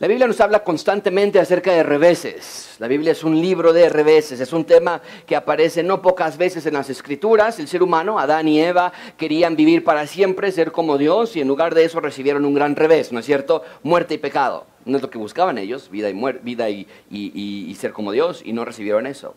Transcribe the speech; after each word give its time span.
La 0.00 0.08
Biblia 0.08 0.26
nos 0.26 0.40
habla 0.40 0.64
constantemente 0.64 1.38
acerca 1.38 1.74
de 1.74 1.82
reveses. 1.82 2.74
La 2.78 2.88
Biblia 2.88 3.12
es 3.12 3.22
un 3.22 3.38
libro 3.38 3.74
de 3.74 3.90
reveses, 3.90 4.40
es 4.40 4.50
un 4.54 4.64
tema 4.64 5.02
que 5.26 5.36
aparece 5.36 5.82
no 5.82 6.00
pocas 6.00 6.38
veces 6.38 6.64
en 6.64 6.72
las 6.72 6.88
escrituras. 6.88 7.58
El 7.58 7.68
ser 7.68 7.82
humano, 7.82 8.18
Adán 8.18 8.48
y 8.48 8.62
Eva, 8.62 8.94
querían 9.18 9.56
vivir 9.56 9.84
para 9.84 10.06
siempre, 10.06 10.52
ser 10.52 10.72
como 10.72 10.96
Dios, 10.96 11.36
y 11.36 11.42
en 11.42 11.48
lugar 11.48 11.74
de 11.74 11.84
eso 11.84 12.00
recibieron 12.00 12.46
un 12.46 12.54
gran 12.54 12.76
revés, 12.76 13.12
¿no 13.12 13.18
es 13.18 13.26
cierto? 13.26 13.62
Muerte 13.82 14.14
y 14.14 14.16
pecado. 14.16 14.64
No 14.86 14.96
es 14.96 15.02
lo 15.02 15.10
que 15.10 15.18
buscaban 15.18 15.58
ellos, 15.58 15.90
vida 15.90 16.08
y, 16.08 16.14
vida 16.40 16.70
y, 16.70 16.86
y 17.10 17.74
ser 17.74 17.92
como 17.92 18.12
Dios, 18.12 18.40
y 18.42 18.54
no 18.54 18.64
recibieron 18.64 19.06
eso. 19.06 19.34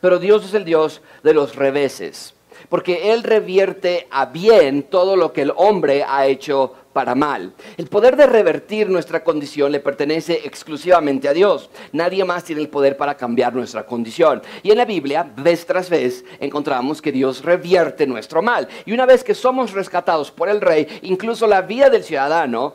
Pero 0.00 0.18
Dios 0.18 0.44
es 0.44 0.54
el 0.54 0.64
Dios 0.64 1.00
de 1.22 1.32
los 1.32 1.54
reveses, 1.54 2.34
porque 2.68 3.12
Él 3.12 3.22
revierte 3.22 4.08
a 4.10 4.26
bien 4.26 4.82
todo 4.82 5.14
lo 5.14 5.32
que 5.32 5.42
el 5.42 5.52
hombre 5.54 6.02
ha 6.02 6.26
hecho 6.26 6.74
para 6.92 7.14
mal. 7.14 7.54
El 7.76 7.88
poder 7.88 8.16
de 8.16 8.26
revertir 8.26 8.88
nuestra 8.88 9.24
condición 9.24 9.72
le 9.72 9.80
pertenece 9.80 10.40
exclusivamente 10.44 11.28
a 11.28 11.32
Dios. 11.32 11.70
Nadie 11.92 12.24
más 12.24 12.44
tiene 12.44 12.62
el 12.62 12.68
poder 12.68 12.96
para 12.96 13.16
cambiar 13.16 13.54
nuestra 13.54 13.86
condición. 13.86 14.42
Y 14.62 14.70
en 14.70 14.78
la 14.78 14.84
Biblia, 14.84 15.32
vez 15.36 15.66
tras 15.66 15.88
vez, 15.90 16.24
encontramos 16.40 17.00
que 17.00 17.12
Dios 17.12 17.44
revierte 17.44 18.06
nuestro 18.06 18.42
mal. 18.42 18.68
Y 18.84 18.92
una 18.92 19.06
vez 19.06 19.24
que 19.24 19.34
somos 19.34 19.72
rescatados 19.72 20.30
por 20.30 20.48
el 20.48 20.60
rey, 20.60 20.86
incluso 21.02 21.46
la 21.46 21.62
vida 21.62 21.90
del 21.90 22.04
ciudadano 22.04 22.74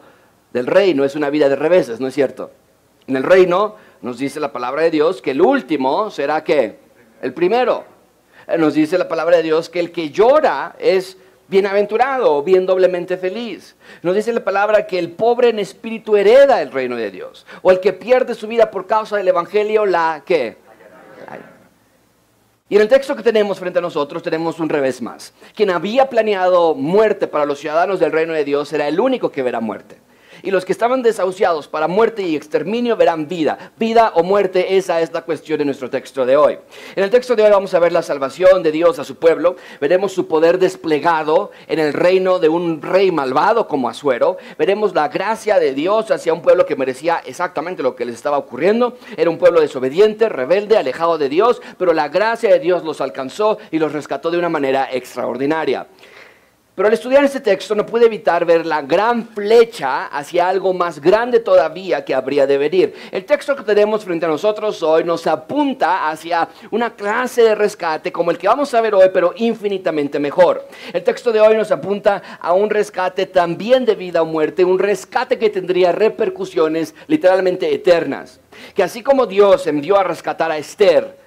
del 0.53 0.65
reino 0.65 1.03
es 1.03 1.15
una 1.15 1.29
vida 1.29 1.49
de 1.49 1.55
reveses, 1.55 1.99
¿no 1.99 2.07
es 2.07 2.13
cierto? 2.13 2.51
En 3.05 3.15
el 3.15 3.23
reino 3.23 3.75
nos 4.01 4.17
dice 4.17 4.39
la 4.39 4.51
palabra 4.51 4.83
de 4.83 4.91
Dios 4.91 5.21
que 5.21 5.31
el 5.31 5.41
último 5.41 6.09
será 6.11 6.43
que 6.43 6.79
el 7.21 7.33
primero. 7.33 7.85
Nos 8.57 8.75
dice 8.75 8.97
la 8.97 9.07
palabra 9.07 9.37
de 9.37 9.43
Dios 9.43 9.69
que 9.69 9.79
el 9.79 9.91
que 9.91 10.09
llora 10.09 10.75
es 10.79 11.17
bienaventurado, 11.47 12.43
bien 12.43 12.65
doblemente 12.65 13.17
feliz. 13.17 13.75
Nos 14.01 14.15
dice 14.15 14.33
la 14.33 14.43
palabra 14.43 14.87
que 14.87 14.99
el 14.99 15.11
pobre 15.11 15.49
en 15.49 15.59
espíritu 15.59 16.15
hereda 16.15 16.61
el 16.61 16.71
reino 16.71 16.95
de 16.95 17.11
Dios. 17.11 17.45
O 17.61 17.71
el 17.71 17.79
que 17.79 17.93
pierde 17.93 18.35
su 18.35 18.47
vida 18.47 18.71
por 18.71 18.87
causa 18.87 19.17
del 19.17 19.27
evangelio, 19.27 19.85
la 19.85 20.23
que. 20.25 20.57
Y 22.69 22.75
en 22.75 22.81
el 22.81 22.89
texto 22.89 23.15
que 23.15 23.23
tenemos 23.23 23.59
frente 23.59 23.79
a 23.79 23.81
nosotros 23.81 24.21
tenemos 24.21 24.59
un 24.59 24.67
revés 24.67 25.01
más. 25.01 25.33
Quien 25.55 25.69
había 25.69 26.09
planeado 26.09 26.75
muerte 26.75 27.27
para 27.27 27.45
los 27.45 27.59
ciudadanos 27.59 27.99
del 27.99 28.11
reino 28.11 28.33
de 28.33 28.43
Dios 28.43 28.73
era 28.73 28.89
el 28.89 28.99
único 28.99 29.31
que 29.31 29.41
verá 29.41 29.61
muerte 29.61 30.06
y 30.47 30.51
los 30.51 30.63
que 30.63 30.71
estaban 30.71 31.01
desahuciados 31.01 31.67
para 31.67 31.89
muerte 31.89 32.21
y 32.21 32.37
exterminio 32.37 32.95
verán 32.95 33.27
vida. 33.27 33.73
Vida 33.75 34.13
o 34.15 34.23
muerte, 34.23 34.77
esa 34.77 35.01
es 35.01 35.11
la 35.11 35.23
cuestión 35.23 35.59
de 35.59 35.65
nuestro 35.65 35.89
texto 35.89 36.25
de 36.25 36.37
hoy. 36.37 36.57
En 36.95 37.03
el 37.03 37.09
texto 37.09 37.35
de 37.35 37.43
hoy 37.43 37.51
vamos 37.51 37.73
a 37.73 37.79
ver 37.79 37.91
la 37.91 38.01
salvación 38.01 38.63
de 38.63 38.71
Dios 38.71 38.97
a 38.97 39.03
su 39.03 39.17
pueblo, 39.17 39.57
veremos 39.81 40.13
su 40.13 40.25
poder 40.29 40.57
desplegado 40.57 41.51
en 41.67 41.79
el 41.79 41.91
reino 41.91 42.39
de 42.39 42.47
un 42.47 42.81
rey 42.81 43.11
malvado 43.11 43.67
como 43.67 43.89
Asuero, 43.89 44.37
veremos 44.57 44.95
la 44.95 45.09
gracia 45.09 45.59
de 45.59 45.73
Dios 45.73 46.11
hacia 46.11 46.33
un 46.33 46.41
pueblo 46.41 46.65
que 46.65 46.77
merecía 46.77 47.21
exactamente 47.25 47.83
lo 47.83 47.97
que 47.97 48.05
les 48.05 48.15
estaba 48.15 48.37
ocurriendo, 48.37 48.97
era 49.17 49.29
un 49.29 49.39
pueblo 49.39 49.59
desobediente, 49.59 50.29
rebelde, 50.29 50.77
alejado 50.77 51.17
de 51.17 51.27
Dios, 51.27 51.61
pero 51.77 51.91
la 51.91 52.07
gracia 52.07 52.49
de 52.49 52.59
Dios 52.59 52.85
los 52.85 53.01
alcanzó 53.01 53.57
y 53.69 53.79
los 53.79 53.91
rescató 53.91 54.31
de 54.31 54.37
una 54.37 54.47
manera 54.47 54.87
extraordinaria. 54.93 55.87
Pero 56.77 56.89
al 56.89 56.93
estudiar 56.93 57.23
este 57.23 57.39
texto 57.39 57.73
no 57.73 57.87
pude 57.87 58.05
evitar 58.05 58.45
ver 58.45 58.63
la 58.63 58.83
gran 58.83 59.29
flecha 59.29 60.05
hacia 60.05 60.47
algo 60.47 60.75
más 60.75 61.01
grande 61.01 61.39
todavía 61.39 62.05
que 62.05 62.13
habría 62.13 62.45
de 62.45 62.59
venir. 62.59 62.93
El 63.11 63.25
texto 63.25 63.55
que 63.55 63.63
tenemos 63.63 64.05
frente 64.05 64.27
a 64.27 64.29
nosotros 64.29 64.83
hoy 64.83 65.03
nos 65.03 65.25
apunta 65.25 66.07
hacia 66.07 66.47
una 66.69 66.93
clase 66.93 67.41
de 67.41 67.55
rescate 67.55 68.11
como 68.11 68.29
el 68.29 68.37
que 68.37 68.47
vamos 68.47 68.75
a 68.75 68.81
ver 68.81 68.93
hoy, 68.93 69.09
pero 69.11 69.33
infinitamente 69.37 70.19
mejor. 70.19 70.67
El 70.93 71.03
texto 71.03 71.31
de 71.31 71.41
hoy 71.41 71.57
nos 71.57 71.71
apunta 71.71 72.21
a 72.39 72.53
un 72.53 72.69
rescate 72.69 73.25
también 73.25 73.83
de 73.83 73.95
vida 73.95 74.21
o 74.21 74.25
muerte, 74.25 74.63
un 74.63 74.77
rescate 74.77 75.39
que 75.39 75.49
tendría 75.49 75.91
repercusiones 75.91 76.93
literalmente 77.07 77.73
eternas. 77.73 78.39
Que 78.75 78.83
así 78.83 79.01
como 79.01 79.25
Dios 79.25 79.65
envió 79.65 79.97
a 79.97 80.03
rescatar 80.03 80.51
a 80.51 80.59
Esther, 80.59 81.26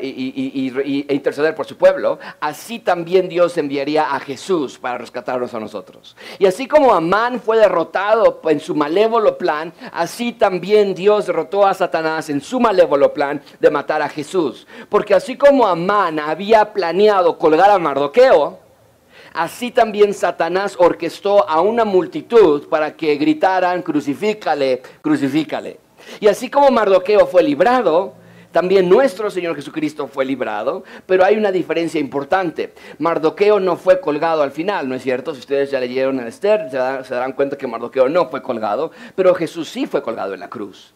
y, 0.00 0.72
e 1.08 1.14
interceder 1.14 1.54
por 1.54 1.66
su 1.66 1.76
pueblo, 1.76 2.18
así 2.40 2.78
también 2.78 3.28
Dios 3.28 3.56
enviaría 3.58 4.14
a 4.14 4.20
Jesús 4.20 4.78
para 4.78 4.98
rescatarnos 4.98 5.52
a 5.52 5.60
nosotros. 5.60 6.16
Y 6.38 6.46
así 6.46 6.68
como 6.68 6.94
Amán 6.94 7.40
fue 7.40 7.58
derrotado 7.58 8.40
en 8.44 8.60
su 8.60 8.74
malévolo 8.74 9.36
plan, 9.36 9.72
así 9.92 10.32
también 10.32 10.94
Dios 10.94 11.26
derrotó 11.26 11.66
a 11.66 11.74
Satanás 11.74 12.30
en 12.30 12.40
su 12.40 12.60
malévolo 12.60 13.12
plan 13.12 13.42
de 13.58 13.70
matar 13.70 14.00
a 14.02 14.08
Jesús. 14.08 14.66
Porque 14.88 15.14
así 15.14 15.36
como 15.36 15.66
Amán 15.66 16.20
había 16.20 16.72
planeado 16.72 17.36
colgar 17.36 17.70
a 17.70 17.78
Mardoqueo, 17.78 18.60
así 19.34 19.72
también 19.72 20.14
Satanás 20.14 20.76
orquestó 20.78 21.48
a 21.48 21.60
una 21.60 21.84
multitud 21.84 22.68
para 22.68 22.94
que 22.94 23.16
gritaran, 23.16 23.82
crucifícale, 23.82 24.82
crucifícale. 25.02 25.80
Y 26.20 26.28
así 26.28 26.48
como 26.48 26.70
Mardoqueo 26.70 27.26
fue 27.26 27.42
librado, 27.42 28.14
también 28.52 28.88
nuestro 28.88 29.30
Señor 29.30 29.54
Jesucristo 29.54 30.06
fue 30.06 30.24
librado, 30.24 30.82
pero 31.06 31.24
hay 31.24 31.36
una 31.36 31.52
diferencia 31.52 32.00
importante. 32.00 32.72
Mardoqueo 32.98 33.60
no 33.60 33.76
fue 33.76 34.00
colgado 34.00 34.42
al 34.42 34.52
final, 34.52 34.88
¿no 34.88 34.94
es 34.94 35.02
cierto? 35.02 35.34
Si 35.34 35.40
ustedes 35.40 35.70
ya 35.70 35.80
leyeron 35.80 36.18
a 36.20 36.26
Esther, 36.26 36.70
se, 36.70 36.76
darán 37.14 37.32
cuenta 37.32 37.58
que 37.58 37.66
Mardoqueo 37.66 38.08
no 38.08 38.28
fue 38.28 38.42
colgado, 38.42 38.90
pero 39.14 39.34
Jesús 39.34 39.68
sí 39.68 39.86
fue 39.86 40.02
colgado 40.02 40.34
en 40.34 40.40
la 40.40 40.48
cruz. 40.48 40.94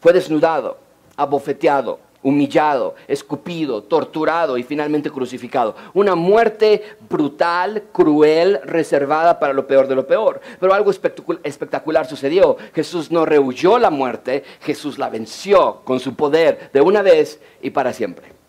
Fue 0.00 0.12
desnudado, 0.12 0.78
abofeteado, 1.16 1.98
humillado, 2.22 2.94
escupido, 3.08 3.82
torturado 3.82 4.58
y 4.58 4.62
finalmente 4.62 5.10
crucificado. 5.10 5.74
Una 5.94 6.14
muerte 6.14 6.82
brutal, 7.08 7.84
cruel, 7.92 8.60
reservada 8.64 9.38
para 9.38 9.52
lo 9.52 9.66
peor 9.66 9.88
de 9.88 9.94
lo 9.94 10.06
peor. 10.06 10.40
Pero 10.58 10.74
algo 10.74 10.90
espectacular 10.90 12.06
sucedió. 12.06 12.56
Jesús 12.74 13.10
no 13.10 13.24
rehuyó 13.24 13.78
la 13.78 13.90
muerte, 13.90 14.44
Jesús 14.60 14.98
la 14.98 15.08
venció 15.08 15.80
con 15.84 16.00
su 16.00 16.14
poder 16.14 16.70
de 16.72 16.80
una 16.80 17.02
vez 17.02 17.40
y 17.62 17.70
para 17.70 17.92
siempre. 17.92 18.40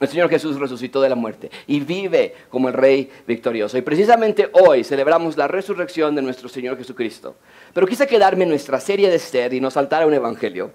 El 0.00 0.08
Señor 0.08 0.30
Jesús 0.30 0.58
resucitó 0.58 1.02
de 1.02 1.10
la 1.10 1.14
muerte 1.14 1.50
y 1.66 1.80
vive 1.80 2.34
como 2.48 2.68
el 2.68 2.74
Rey 2.74 3.10
victorioso. 3.26 3.76
Y 3.76 3.82
precisamente 3.82 4.48
hoy 4.52 4.82
celebramos 4.82 5.36
la 5.36 5.46
resurrección 5.46 6.14
de 6.14 6.22
nuestro 6.22 6.48
Señor 6.48 6.78
Jesucristo. 6.78 7.36
Pero 7.74 7.86
quise 7.86 8.06
quedarme 8.06 8.44
en 8.44 8.50
nuestra 8.50 8.80
serie 8.80 9.10
de 9.10 9.16
Esther 9.16 9.52
y 9.52 9.60
no 9.60 9.70
saltar 9.70 10.02
a 10.02 10.06
un 10.06 10.14
evangelio, 10.14 10.70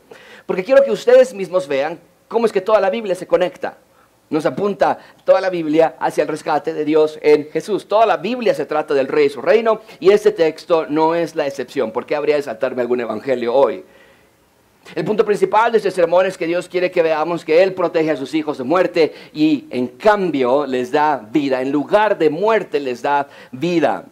porque 0.46 0.64
quiero 0.64 0.84
que 0.84 0.91
ustedes 0.91 1.34
mismos 1.34 1.68
vean 1.68 2.00
¿Cómo 2.35 2.47
es 2.47 2.51
que 2.51 2.59
toda 2.59 2.81
la 2.81 2.90
Biblia 2.90 3.16
se 3.16 3.28
conecta? 3.28 3.78
Nos 4.29 4.46
apunta 4.46 5.00
toda 5.23 5.40
la 5.40 5.50
Biblia 5.50 5.96
hacia 5.97 6.23
el 6.23 6.28
rescate 6.28 6.73
de 6.73 6.84
Dios 6.84 7.18
en 7.22 7.50
Jesús. 7.50 7.88
Toda 7.88 8.06
la 8.06 8.18
Biblia 8.18 8.53
se 8.53 8.66
trata 8.66 8.94
del 8.94 9.07
rey 9.07 9.28
y 9.28 9.29
su 9.29 9.41
reino 9.41 9.79
y 10.01 10.09
este 10.09 10.34
texto 10.34 10.85
no 10.85 11.16
es 11.16 11.34
la 11.34 11.47
excepción. 11.47 11.94
¿Por 11.94 12.06
qué 12.06 12.13
habría 12.13 12.35
de 12.35 12.41
saltarme 12.41 12.81
algún 12.81 13.00
evangelio 13.00 13.53
hoy? 13.53 13.85
El 14.94 15.06
punto 15.06 15.23
principal 15.23 15.72
de 15.72 15.78
este 15.78 15.91
sermón 15.91 16.25
es 16.25 16.38
que 16.38 16.46
Dios 16.46 16.68
quiere 16.68 16.91
que 16.91 17.01
veamos 17.01 17.46
que 17.46 17.63
Él 17.63 17.73
protege 17.73 18.12
a 18.12 18.18
sus 18.18 18.34
hijos 18.34 18.57
de 18.57 18.66
muerte 18.66 19.13
y 19.31 19.67
en 19.69 19.88
cambio 19.88 20.66
les 20.66 20.91
da 20.91 21.25
vida. 21.31 21.62
En 21.62 21.72
lugar 21.72 22.17
de 22.17 22.29
muerte 22.29 22.81
les 22.81 23.02
da 23.02 23.29
vida. 23.53 24.03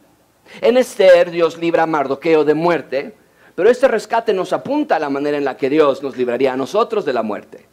En 0.62 0.78
Esther 0.78 1.30
Dios 1.30 1.58
libra 1.58 1.84
a 1.84 1.88
Mardoqueo 1.88 2.46
de 2.46 2.54
muerte, 2.54 3.16
pero 3.54 3.70
este 3.70 3.90
rescate 3.90 4.34
nos 4.34 4.54
apunta 4.54 4.96
a 4.96 5.00
la 5.00 5.10
manera 5.10 5.38
en 5.38 5.44
la 5.44 5.58
que 5.58 5.70
Dios 5.70 6.02
nos 6.02 6.16
libraría 6.16 6.54
a 6.54 6.56
nosotros 6.56 7.04
de 7.04 7.12
la 7.12 7.22
muerte. 7.22 7.73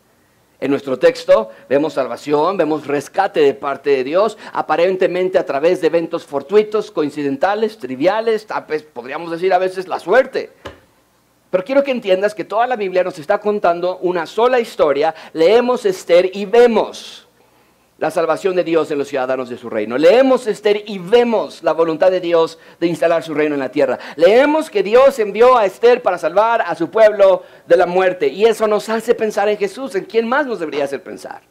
En 0.60 0.70
nuestro 0.70 0.98
texto 0.98 1.50
vemos 1.70 1.94
salvación, 1.94 2.58
vemos 2.58 2.86
rescate 2.86 3.40
de 3.40 3.54
parte 3.54 3.90
de 3.90 4.04
Dios, 4.04 4.36
aparentemente 4.52 5.38
a 5.38 5.46
través 5.46 5.80
de 5.80 5.86
eventos 5.86 6.24
fortuitos, 6.24 6.90
coincidentales, 6.90 7.78
triviales, 7.78 8.46
podríamos 8.92 9.30
decir 9.30 9.54
a 9.54 9.58
veces 9.58 9.88
la 9.88 9.98
suerte. 9.98 10.50
Pero 11.50 11.64
quiero 11.64 11.82
que 11.82 11.90
entiendas 11.90 12.34
que 12.34 12.44
toda 12.44 12.66
la 12.66 12.76
Biblia 12.76 13.02
nos 13.02 13.18
está 13.18 13.38
contando 13.38 13.98
una 14.02 14.26
sola 14.26 14.60
historia, 14.60 15.14
leemos 15.32 15.86
Esther 15.86 16.30
y 16.34 16.44
vemos 16.44 17.26
la 18.00 18.10
salvación 18.10 18.56
de 18.56 18.64
Dios 18.64 18.90
en 18.90 18.96
los 18.96 19.08
ciudadanos 19.08 19.50
de 19.50 19.58
su 19.58 19.68
reino. 19.68 19.98
Leemos 19.98 20.46
Esther 20.46 20.84
y 20.86 20.98
vemos 20.98 21.62
la 21.62 21.72
voluntad 21.72 22.10
de 22.10 22.18
Dios 22.18 22.58
de 22.80 22.86
instalar 22.86 23.22
su 23.22 23.34
reino 23.34 23.54
en 23.54 23.60
la 23.60 23.70
tierra. 23.70 23.98
Leemos 24.16 24.70
que 24.70 24.82
Dios 24.82 25.18
envió 25.18 25.58
a 25.58 25.66
Esther 25.66 26.00
para 26.00 26.16
salvar 26.16 26.62
a 26.62 26.74
su 26.74 26.88
pueblo 26.90 27.42
de 27.66 27.76
la 27.76 27.84
muerte. 27.84 28.28
Y 28.28 28.46
eso 28.46 28.66
nos 28.66 28.88
hace 28.88 29.14
pensar 29.14 29.50
en 29.50 29.58
Jesús. 29.58 29.94
¿En 29.94 30.06
quién 30.06 30.26
más 30.26 30.46
nos 30.46 30.60
debería 30.60 30.84
hacer 30.84 31.02
pensar? 31.02 31.42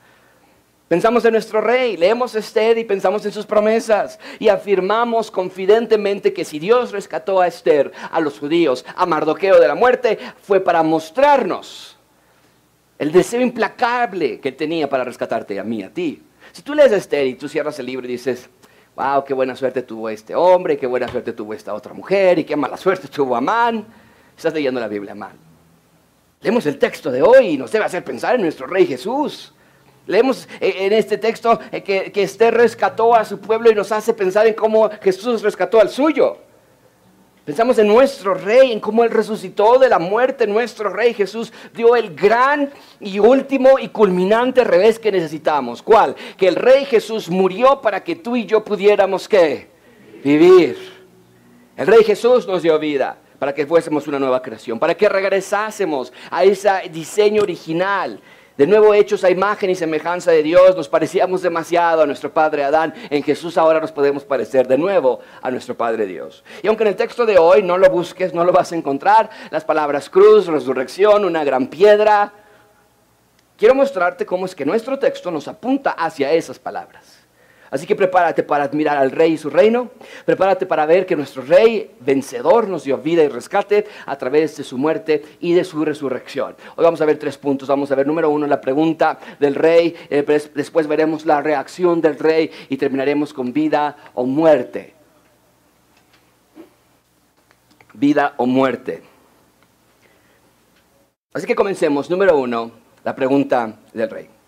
Pensamos 0.88 1.24
en 1.24 1.34
nuestro 1.34 1.62
rey, 1.62 1.96
leemos 1.98 2.34
Esther 2.34 2.80
y 2.80 2.84
pensamos 2.84 3.24
en 3.28 3.31
sus 3.31 3.45
promesas 3.45 4.19
y 4.40 4.48
afirmamos 4.48 5.30
confidentemente 5.30 6.34
que 6.34 6.44
si 6.44 6.57
Dios 6.57 6.92
rescató 6.92 7.42
a 7.42 7.48
Esther, 7.48 7.92
a 8.10 8.19
los 8.19 8.40
judíos, 8.40 8.84
a 8.95 9.06
Mardoqueo 9.06 9.60
de 9.60 9.68
la 9.68 9.75
muerte, 9.75 10.18
fue 10.42 10.62
para 10.62 10.81
mostrarnos 10.81 11.95
el 12.98 13.12
deseo 13.12 13.40
implacable 13.40 14.40
que 14.40 14.52
tenía 14.52 14.90
para 14.90 15.04
rescatarte 15.04 15.60
a 15.60 15.63
mí, 15.63 15.84
a 15.84 15.94
ti. 15.94 16.24
Si 16.51 16.62
tú 16.62 16.74
lees 16.74 16.92
Esther 16.92 17.28
y 17.28 17.36
tú 17.36 17.48
cierras 17.48 17.80
el 17.80 17.86
libro 17.86 18.06
y 18.07 18.12
dices, 18.12 18.50
wow, 18.96 19.24
qué 19.24 19.34
buena 19.34 19.56
suerte 19.56 19.81
tuvo 19.81 20.10
este 20.10 20.36
hombre, 20.36 20.78
qué 20.78 20.88
buena 20.88 21.07
suerte 21.07 21.34
tuvo 21.34 21.54
esta 21.54 21.74
otra 21.74 21.94
mujer 21.94 22.40
y 22.40 22.44
qué 22.44 22.56
mala 22.56 22.78
suerte 22.78 23.07
tuvo 23.07 23.36
Amán, 23.36 23.86
estás 24.36 24.54
leyendo 24.54 24.80
la 24.80 24.88
Biblia 24.88 25.16
mal. 25.16 25.34
Leemos 26.42 26.66
el 26.66 26.78
texto 26.80 27.12
de 27.12 27.22
hoy 27.22 27.48
y 27.50 27.57
nos 27.57 27.72
debe 27.72 27.86
hacer 27.86 28.04
pensar 28.04 28.36
en 28.36 28.42
nuestro 28.42 28.66
Rey 28.66 28.86
Jesús. 28.86 29.54
Leemos 30.07 30.48
eh, 30.60 30.74
en 30.80 30.94
este 30.94 31.18
texto 31.18 31.60
eh, 31.72 31.84
que, 31.84 32.12
que 32.12 32.24
Esther 32.24 32.54
rescató 32.54 33.13
a 33.13 33.25
su 33.25 33.40
pueblo 33.40 33.69
y 33.69 33.75
nos 33.75 33.92
hace 33.92 34.13
pensar 34.13 34.48
en 34.48 34.54
cómo 34.54 34.90
Jesús 35.02 35.42
rescató 35.42 35.80
al 35.80 35.90
suyo. 35.90 36.38
Pensamos 37.46 37.80
en 37.80 37.88
nuestro 37.88 38.36
rey, 38.36 38.72
en 38.72 38.80
cómo 38.80 39.04
Él 39.04 39.10
resucitó 39.10 39.80
de 39.80 39.90
la 39.90 39.98
muerte. 39.98 40.46
Nuestro 40.46 40.90
rey 40.90 41.14
Jesús 41.14 41.52
dio 41.74 41.96
el 41.96 42.16
gran 42.16 42.72
y 43.00 43.18
último 43.20 43.80
y 43.80 43.90
culminante 43.90 44.64
revés 44.64 45.00
que 45.00 45.12
necesitamos. 45.12 45.82
¿Cuál? 45.82 46.16
Que 46.38 46.48
el 46.48 46.56
rey 46.56 46.86
Jesús 46.86 47.30
murió 47.30 47.82
para 47.82 48.04
que 48.04 48.16
tú 48.16 48.36
y 48.36 48.46
yo 48.46 48.64
pudiéramos 48.64 49.28
qué? 49.28 49.68
Vivir. 50.24 50.78
El 51.76 51.88
rey 51.88 52.04
Jesús 52.04 52.46
nos 52.46 52.62
dio 52.62 52.78
vida 52.78 53.18
para 53.40 53.56
que 53.56 53.66
fuésemos 53.66 54.06
una 54.06 54.20
nueva 54.20 54.42
creación, 54.42 54.78
para 54.78 54.96
que 54.96 55.08
regresásemos 55.08 56.12
a 56.30 56.44
ese 56.44 56.70
diseño 56.92 57.42
original 57.42 58.20
de 58.60 58.68
nuevo 58.68 58.94
hechos 58.94 59.24
a 59.24 59.30
imagen 59.30 59.70
y 59.70 59.76
semejanza 59.76 60.32
de 60.32 60.44
Dios, 60.44 60.76
nos 60.76 60.90
parecíamos 60.90 61.42
demasiado 61.42 62.02
a 62.02 62.06
nuestro 62.06 62.34
Padre 62.34 62.66
Adán. 62.66 62.94
En 63.10 63.24
Jesús 63.24 63.58
ahora 63.58 63.80
nos 63.80 63.94
podemos 63.94 64.26
parecer 64.26 64.68
de 64.68 64.78
nuevo 64.78 65.22
a 65.42 65.50
nuestro 65.50 65.78
Padre 65.78 66.06
Dios. 66.06 66.44
Y 66.62 66.68
aunque 66.68 66.84
en 66.84 66.90
el 66.90 66.98
texto 66.98 67.26
de 67.26 67.38
hoy 67.38 67.64
no 67.64 67.78
lo 67.78 67.90
busques, 67.90 68.34
no 68.34 68.44
lo 68.44 68.52
vas 68.52 68.74
a 68.74 68.76
encontrar, 68.76 69.30
las 69.50 69.64
palabras 69.64 70.10
cruz, 70.10 70.48
resurrección, 70.48 71.24
una 71.24 71.46
gran 71.46 71.68
piedra, 71.68 72.34
quiero 73.56 73.76
mostrarte 73.76 74.26
cómo 74.26 74.46
es 74.46 74.54
que 74.54 74.66
nuestro 74.66 75.00
texto 75.00 75.32
nos 75.32 75.48
apunta 75.48 75.92
hacia 75.92 76.34
esas 76.34 76.60
palabras. 76.60 77.19
Así 77.71 77.86
que 77.86 77.95
prepárate 77.95 78.44
para 78.44 78.63
admirar 78.63 78.98
al 78.98 79.12
rey 79.12 79.33
y 79.33 79.38
su 79.38 79.50
reino. 79.50 79.92
Prepárate 80.25 80.66
para 80.66 80.86
ver 80.86 81.06
que 81.06 81.16
nuestro 81.16 81.44
rey 81.44 81.92
vencedor 82.00 82.68
nos 82.68 82.83
dio 82.83 82.98
vida 82.98 83.24
y 83.24 83.27
rescate 83.27 83.86
a 84.06 84.18
través 84.18 84.57
de 84.57 84.63
su 84.63 84.77
muerte 84.77 85.24
y 85.39 85.54
de 85.54 85.63
su 85.63 85.86
resurrección. 85.86 86.56
Hoy 86.75 86.83
vamos 86.83 87.01
a 87.01 87.06
ver 87.06 87.18
tres 87.18 87.38
puntos. 87.38 87.68
Vamos 87.68 87.92
a 87.92 87.95
ver 87.95 88.07
número 88.07 88.30
uno 88.30 88.48
la 88.48 88.60
pregunta 88.60 89.19
del 89.39 89.56
rey. 89.56 89.95
Eh, 90.10 90.25
después 90.56 90.88
veremos 90.88 91.25
la 91.25 91.42
reacción 91.42 92.01
del 92.01 92.18
rey 92.18 92.50
y 92.69 92.77
terminaremos 92.77 93.33
con 93.33 93.54
vida 93.54 93.95
o 94.16 94.25
muerte. 94.25 94.94
Vida 97.94 98.33
o 98.38 98.45
muerte. 98.45 99.04
Así 101.33 101.45
que 101.45 101.56
comencemos. 101.56 102.10
Número 102.10 102.38
uno, 102.38 102.71
la 103.04 103.16
pregunta 103.16 103.80
del 103.94 104.10
rey. 104.10 104.39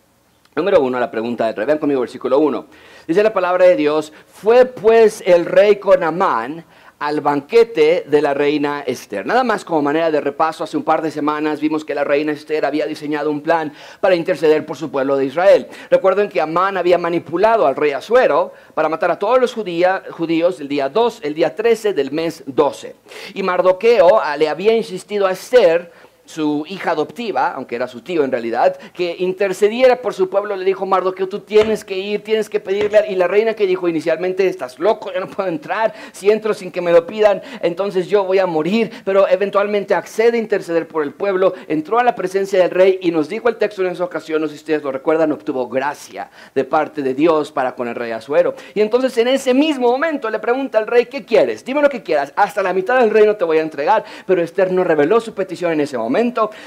Número 0.54 0.82
uno, 0.82 1.00
la 1.00 1.10
pregunta 1.10 1.46
del 1.46 1.56
rey. 1.56 1.66
Vean 1.66 1.78
conmigo 1.78 2.02
versículo 2.02 2.38
uno. 2.38 2.66
Dice 3.08 3.24
la 3.24 3.32
palabra 3.32 3.68
de 3.68 3.78
Dios, 3.78 4.12
fue 4.28 4.66
pues 4.66 5.24
el 5.26 5.46
rey 5.46 5.78
con 5.78 6.04
Amán 6.04 6.66
al 7.00 7.22
banquete 7.22 8.04
de 8.06 8.22
la 8.22 8.34
reina 8.34 8.82
Esther. 8.82 9.26
Nada 9.26 9.44
más 9.46 9.64
como 9.64 9.82
manera 9.82 10.12
de 10.12 10.22
repaso, 10.22 10.64
hace 10.64 10.76
un 10.76 10.84
par 10.84 11.02
de 11.02 11.10
semanas 11.10 11.60
vimos 11.62 11.86
que 11.86 11.96
la 11.96 12.04
reina 12.04 12.34
Esther 12.34 12.66
había 12.66 12.86
diseñado 12.86 13.32
un 13.32 13.42
plan 13.42 13.74
para 14.02 14.14
interceder 14.14 14.66
por 14.66 14.76
su 14.76 14.92
pueblo 14.92 15.16
de 15.16 15.26
Israel. 15.26 15.68
Recuerden 15.90 16.28
que 16.30 16.42
Amán 16.42 16.78
había 16.78 16.98
manipulado 16.98 17.66
al 17.66 17.78
rey 17.78 17.94
Asuero 17.94 18.54
para 18.76 18.90
matar 18.90 19.10
a 19.10 19.18
todos 19.18 19.40
los 19.40 19.54
judíos 19.54 20.60
el 20.60 20.68
día 20.68 20.90
2, 20.90 21.22
el 21.24 21.34
día 21.34 21.56
13 21.56 21.94
del 21.94 22.12
mes 22.12 22.44
12. 22.46 22.96
Y 23.34 23.42
Mardoqueo 23.42 24.22
le 24.38 24.50
había 24.50 24.76
insistido 24.76 25.26
a 25.26 25.32
Esther 25.32 25.92
su 26.32 26.66
hija 26.68 26.92
adoptiva, 26.92 27.52
aunque 27.52 27.76
era 27.76 27.88
su 27.88 28.02
tío 28.02 28.24
en 28.24 28.32
realidad, 28.32 28.78
que 28.94 29.16
intercediera 29.20 29.98
por 29.98 30.14
su 30.14 30.30
pueblo, 30.30 30.56
le 30.56 30.64
dijo 30.64 30.86
Mardoqueo, 30.86 31.28
tú 31.28 31.42
tienes 31.42 31.84
que 31.84 31.98
ir, 31.98 32.24
tienes 32.24 32.50
que 32.50 32.60
pedirle. 32.60 33.06
Y 33.10 33.16
la 33.16 33.28
reina 33.28 33.54
que 33.54 33.68
dijo 33.68 33.88
inicialmente, 33.88 34.48
estás 34.48 34.80
loco, 34.80 35.12
yo 35.14 35.20
no 35.20 35.28
puedo 35.28 35.50
entrar, 35.50 35.94
si 36.14 36.32
entro 36.32 36.54
sin 36.54 36.72
que 36.72 36.82
me 36.82 36.92
lo 36.92 37.06
pidan, 37.06 37.42
entonces 37.62 38.08
yo 38.08 38.24
voy 38.24 38.40
a 38.40 38.46
morir. 38.46 38.92
Pero 39.04 39.28
eventualmente 39.28 39.94
accede 39.94 40.38
a 40.38 40.40
interceder 40.40 40.88
por 40.88 41.04
el 41.04 41.14
pueblo, 41.14 41.54
entró 41.68 42.00
a 42.00 42.04
la 42.04 42.16
presencia 42.16 42.60
del 42.60 42.72
rey 42.72 43.00
y 43.02 43.12
nos 43.12 43.28
dijo 43.28 43.50
el 43.50 43.58
texto 43.58 43.82
en 43.82 43.92
esa 43.92 44.06
ocasión, 44.06 44.42
no 44.42 44.48
sé 44.48 44.54
si 44.54 44.60
ustedes 44.62 44.84
lo 44.84 44.92
recuerdan, 44.92 45.32
obtuvo 45.32 45.68
gracia 45.68 46.30
de 46.56 46.64
parte 46.64 47.02
de 47.02 47.14
Dios 47.14 47.52
para 47.52 47.76
con 47.76 47.88
el 47.88 47.96
rey 47.96 48.12
Azuero. 48.12 48.56
Y 48.74 48.82
entonces 48.82 49.18
en 49.18 49.28
ese 49.28 49.54
mismo 49.54 49.92
momento 49.92 50.30
le 50.30 50.40
pregunta 50.40 50.78
al 50.78 50.88
rey, 50.88 51.08
¿qué 51.08 51.26
quieres? 51.26 51.66
Dime 51.66 51.82
lo 51.82 51.90
que 51.90 52.02
quieras, 52.02 52.32
hasta 52.36 52.64
la 52.64 52.74
mitad 52.74 53.00
del 53.00 53.10
reino 53.10 53.36
te 53.36 53.44
voy 53.44 53.58
a 53.58 53.62
entregar. 53.62 54.06
Pero 54.26 54.42
Esther 54.42 54.72
no 54.72 54.84
reveló 54.84 55.20
su 55.20 55.34
petición 55.34 55.74
en 55.74 55.82
ese 55.82 55.98
momento 55.98 56.21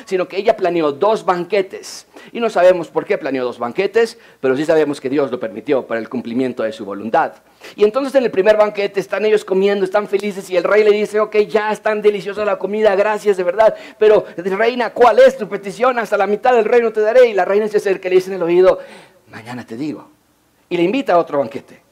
sino 0.04 0.28
que 0.28 0.36
ella 0.36 0.56
planeó 0.56 0.92
dos 0.92 1.24
banquetes. 1.24 2.06
Y 2.32 2.40
no 2.40 2.50
sabemos 2.50 2.88
por 2.88 3.04
qué 3.04 3.18
planeó 3.18 3.44
dos 3.44 3.58
banquetes, 3.58 4.18
pero 4.40 4.56
sí 4.56 4.64
sabemos 4.64 5.00
que 5.00 5.08
Dios 5.08 5.30
lo 5.30 5.38
permitió 5.38 5.86
para 5.86 6.00
el 6.00 6.08
cumplimiento 6.08 6.62
de 6.62 6.72
su 6.72 6.84
voluntad. 6.84 7.32
Y 7.76 7.84
entonces 7.84 8.14
en 8.14 8.24
el 8.24 8.30
primer 8.30 8.56
banquete 8.56 9.00
están 9.00 9.24
ellos 9.24 9.44
comiendo, 9.44 9.84
están 9.84 10.08
felices 10.08 10.50
y 10.50 10.56
el 10.56 10.64
rey 10.64 10.84
le 10.84 10.90
dice, 10.90 11.20
ok, 11.20 11.36
ya 11.48 11.72
es 11.72 11.80
tan 11.80 12.02
deliciosa 12.02 12.44
la 12.44 12.58
comida, 12.58 12.94
gracias 12.94 13.36
de 13.36 13.42
verdad, 13.42 13.74
pero 13.98 14.26
reina, 14.36 14.90
¿cuál 14.90 15.18
es 15.20 15.36
tu 15.36 15.48
petición? 15.48 15.98
Hasta 15.98 16.16
la 16.16 16.26
mitad 16.26 16.54
del 16.54 16.64
reino 16.64 16.92
te 16.92 17.00
daré. 17.00 17.28
Y 17.28 17.34
la 17.34 17.44
reina 17.44 17.68
se 17.68 17.78
acerca 17.78 18.08
y 18.08 18.10
le 18.10 18.16
dice 18.16 18.30
en 18.30 18.36
el 18.36 18.42
oído, 18.42 18.80
mañana 19.30 19.64
te 19.64 19.76
digo. 19.76 20.08
Y 20.68 20.76
le 20.76 20.82
invita 20.82 21.14
a 21.14 21.18
otro 21.18 21.38
banquete 21.38 21.83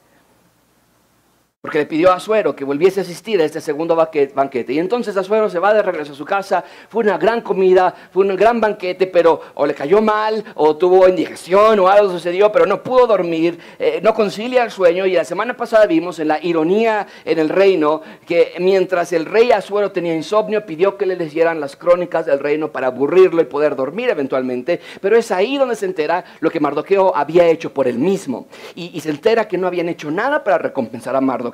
porque 1.63 1.79
le 1.79 1.87
pidió 1.87 2.11
a 2.11 2.17
Azuero 2.17 2.57
que 2.57 2.65
volviese 2.65 2.99
a 2.99 3.03
asistir 3.05 3.41
a 3.41 3.45
este 3.45 3.61
segundo 3.61 3.95
banquete. 3.95 4.73
Y 4.73 4.81
entonces 4.81 5.17
Azuero 5.17 5.49
se 5.49 5.61
va 5.61 5.73
de 5.73 5.81
regreso 5.81 6.13
a 6.13 6.17
su 6.17 6.25
casa, 6.25 6.65
fue 6.89 7.05
una 7.05 7.19
gran 7.19 7.41
comida, 7.41 7.95
fue 8.11 8.27
un 8.27 8.35
gran 8.35 8.61
banquete, 8.61 9.07
pero 9.07 9.41
o 9.55 9.65
le 9.65 9.73
cayó 9.73 10.03
mal, 10.03 10.45
o 10.57 10.77
tuvo 10.77 11.09
indigestión, 11.09 11.79
o 11.79 11.87
algo 11.87 12.11
sucedió, 12.11 12.51
pero 12.51 12.67
no 12.67 12.83
pudo 12.83 13.07
dormir, 13.07 13.61
eh, 13.79 14.01
no 14.03 14.13
concilia 14.13 14.65
el 14.65 14.73
sueño. 14.73 15.07
Y 15.07 15.13
la 15.13 15.25
semana 15.25 15.57
pasada 15.57 15.87
vimos 15.87 16.19
en 16.19 16.29
la 16.29 16.45
ironía 16.45 17.07
en 17.25 17.39
el 17.39 17.49
reino 17.49 18.03
que 18.27 18.55
mientras 18.59 19.13
el 19.13 19.25
rey 19.25 19.53
Azuero 19.53 19.93
tenía 19.93 20.17
insomnio, 20.17 20.67
pidió 20.67 20.97
que 20.97 21.07
le 21.07 21.15
leyeran 21.15 21.61
las 21.61 21.77
crónicas 21.77 22.27
del 22.27 22.41
reino 22.41 22.73
para 22.73 22.89
aburrirlo 22.89 23.41
y 23.41 23.45
poder 23.45 23.77
dormir 23.77 24.11
eventualmente. 24.11 24.81
Pero 25.01 25.17
es 25.17 25.31
ahí 25.31 25.59
donde 25.59 25.77
se 25.77 25.87
entera 25.87 26.25
lo 26.41 26.51
que 26.51 26.59
Mardoqueo 26.59 27.15
había 27.15 27.47
hecho 27.47 27.73
por 27.73 27.87
él 27.87 28.01
mismo. 28.01 28.49
Y, 28.75 28.91
y 28.93 29.01
se 29.01 29.11
entera 29.11 29.47
que 29.47 29.59
no 29.59 29.69
habían 29.69 29.89
hecho 29.89 30.11
nada 30.11 30.43
para 30.43 30.59
recompensar 30.59 31.15
a 31.15 31.21
Mardoqueo 31.21 31.52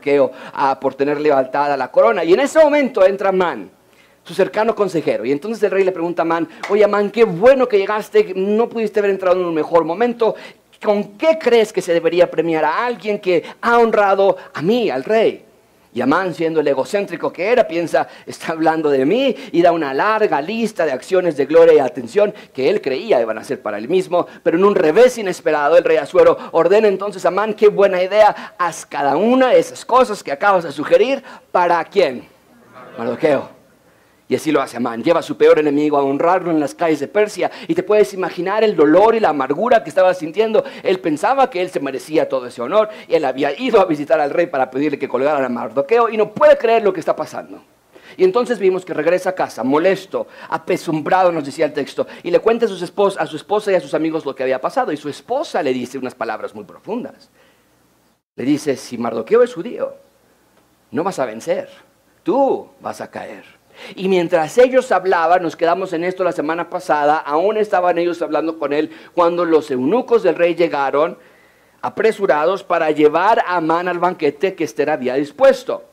por 0.80 0.94
tener 0.94 1.20
levantada 1.20 1.76
la 1.76 1.90
corona. 1.90 2.24
Y 2.24 2.34
en 2.34 2.40
ese 2.40 2.58
momento 2.58 3.04
entra 3.06 3.32
Man, 3.32 3.70
su 4.24 4.34
cercano 4.34 4.74
consejero. 4.74 5.24
Y 5.24 5.32
entonces 5.32 5.62
el 5.62 5.70
rey 5.70 5.84
le 5.84 5.92
pregunta 5.92 6.22
a 6.22 6.24
Man, 6.24 6.48
oye 6.68 6.86
Man, 6.86 7.10
qué 7.10 7.24
bueno 7.24 7.68
que 7.68 7.78
llegaste, 7.78 8.32
no 8.36 8.68
pudiste 8.68 9.00
haber 9.00 9.10
entrado 9.10 9.40
en 9.40 9.46
un 9.46 9.54
mejor 9.54 9.84
momento. 9.84 10.34
¿Con 10.82 11.16
qué 11.18 11.38
crees 11.38 11.72
que 11.72 11.82
se 11.82 11.92
debería 11.92 12.30
premiar 12.30 12.64
a 12.64 12.86
alguien 12.86 13.18
que 13.18 13.42
ha 13.60 13.78
honrado 13.78 14.36
a 14.54 14.62
mí, 14.62 14.90
al 14.90 15.02
rey? 15.02 15.47
Y 15.94 16.00
Amán, 16.00 16.34
siendo 16.34 16.60
el 16.60 16.68
egocéntrico 16.68 17.32
que 17.32 17.50
era, 17.50 17.66
piensa, 17.66 18.08
está 18.26 18.52
hablando 18.52 18.90
de 18.90 19.04
mí 19.06 19.34
y 19.52 19.62
da 19.62 19.72
una 19.72 19.94
larga 19.94 20.40
lista 20.40 20.84
de 20.84 20.92
acciones 20.92 21.36
de 21.36 21.46
gloria 21.46 21.74
y 21.74 21.78
atención 21.78 22.34
que 22.52 22.68
él 22.68 22.80
creía 22.80 23.20
iban 23.20 23.38
a 23.38 23.44
ser 23.44 23.62
para 23.62 23.78
él 23.78 23.88
mismo, 23.88 24.26
pero 24.42 24.58
en 24.58 24.64
un 24.64 24.74
revés 24.74 25.16
inesperado 25.18 25.76
el 25.76 25.84
rey 25.84 25.96
Azuero 25.96 26.36
ordena 26.52 26.88
entonces 26.88 27.24
a 27.24 27.28
Amán, 27.28 27.54
qué 27.54 27.68
buena 27.68 28.02
idea, 28.02 28.54
haz 28.58 28.86
cada 28.86 29.16
una 29.16 29.48
de 29.48 29.58
esas 29.58 29.84
cosas 29.84 30.22
que 30.22 30.32
acabas 30.32 30.64
de 30.64 30.72
sugerir, 30.72 31.22
¿para 31.50 31.82
quién? 31.84 32.28
Mardoqueo. 32.96 33.57
Y 34.28 34.34
así 34.34 34.52
lo 34.52 34.60
hace 34.60 34.76
Amán. 34.76 35.02
Lleva 35.02 35.20
a 35.20 35.22
su 35.22 35.38
peor 35.38 35.58
enemigo 35.58 35.96
a 35.96 36.02
honrarlo 36.02 36.50
en 36.50 36.60
las 36.60 36.74
calles 36.74 37.00
de 37.00 37.08
Persia. 37.08 37.50
Y 37.66 37.74
te 37.74 37.82
puedes 37.82 38.12
imaginar 38.12 38.62
el 38.62 38.76
dolor 38.76 39.14
y 39.14 39.20
la 39.20 39.30
amargura 39.30 39.82
que 39.82 39.88
estaba 39.88 40.12
sintiendo. 40.12 40.64
Él 40.82 41.00
pensaba 41.00 41.48
que 41.48 41.62
él 41.62 41.70
se 41.70 41.80
merecía 41.80 42.28
todo 42.28 42.46
ese 42.46 42.60
honor. 42.60 42.90
Y 43.08 43.14
él 43.14 43.24
había 43.24 43.58
ido 43.58 43.80
a 43.80 43.86
visitar 43.86 44.20
al 44.20 44.30
rey 44.30 44.46
para 44.46 44.70
pedirle 44.70 44.98
que 44.98 45.08
colgara 45.08 45.44
a 45.44 45.48
Mardoqueo. 45.48 46.10
Y 46.10 46.18
no 46.18 46.34
puede 46.34 46.58
creer 46.58 46.82
lo 46.82 46.92
que 46.92 47.00
está 47.00 47.16
pasando. 47.16 47.62
Y 48.18 48.24
entonces 48.24 48.58
vimos 48.58 48.84
que 48.84 48.92
regresa 48.92 49.30
a 49.30 49.34
casa, 49.34 49.62
molesto, 49.62 50.26
apesumbrado, 50.48 51.30
nos 51.30 51.44
decía 51.44 51.66
el 51.66 51.72
texto, 51.72 52.06
y 52.22 52.32
le 52.32 52.40
cuenta 52.40 52.66
a, 52.66 52.68
a 52.68 53.26
su 53.26 53.36
esposa 53.36 53.70
y 53.70 53.76
a 53.76 53.80
sus 53.80 53.94
amigos 53.94 54.26
lo 54.26 54.34
que 54.34 54.42
había 54.42 54.60
pasado. 54.60 54.90
Y 54.92 54.96
su 54.96 55.08
esposa 55.08 55.62
le 55.62 55.72
dice 55.72 55.98
unas 55.98 56.14
palabras 56.14 56.54
muy 56.54 56.64
profundas. 56.64 57.30
Le 58.34 58.44
dice, 58.44 58.76
si 58.76 58.98
Mardoqueo 58.98 59.42
es 59.42 59.54
judío, 59.54 59.94
no 60.90 61.04
vas 61.04 61.18
a 61.18 61.26
vencer, 61.26 61.68
tú 62.22 62.68
vas 62.80 63.00
a 63.00 63.10
caer. 63.10 63.57
Y 63.94 64.08
mientras 64.08 64.58
ellos 64.58 64.92
hablaban, 64.92 65.42
nos 65.42 65.56
quedamos 65.56 65.92
en 65.92 66.04
esto 66.04 66.24
la 66.24 66.32
semana 66.32 66.68
pasada, 66.68 67.18
aún 67.18 67.56
estaban 67.56 67.98
ellos 67.98 68.20
hablando 68.22 68.58
con 68.58 68.72
él 68.72 68.90
cuando 69.14 69.44
los 69.44 69.70
eunucos 69.70 70.22
del 70.22 70.34
rey 70.34 70.54
llegaron 70.54 71.18
apresurados 71.80 72.64
para 72.64 72.90
llevar 72.90 73.40
a 73.40 73.56
Amán 73.56 73.88
al 73.88 73.98
banquete 73.98 74.54
que 74.54 74.64
Esther 74.64 74.90
había 74.90 75.14
dispuesto. 75.14 75.84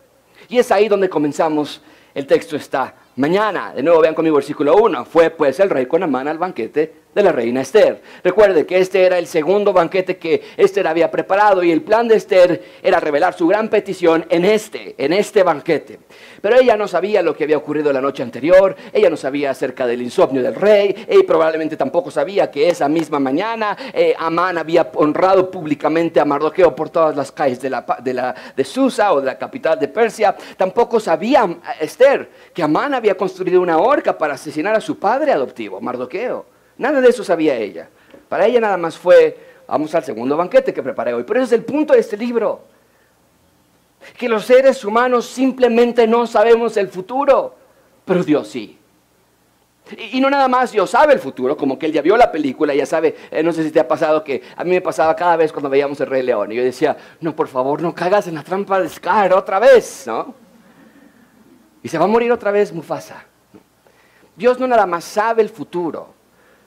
Y 0.49 0.57
es 0.57 0.71
ahí 0.71 0.87
donde 0.87 1.09
comenzamos, 1.09 1.81
el 2.13 2.25
texto 2.25 2.55
está 2.55 2.95
mañana. 3.15 3.73
De 3.73 3.83
nuevo 3.83 4.01
vean 4.01 4.15
conmigo 4.15 4.35
versículo 4.35 4.75
1. 4.75 5.05
Fue 5.05 5.29
pues 5.29 5.59
el 5.59 5.69
rey 5.69 5.85
con 5.85 6.03
Amán 6.03 6.27
al 6.27 6.37
banquete 6.37 7.04
de 7.15 7.23
la 7.23 7.31
reina 7.31 7.61
Esther. 7.61 8.01
Recuerde 8.23 8.65
que 8.65 8.77
este 8.77 9.05
era 9.05 9.17
el 9.17 9.25
segundo 9.25 9.71
banquete 9.71 10.17
que 10.17 10.43
Esther 10.57 10.85
había 10.85 11.09
preparado 11.09 11.63
y 11.63 11.71
el 11.71 11.81
plan 11.81 12.09
de 12.09 12.17
Esther 12.17 12.61
era 12.83 12.99
revelar 12.99 13.33
su 13.33 13.47
gran 13.47 13.69
petición 13.69 14.25
en 14.29 14.43
este, 14.43 14.95
en 14.97 15.13
este 15.13 15.41
banquete. 15.41 15.99
Pero 16.41 16.59
ella 16.59 16.75
no 16.75 16.87
sabía 16.89 17.21
lo 17.21 17.35
que 17.35 17.45
había 17.45 17.57
ocurrido 17.57 17.93
la 17.93 18.01
noche 18.01 18.21
anterior, 18.21 18.75
ella 18.91 19.09
no 19.09 19.15
sabía 19.15 19.51
acerca 19.51 19.87
del 19.87 20.01
insomnio 20.01 20.43
del 20.43 20.55
rey, 20.55 21.07
y 21.09 21.23
probablemente 21.23 21.77
tampoco 21.77 22.11
sabía 22.11 22.51
que 22.51 22.67
esa 22.67 22.89
misma 22.89 23.17
mañana 23.17 23.77
eh, 23.93 24.13
Amán 24.19 24.57
había 24.57 24.91
honrado 24.95 25.49
públicamente 25.49 26.19
a 26.19 26.25
Mardoqueo 26.25 26.75
por 26.75 26.89
todas 26.89 27.15
las 27.15 27.31
calles 27.31 27.61
de, 27.61 27.69
de, 28.55 28.63
Susa 28.65 29.13
o 29.13 29.21
de 29.21 29.27
la 29.27 29.37
capital 29.37 29.79
de 29.79 29.87
Persia. 29.87 30.35
Tampoco 30.57 30.99
sabía 30.99 31.47
Esther 31.79 32.29
que 32.53 32.61
Amán 32.61 32.93
había 32.93 33.15
construido 33.15 33.61
una 33.61 33.77
horca 33.77 34.17
para 34.17 34.33
asesinar 34.33 34.75
a 34.75 34.81
su 34.81 34.99
padre 34.99 35.31
adoptivo, 35.31 35.79
Mardoqueo. 35.79 36.54
Nada 36.77 37.01
de 37.01 37.09
eso 37.09 37.23
sabía 37.23 37.55
ella. 37.55 37.89
Para 38.29 38.45
ella 38.45 38.59
nada 38.59 38.77
más 38.77 38.97
fue, 38.97 39.37
vamos 39.67 39.93
al 39.95 40.03
segundo 40.03 40.35
banquete 40.35 40.73
que 40.73 40.83
preparé 40.83 41.13
hoy. 41.13 41.23
Pero 41.23 41.39
ese 41.39 41.55
es 41.55 41.59
el 41.59 41.65
punto 41.65 41.93
de 41.93 41.99
este 41.99 42.17
libro. 42.17 42.61
que 44.17 44.29
los 44.29 44.45
seres 44.45 44.85
humanos 44.85 45.25
simplemente 45.25 46.05
no 46.05 46.27
sabemos 46.27 46.77
el 46.77 46.89
futuro, 46.89 47.55
pero 48.05 48.23
Dios 48.23 48.47
sí. 48.47 48.77
Y, 50.11 50.19
no 50.19 50.29
nada 50.31 50.47
más 50.47 50.71
Dios 50.71 50.89
sabe 50.89 51.13
el 51.13 51.19
futuro, 51.19 51.55
como 51.55 51.77
que 51.77 51.85
Él 51.85 51.91
ya 51.91 52.01
vio 52.01 52.17
la 52.17 52.31
película, 52.31 52.73
ya 52.73 52.87
sabe, 52.87 53.15
eh, 53.29 53.43
no 53.43 53.53
sé 53.53 53.63
si 53.63 53.71
te 53.71 53.79
ha 53.79 53.87
pasado 53.87 54.23
que 54.23 54.41
a 54.55 54.63
mí 54.63 54.71
me 54.71 54.81
pasaba 54.81 55.15
cada 55.15 55.35
vez 55.37 55.51
cuando 55.51 55.69
veíamos 55.69 55.99
el 56.01 56.07
Rey 56.07 56.23
León, 56.23 56.51
y 56.51 56.55
yo 56.55 56.63
decía, 56.63 56.97
no, 57.21 57.35
por 57.35 57.47
favor, 57.47 57.81
no 57.81 57.93
cagas 57.93 58.27
en 58.27 58.35
la 58.35 58.43
trampa 58.43 58.79
de 58.79 58.89
Scar 58.89 59.33
otra 59.33 59.59
vez, 59.59 60.05
¿no? 60.07 60.33
Y 61.83 61.87
se 61.87 61.99
va 61.99 62.05
a 62.05 62.07
morir 62.07 62.31
otra 62.31 62.49
vez 62.49 62.73
Mufasa. 62.73 63.25
Dios 64.35 64.59
no 64.59 64.67
nada 64.67 64.87
más 64.87 65.03
sabe 65.03 65.43
el 65.43 65.49
futuro, 65.49 66.14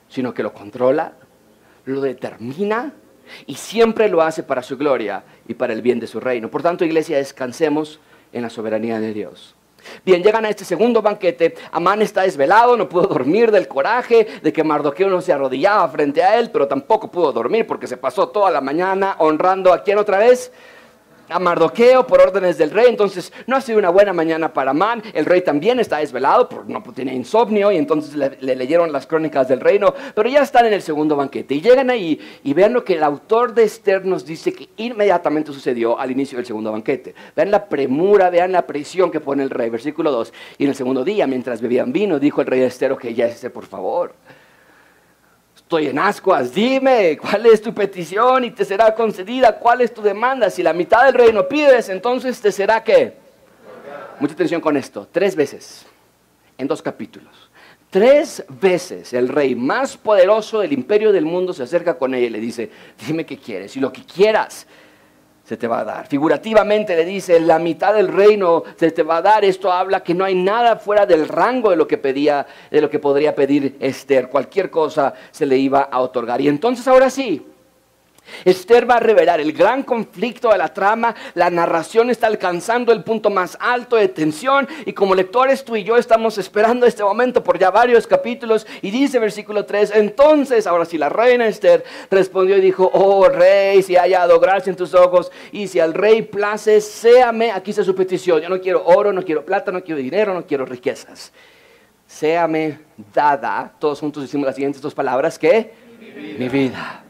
sino 0.09 0.33
que 0.33 0.43
lo 0.43 0.53
controla, 0.53 1.13
lo 1.85 2.01
determina 2.01 2.93
y 3.45 3.55
siempre 3.55 4.09
lo 4.09 4.21
hace 4.21 4.43
para 4.43 4.63
su 4.63 4.77
gloria 4.77 5.23
y 5.47 5.53
para 5.53 5.73
el 5.73 5.81
bien 5.81 5.99
de 5.99 6.07
su 6.07 6.19
reino. 6.19 6.49
Por 6.49 6.63
tanto, 6.63 6.83
iglesia, 6.83 7.17
descansemos 7.17 7.99
en 8.33 8.41
la 8.41 8.49
soberanía 8.49 8.99
de 8.99 9.13
Dios. 9.13 9.55
Bien, 10.05 10.21
llegan 10.21 10.45
a 10.45 10.49
este 10.49 10.65
segundo 10.65 11.01
banquete. 11.01 11.55
Amán 11.71 12.01
está 12.01 12.23
desvelado, 12.23 12.75
no 12.75 12.89
pudo 12.89 13.07
dormir 13.07 13.51
del 13.51 13.67
coraje 13.67 14.27
de 14.41 14.53
que 14.53 14.63
Mardoqueo 14.63 15.09
no 15.09 15.21
se 15.21 15.31
arrodillaba 15.31 15.87
frente 15.89 16.21
a 16.21 16.37
él, 16.37 16.51
pero 16.51 16.67
tampoco 16.67 17.09
pudo 17.09 17.31
dormir 17.31 17.65
porque 17.65 17.87
se 17.87 17.97
pasó 17.97 18.29
toda 18.29 18.51
la 18.51 18.61
mañana 18.61 19.15
honrando 19.19 19.73
a 19.73 19.83
quién 19.83 19.97
otra 19.97 20.19
vez? 20.19 20.51
A 21.29 21.39
Mardoqueo 21.39 22.05
por 22.05 22.21
órdenes 22.21 22.57
del 22.57 22.71
rey. 22.71 22.87
Entonces 22.89 23.31
no 23.47 23.55
ha 23.55 23.61
sido 23.61 23.79
una 23.79 23.89
buena 23.89 24.13
mañana 24.13 24.53
para 24.53 24.71
Amán. 24.71 25.01
El 25.13 25.25
rey 25.25 25.41
también 25.41 25.79
está 25.79 25.97
desvelado, 25.97 26.49
no 26.67 26.81
tiene 26.93 27.13
insomnio 27.13 27.71
y 27.71 27.77
entonces 27.77 28.15
le, 28.15 28.55
leyeron 28.55 28.91
las 28.91 29.07
crónicas 29.07 29.47
del 29.47 29.59
reino. 29.59 29.93
Pero 30.15 30.29
ya 30.29 30.41
están 30.41 30.65
en 30.65 30.73
el 30.73 30.81
segundo 30.81 31.15
banquete 31.15 31.55
y 31.55 31.61
llegan 31.61 31.89
ahí 31.89 32.19
y 32.43 32.53
vean 32.53 32.73
lo 32.73 32.83
que 32.83 32.93
el 32.95 33.03
autor 33.03 33.53
de 33.53 33.63
Esther 33.63 34.05
nos 34.05 34.25
dice 34.25 34.53
que 34.53 34.69
inmediatamente 34.77 35.53
sucedió 35.53 35.99
al 35.99 36.11
inicio 36.11 36.37
del 36.37 36.45
segundo 36.45 36.71
banquete. 36.71 37.13
Vean 37.35 37.51
la 37.51 37.65
premura, 37.65 38.29
vean 38.29 38.51
la 38.51 38.65
presión 38.65 39.11
que 39.11 39.19
pone 39.19 39.43
el 39.43 39.49
rey. 39.49 39.69
Versículo 39.69 40.11
2. 40.11 40.33
Y 40.57 40.63
en 40.63 40.69
el 40.69 40.75
segundo 40.75 41.03
día, 41.03 41.27
mientras 41.27 41.61
bebían 41.61 41.93
vino, 41.93 42.19
dijo 42.19 42.41
el 42.41 42.47
rey 42.47 42.59
de 42.59 42.67
Esther, 42.67 42.95
que 42.97 43.13
ya 43.13 43.27
esté 43.27 43.49
por 43.49 43.65
favor 43.65 44.13
estoy 45.69 45.85
en 45.85 45.99
ascuas, 45.99 46.51
dime 46.51 47.15
cuál 47.21 47.45
es 47.45 47.61
tu 47.61 47.71
petición 47.75 48.43
y 48.43 48.49
te 48.49 48.65
será 48.65 48.95
concedida, 48.95 49.59
cuál 49.59 49.81
es 49.81 49.93
tu 49.93 50.01
demanda. 50.01 50.49
Si 50.49 50.63
la 50.63 50.73
mitad 50.73 51.05
del 51.05 51.13
reino 51.13 51.47
pides, 51.47 51.89
entonces 51.89 52.41
te 52.41 52.51
será 52.51 52.83
que... 52.83 53.13
Mucha 54.19 54.33
atención 54.33 54.61
con 54.61 54.75
esto, 54.77 55.07
tres 55.11 55.35
veces, 55.35 55.85
en 56.57 56.65
dos 56.67 56.81
capítulos. 56.81 57.51
Tres 57.91 58.43
veces 58.49 59.13
el 59.13 59.27
rey 59.27 59.53
más 59.53 59.95
poderoso 59.95 60.61
del 60.61 60.73
imperio 60.73 61.11
del 61.11 61.25
mundo 61.25 61.53
se 61.53 61.61
acerca 61.61 61.99
con 61.99 62.15
ella 62.15 62.25
y 62.25 62.31
le 62.31 62.39
dice, 62.39 62.71
dime 63.05 63.23
qué 63.23 63.37
quieres 63.37 63.77
y 63.77 63.79
lo 63.79 63.93
que 63.93 64.03
quieras 64.03 64.65
se 65.49 65.57
te 65.57 65.67
va 65.67 65.79
a 65.79 65.83
dar. 65.83 66.05
Figurativamente 66.05 66.95
le 66.95 67.03
dice, 67.03 67.39
la 67.39 67.57
mitad 67.57 67.95
del 67.95 68.09
reino 68.09 68.61
se 68.75 68.91
te 68.91 69.01
va 69.01 69.17
a 69.17 69.21
dar. 69.23 69.43
Esto 69.43 69.71
habla 69.71 70.03
que 70.03 70.13
no 70.13 70.23
hay 70.23 70.35
nada 70.35 70.75
fuera 70.75 71.07
del 71.07 71.27
rango 71.27 71.71
de 71.71 71.75
lo 71.75 71.87
que 71.87 71.97
pedía, 71.97 72.45
de 72.69 72.79
lo 72.79 72.87
que 72.87 72.99
podría 72.99 73.33
pedir 73.33 73.75
Esther. 73.79 74.29
Cualquier 74.29 74.69
cosa 74.69 75.11
se 75.31 75.47
le 75.47 75.57
iba 75.57 75.81
a 75.81 76.01
otorgar. 76.01 76.39
Y 76.39 76.47
entonces 76.47 76.87
ahora 76.87 77.09
sí, 77.09 77.47
Esther 78.45 78.89
va 78.89 78.95
a 78.95 78.99
revelar 78.99 79.39
el 79.39 79.53
gran 79.53 79.83
conflicto 79.83 80.51
de 80.51 80.57
la 80.57 80.73
trama, 80.73 81.15
la 81.33 81.49
narración 81.49 82.09
está 82.09 82.27
alcanzando 82.27 82.91
el 82.91 83.03
punto 83.03 83.29
más 83.29 83.57
alto 83.59 83.95
de 83.95 84.07
tensión 84.07 84.67
y 84.85 84.93
como 84.93 85.15
lectores 85.15 85.63
tú 85.63 85.75
y 85.75 85.83
yo 85.83 85.97
estamos 85.97 86.37
esperando 86.37 86.85
este 86.85 87.03
momento 87.03 87.43
por 87.43 87.57
ya 87.57 87.71
varios 87.71 88.07
capítulos 88.07 88.65
y 88.81 88.91
dice 88.91 89.19
versículo 89.19 89.65
3, 89.65 89.91
entonces 89.95 90.67
ahora 90.67 90.85
si 90.85 90.97
la 90.97 91.09
reina 91.09 91.47
Esther 91.47 91.83
respondió 92.09 92.57
y 92.57 92.61
dijo, 92.61 92.89
oh 92.93 93.27
rey, 93.29 93.81
si 93.83 93.95
haya 93.95 94.19
hallado 94.19 94.39
gracia 94.39 94.69
en 94.69 94.75
tus 94.75 94.93
ojos 94.93 95.31
y 95.51 95.67
si 95.67 95.79
al 95.79 95.93
rey 95.93 96.21
place, 96.21 96.81
séame, 96.81 97.51
aquí 97.51 97.71
está 97.71 97.83
su 97.83 97.95
petición, 97.95 98.41
yo 98.41 98.49
no 98.49 98.59
quiero 98.59 98.85
oro, 98.85 99.13
no 99.13 99.23
quiero 99.23 99.45
plata, 99.45 99.71
no 99.71 99.83
quiero 99.83 99.99
dinero, 99.99 100.33
no 100.33 100.45
quiero 100.45 100.65
riquezas, 100.65 101.31
séame 102.07 102.79
dada, 103.13 103.73
todos 103.79 103.99
juntos 103.99 104.23
decimos 104.23 104.45
las 104.45 104.55
siguientes 104.55 104.81
dos 104.81 104.93
palabras, 104.93 105.37
que 105.37 105.73
mi 105.99 106.11
vida. 106.11 106.39
Mi 106.39 106.49
vida 106.49 107.03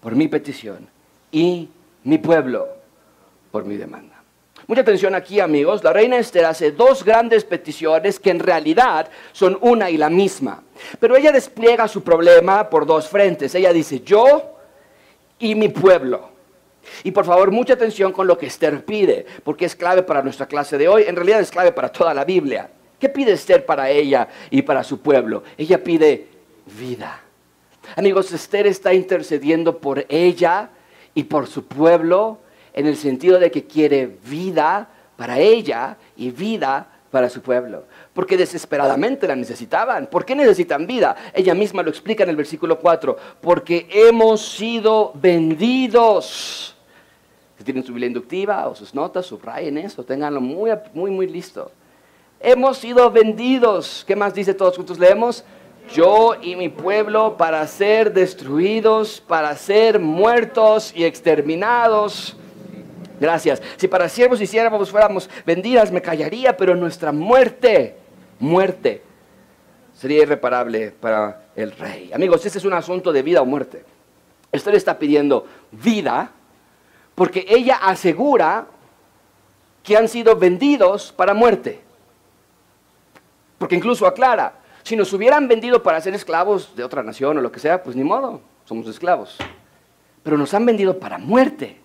por 0.00 0.16
mi 0.16 0.28
petición 0.28 0.88
y 1.30 1.68
mi 2.04 2.18
pueblo 2.18 2.68
por 3.50 3.64
mi 3.64 3.76
demanda. 3.76 4.16
Mucha 4.66 4.82
atención 4.82 5.14
aquí 5.14 5.40
amigos, 5.40 5.82
la 5.82 5.92
reina 5.92 6.16
Esther 6.16 6.44
hace 6.44 6.70
dos 6.70 7.04
grandes 7.04 7.44
peticiones 7.44 8.20
que 8.20 8.30
en 8.30 8.38
realidad 8.38 9.10
son 9.32 9.58
una 9.60 9.90
y 9.90 9.96
la 9.96 10.08
misma, 10.08 10.62
pero 10.98 11.16
ella 11.16 11.32
despliega 11.32 11.88
su 11.88 12.02
problema 12.02 12.70
por 12.70 12.86
dos 12.86 13.08
frentes. 13.08 13.54
Ella 13.54 13.72
dice 13.72 14.00
yo 14.00 14.56
y 15.38 15.54
mi 15.54 15.68
pueblo. 15.68 16.30
Y 17.04 17.10
por 17.10 17.24
favor, 17.24 17.50
mucha 17.50 17.74
atención 17.74 18.12
con 18.12 18.26
lo 18.26 18.38
que 18.38 18.46
Esther 18.46 18.84
pide, 18.84 19.26
porque 19.44 19.64
es 19.64 19.76
clave 19.76 20.02
para 20.02 20.22
nuestra 20.22 20.46
clase 20.46 20.78
de 20.78 20.88
hoy, 20.88 21.04
en 21.06 21.16
realidad 21.16 21.40
es 21.40 21.50
clave 21.50 21.72
para 21.72 21.90
toda 21.90 22.14
la 22.14 22.24
Biblia. 22.24 22.70
¿Qué 22.98 23.08
pide 23.08 23.32
Esther 23.32 23.66
para 23.66 23.90
ella 23.90 24.28
y 24.50 24.62
para 24.62 24.84
su 24.84 25.00
pueblo? 25.00 25.42
Ella 25.58 25.82
pide 25.82 26.28
vida. 26.78 27.20
Amigos, 27.96 28.32
Esther 28.32 28.66
está 28.66 28.94
intercediendo 28.94 29.78
por 29.78 30.06
ella 30.08 30.70
y 31.14 31.24
por 31.24 31.46
su 31.46 31.64
pueblo 31.64 32.38
en 32.72 32.86
el 32.86 32.96
sentido 32.96 33.38
de 33.38 33.50
que 33.50 33.64
quiere 33.64 34.18
vida 34.24 34.88
para 35.16 35.38
ella 35.38 35.96
y 36.16 36.30
vida 36.30 36.86
para 37.10 37.28
su 37.28 37.42
pueblo. 37.42 37.84
Porque 38.12 38.36
desesperadamente 38.36 39.26
la 39.26 39.36
necesitaban. 39.36 40.06
¿Por 40.06 40.24
qué 40.24 40.34
necesitan 40.34 40.86
vida? 40.86 41.16
Ella 41.34 41.54
misma 41.54 41.82
lo 41.82 41.90
explica 41.90 42.22
en 42.22 42.30
el 42.30 42.36
versículo 42.36 42.78
4. 42.78 43.16
Porque 43.40 43.88
hemos 43.90 44.40
sido 44.40 45.12
vendidos. 45.14 46.76
Si 47.58 47.64
tienen 47.64 47.84
su 47.84 47.92
Biblia 47.92 48.06
inductiva 48.06 48.68
o 48.68 48.74
sus 48.74 48.94
notas, 48.94 49.26
subrayen 49.26 49.76
eso, 49.76 50.02
tenganlo 50.02 50.40
muy, 50.40 50.70
muy, 50.94 51.10
muy 51.10 51.26
listo. 51.26 51.70
Hemos 52.38 52.78
sido 52.78 53.10
vendidos. 53.10 54.04
¿Qué 54.06 54.16
más 54.16 54.32
dice 54.32 54.54
todos 54.54 54.76
juntos? 54.76 54.98
Leemos 54.98 55.44
yo 55.92 56.34
y 56.40 56.56
mi 56.56 56.68
pueblo 56.68 57.36
para 57.36 57.66
ser 57.66 58.12
destruidos, 58.12 59.20
para 59.20 59.54
ser 59.56 59.98
muertos 59.98 60.92
y 60.94 61.04
exterminados. 61.04 62.36
Gracias. 63.20 63.62
Si 63.76 63.88
para 63.88 64.08
siervos 64.08 64.40
y 64.40 64.46
siervos 64.46 64.90
fuéramos 64.90 65.28
vendidas, 65.44 65.92
me 65.92 66.00
callaría, 66.00 66.56
pero 66.56 66.74
nuestra 66.74 67.12
muerte, 67.12 67.96
muerte, 68.38 69.02
sería 69.94 70.22
irreparable 70.22 70.92
para 70.92 71.42
el 71.54 71.72
rey. 71.72 72.10
Amigos, 72.14 72.44
este 72.46 72.58
es 72.58 72.64
un 72.64 72.72
asunto 72.72 73.12
de 73.12 73.22
vida 73.22 73.42
o 73.42 73.46
muerte. 73.46 73.84
Esto 74.52 74.70
le 74.70 74.78
está 74.78 74.98
pidiendo 74.98 75.46
vida 75.70 76.30
porque 77.14 77.44
ella 77.48 77.76
asegura 77.82 78.66
que 79.82 79.96
han 79.96 80.08
sido 80.08 80.36
vendidos 80.36 81.12
para 81.12 81.34
muerte. 81.34 81.80
Porque 83.58 83.74
incluso 83.74 84.06
aclara, 84.06 84.54
si 84.82 84.96
nos 84.96 85.12
hubieran 85.12 85.48
vendido 85.48 85.82
para 85.82 86.00
ser 86.00 86.14
esclavos 86.14 86.74
de 86.74 86.84
otra 86.84 87.02
nación 87.02 87.38
o 87.38 87.40
lo 87.40 87.52
que 87.52 87.60
sea, 87.60 87.82
pues 87.82 87.96
ni 87.96 88.04
modo, 88.04 88.40
somos 88.64 88.86
esclavos. 88.88 89.36
Pero 90.22 90.36
nos 90.36 90.52
han 90.54 90.66
vendido 90.66 90.98
para 90.98 91.18
muerte. 91.18 91.78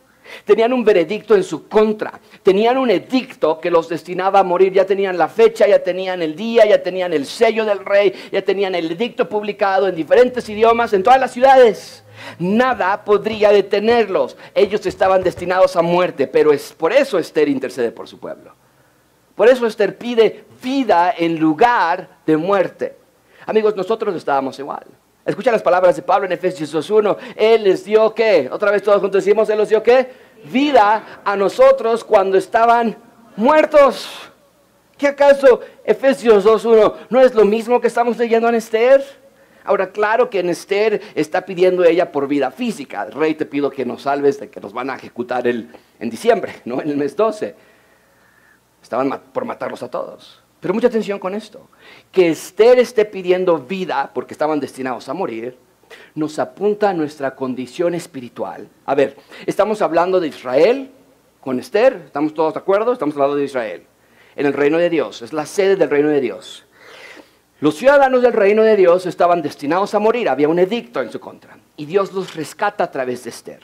Tenían 0.44 0.74
un 0.74 0.84
veredicto 0.84 1.36
en 1.36 1.44
su 1.44 1.68
contra. 1.68 2.20
Tenían 2.42 2.78
un 2.78 2.90
edicto 2.90 3.60
que 3.60 3.70
los 3.72 3.88
destinaba 3.88 4.40
a 4.40 4.44
morir. 4.44 4.74
Ya 4.74 4.86
tenían 4.86 5.18
la 5.18 5.28
fecha, 5.28 5.68
ya 5.68 5.84
tenían 5.84 6.22
el 6.22 6.36
día, 6.36 6.66
ya 6.66 6.82
tenían 6.82 7.14
el 7.14 7.25
sello 7.25 7.66
del 7.66 7.86
rey, 7.86 8.14
ya 8.32 8.42
tenían 8.42 8.75
el 8.75 8.92
edicto 8.92 9.30
publicado 9.30 9.88
en 9.88 9.96
diferentes 9.96 10.48
idiomas 10.50 10.94
en 10.94 11.04
todas 11.04 11.20
las 11.20 11.32
ciudades. 11.32 12.04
Nada 12.40 13.04
podría 13.06 13.52
detenerlos. 13.52 14.36
Ellos 14.54 14.86
estaban 14.86 15.24
destinados 15.24 15.75
a 15.75 15.82
muerte, 15.82 16.28
pero 16.28 16.52
es 16.52 16.74
por 16.74 16.92
eso 16.92 17.20
Esther 17.20 17.48
intercede 17.48 17.92
por 17.92 18.08
su 18.08 18.20
pueblo. 18.20 18.54
Por 19.36 19.50
eso 19.50 19.68
Esther 19.68 19.98
pide 19.98 20.46
vida 20.63 21.13
en 21.18 21.39
lugar 21.39 22.08
de 22.25 22.38
muerte. 22.38 22.96
Amigos, 23.46 23.75
nosotros 23.75 24.15
estábamos 24.15 24.58
igual. 24.60 24.86
Escucha 25.25 25.51
las 25.51 25.63
palabras 25.63 25.96
de 25.96 26.01
Pablo 26.01 26.25
en 26.25 26.32
Efesios 26.32 26.74
2.1. 26.74 27.18
Él 27.36 27.63
les 27.63 27.84
dio 27.84 28.13
qué? 28.13 28.48
Otra 28.51 28.72
vez 28.72 28.84
todos 28.84 29.01
juntos 29.01 29.24
decimos, 29.24 29.50
Él 29.50 29.58
les 29.58 29.70
dio 29.70 29.84
qué? 29.84 30.10
Vida 30.46 31.22
a 31.25 31.36
nosotros 31.36 32.04
cuando 32.04 32.38
estaban 32.38 32.96
muertos. 33.36 34.08
¿Qué 34.98 35.08
acaso 35.08 35.62
Efesios 35.84 36.46
2.1 36.46 36.94
no 37.10 37.20
es 37.20 37.34
lo 37.34 37.44
mismo 37.44 37.82
que 37.82 37.88
estamos 37.88 38.18
leyendo 38.18 38.48
en 38.48 38.56
Esther? 38.56 39.04
Ahora, 39.65 39.92
claro 39.92 40.30
que 40.30 40.39
en 40.39 40.50
Esther 40.50 41.01
está 41.15 41.44
pidiendo 41.44 41.84
ella 41.84 42.12
por 42.12 42.27
vida 42.27 42.51
física. 42.51 43.06
Rey, 43.06 43.34
te 43.34 43.48
pido 43.48 43.72
que 43.72 43.84
nos 43.84 44.04
salves 44.04 44.39
de 44.39 44.50
que 44.50 44.62
nos 44.62 44.74
van 44.74 44.92
a 44.92 44.96
ejecutar 44.96 45.48
el, 45.48 45.70
en 46.00 46.10
diciembre, 46.10 46.54
¿no? 46.65 46.82
En 46.82 46.89
el 46.89 46.98
mes 46.98 47.15
12. 47.15 47.56
Estaban 48.86 49.20
por 49.34 49.46
matarlos 49.46 49.82
a 49.82 49.89
todos. 49.89 50.39
Pero 50.60 50.72
mucha 50.72 50.86
atención 50.86 51.18
con 51.18 51.34
esto. 51.34 51.68
Que 52.12 52.30
Esther 52.30 52.77
esté 52.77 53.04
pidiendo 53.04 53.58
vida 53.58 54.12
porque 54.13 54.36
estaban 54.36 54.60
destinados 54.60 55.10
a 55.10 55.13
morir, 55.15 55.58
nos 56.13 56.38
apunta 56.38 56.92
a 56.92 56.94
nuestra 56.94 57.34
condición 57.34 57.96
espiritual. 57.96 58.70
A 58.86 58.94
ver, 58.94 59.18
estamos 59.48 59.82
hablando 59.82 60.20
de 60.20 60.27
Israel 60.27 60.92
con 61.42 61.60
Esther, 61.60 62.04
¿estamos 62.06 62.36
todos 62.36 62.54
de 62.54 62.60
acuerdo? 62.60 62.94
Estamos 62.94 63.15
hablando 63.15 63.38
de 63.38 63.46
Israel, 63.46 63.88
en 64.36 64.46
el 64.46 64.54
reino 64.54 64.77
de 64.77 64.92
Dios, 64.92 65.24
es 65.24 65.34
la 65.34 65.48
sede 65.48 65.75
del 65.77 65.89
reino 65.89 66.10
de 66.10 66.22
Dios. 66.22 66.63
Los 67.62 67.77
ciudadanos 67.77 68.22
del 68.22 68.34
reino 68.34 68.62
de 68.62 68.75
Dios 68.75 69.08
estaban 69.08 69.42
destinados 69.42 69.96
a 69.96 70.00
morir, 70.00 70.30
había 70.30 70.48
un 70.48 70.60
edicto 70.60 71.01
en 71.01 71.12
su 71.12 71.20
contra, 71.20 71.58
y 71.75 71.88
Dios 71.88 72.13
los 72.13 72.36
rescata 72.36 72.84
a 72.84 72.92
través 72.92 73.24
de 73.24 73.32
Esther. 73.32 73.62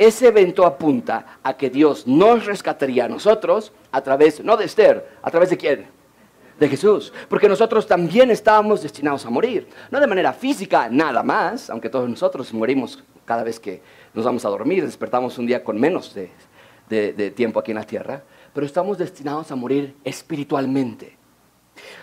Ese 0.00 0.28
evento 0.28 0.64
apunta 0.64 1.38
a 1.42 1.58
que 1.58 1.68
Dios 1.68 2.06
nos 2.06 2.46
rescataría 2.46 3.04
a 3.04 3.08
nosotros 3.08 3.70
a 3.92 4.00
través, 4.00 4.42
no 4.42 4.56
de 4.56 4.64
Esther, 4.64 5.06
a 5.20 5.30
través 5.30 5.50
de 5.50 5.58
quién? 5.58 5.88
De 6.58 6.70
Jesús. 6.70 7.12
Porque 7.28 7.50
nosotros 7.50 7.86
también 7.86 8.30
estábamos 8.30 8.82
destinados 8.82 9.26
a 9.26 9.28
morir. 9.28 9.68
No 9.90 10.00
de 10.00 10.06
manera 10.06 10.32
física, 10.32 10.88
nada 10.88 11.22
más, 11.22 11.68
aunque 11.68 11.90
todos 11.90 12.08
nosotros 12.08 12.50
morimos 12.54 13.04
cada 13.26 13.44
vez 13.44 13.60
que 13.60 13.82
nos 14.14 14.24
vamos 14.24 14.42
a 14.46 14.48
dormir, 14.48 14.86
despertamos 14.86 15.36
un 15.36 15.44
día 15.44 15.62
con 15.62 15.78
menos 15.78 16.14
de, 16.14 16.32
de 16.88 17.30
tiempo 17.32 17.60
aquí 17.60 17.72
en 17.72 17.76
la 17.76 17.84
tierra, 17.84 18.22
pero 18.54 18.64
estamos 18.64 18.96
destinados 18.96 19.52
a 19.52 19.54
morir 19.54 19.94
espiritualmente. 20.02 21.19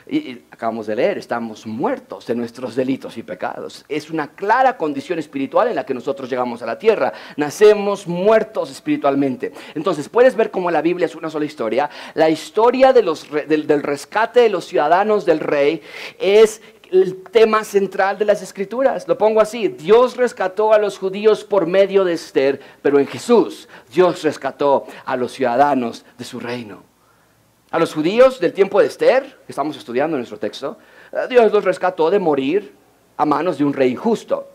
Y, 0.09 0.41
acabamos 0.51 0.87
de 0.87 0.95
leer, 0.95 1.17
estamos 1.17 1.65
muertos 1.65 2.25
de 2.27 2.35
nuestros 2.35 2.75
delitos 2.75 3.17
y 3.17 3.23
pecados. 3.23 3.85
Es 3.89 4.09
una 4.09 4.27
clara 4.29 4.77
condición 4.77 5.19
espiritual 5.19 5.67
en 5.67 5.75
la 5.75 5.85
que 5.85 5.93
nosotros 5.93 6.29
llegamos 6.29 6.61
a 6.61 6.65
la 6.65 6.79
tierra. 6.79 7.13
Nacemos 7.35 8.07
muertos 8.07 8.71
espiritualmente. 8.71 9.53
Entonces, 9.75 10.09
puedes 10.09 10.35
ver 10.35 10.51
cómo 10.51 10.71
la 10.71 10.81
Biblia 10.81 11.05
es 11.05 11.15
una 11.15 11.29
sola 11.29 11.45
historia. 11.45 11.89
La 12.13 12.29
historia 12.29 12.93
del, 12.93 13.09
del 13.47 13.83
rescate 13.83 14.41
de 14.41 14.49
los 14.49 14.65
ciudadanos 14.65 15.25
del 15.25 15.39
rey 15.39 15.81
es 16.19 16.61
el 16.91 17.23
tema 17.23 17.63
central 17.63 18.17
de 18.17 18.25
las 18.25 18.41
escrituras. 18.41 19.07
Lo 19.07 19.17
pongo 19.17 19.41
así, 19.41 19.67
Dios 19.67 20.17
rescató 20.17 20.73
a 20.73 20.79
los 20.79 20.97
judíos 20.97 21.43
por 21.43 21.67
medio 21.67 22.03
de 22.03 22.13
Esther, 22.13 22.59
pero 22.81 22.99
en 22.99 23.07
Jesús 23.07 23.67
Dios 23.93 24.23
rescató 24.23 24.85
a 25.05 25.15
los 25.15 25.31
ciudadanos 25.31 26.05
de 26.17 26.25
su 26.25 26.39
reino. 26.39 26.83
A 27.69 27.79
los 27.79 27.93
judíos 27.93 28.39
del 28.39 28.53
tiempo 28.53 28.79
de 28.79 28.87
Esther, 28.87 29.23
que 29.45 29.51
estamos 29.51 29.75
estudiando 29.75 30.15
en 30.15 30.21
nuestro 30.21 30.39
texto, 30.39 30.77
eh, 31.11 31.27
Dios 31.29 31.51
los 31.51 31.65
rescató 31.65 32.09
de 32.09 32.17
morir 32.17 32.73
a 33.17 33.25
manos 33.25 33.57
de 33.57 33.65
un 33.65 33.73
rey 33.73 33.91
injusto. 33.91 34.47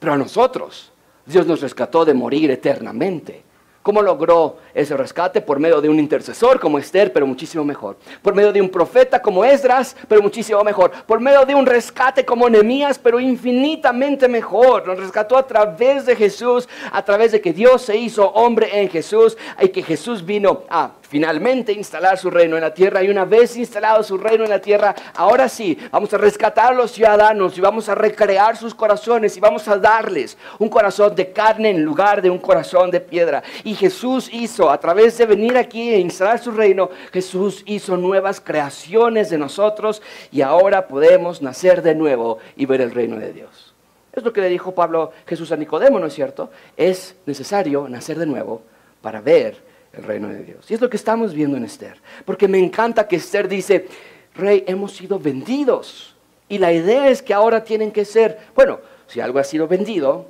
Pero 0.00 0.14
a 0.14 0.16
nosotros, 0.16 0.92
Dios 1.24 1.46
nos 1.46 1.60
rescató 1.60 2.04
de 2.04 2.12
morir 2.12 2.50
eternamente. 2.50 3.44
¿Cómo 3.86 4.02
logró 4.02 4.56
ese 4.74 4.96
rescate? 4.96 5.40
Por 5.40 5.60
medio 5.60 5.80
de 5.80 5.88
un 5.88 6.00
intercesor 6.00 6.58
como 6.58 6.76
Esther, 6.76 7.12
pero 7.12 7.24
muchísimo 7.24 7.64
mejor. 7.64 7.96
Por 8.20 8.34
medio 8.34 8.52
de 8.52 8.60
un 8.60 8.68
profeta 8.68 9.22
como 9.22 9.44
Esdras, 9.44 9.96
pero 10.08 10.20
muchísimo 10.20 10.64
mejor. 10.64 10.90
Por 11.06 11.20
medio 11.20 11.44
de 11.44 11.54
un 11.54 11.64
rescate 11.64 12.24
como 12.24 12.50
Nehemías, 12.50 12.98
pero 12.98 13.20
infinitamente 13.20 14.26
mejor. 14.26 14.88
Nos 14.88 14.98
rescató 14.98 15.38
a 15.38 15.46
través 15.46 16.04
de 16.04 16.16
Jesús, 16.16 16.68
a 16.90 17.04
través 17.04 17.30
de 17.30 17.40
que 17.40 17.52
Dios 17.52 17.82
se 17.82 17.96
hizo 17.96 18.28
hombre 18.30 18.80
en 18.80 18.90
Jesús 18.90 19.38
y 19.60 19.68
que 19.68 19.84
Jesús 19.84 20.26
vino 20.26 20.64
a 20.68 20.90
finalmente 21.06 21.72
instalar 21.72 22.18
su 22.18 22.30
reino 22.30 22.56
en 22.56 22.62
la 22.62 22.74
tierra 22.74 23.02
y 23.02 23.08
una 23.08 23.24
vez 23.24 23.56
instalado 23.56 24.02
su 24.02 24.18
reino 24.18 24.44
en 24.44 24.50
la 24.50 24.60
tierra, 24.60 24.94
ahora 25.14 25.48
sí, 25.48 25.78
vamos 25.90 26.12
a 26.12 26.18
rescatar 26.18 26.72
a 26.72 26.76
los 26.76 26.92
ciudadanos 26.92 27.56
y 27.56 27.60
vamos 27.60 27.88
a 27.88 27.94
recrear 27.94 28.56
sus 28.56 28.74
corazones 28.74 29.36
y 29.36 29.40
vamos 29.40 29.68
a 29.68 29.76
darles 29.76 30.36
un 30.58 30.68
corazón 30.68 31.14
de 31.14 31.32
carne 31.32 31.70
en 31.70 31.82
lugar 31.82 32.20
de 32.20 32.30
un 32.30 32.38
corazón 32.38 32.90
de 32.90 33.00
piedra. 33.00 33.42
Y 33.64 33.74
Jesús 33.74 34.28
hizo, 34.32 34.70
a 34.70 34.78
través 34.78 35.16
de 35.18 35.26
venir 35.26 35.56
aquí 35.56 35.90
e 35.90 35.98
instalar 35.98 36.38
su 36.38 36.50
reino, 36.50 36.90
Jesús 37.12 37.62
hizo 37.66 37.96
nuevas 37.96 38.40
creaciones 38.40 39.30
de 39.30 39.38
nosotros 39.38 40.02
y 40.32 40.42
ahora 40.42 40.88
podemos 40.88 41.42
nacer 41.42 41.82
de 41.82 41.94
nuevo 41.94 42.38
y 42.56 42.66
ver 42.66 42.80
el 42.80 42.90
reino 42.90 43.16
de 43.16 43.32
Dios. 43.32 43.74
Es 44.12 44.24
lo 44.24 44.32
que 44.32 44.40
le 44.40 44.48
dijo 44.48 44.74
Pablo 44.74 45.12
Jesús 45.26 45.52
a 45.52 45.56
Nicodemo, 45.56 46.00
¿no 46.00 46.06
es 46.06 46.14
cierto? 46.14 46.50
Es 46.76 47.16
necesario 47.26 47.86
nacer 47.86 48.18
de 48.18 48.24
nuevo 48.24 48.62
para 49.02 49.20
ver 49.20 49.65
el 49.96 50.04
reino 50.04 50.28
de 50.28 50.44
Dios. 50.44 50.70
Y 50.70 50.74
es 50.74 50.80
lo 50.80 50.90
que 50.90 50.96
estamos 50.96 51.32
viendo 51.32 51.56
en 51.56 51.64
Esther. 51.64 52.00
Porque 52.24 52.48
me 52.48 52.58
encanta 52.58 53.08
que 53.08 53.16
Esther 53.16 53.48
dice, 53.48 53.88
rey, 54.34 54.64
hemos 54.66 54.92
sido 54.92 55.18
vendidos. 55.18 56.14
Y 56.48 56.58
la 56.58 56.72
idea 56.72 57.08
es 57.08 57.22
que 57.22 57.34
ahora 57.34 57.64
tienen 57.64 57.90
que 57.90 58.04
ser, 58.04 58.38
bueno, 58.54 58.80
si 59.06 59.20
algo 59.20 59.38
ha 59.38 59.44
sido 59.44 59.66
vendido 59.66 60.28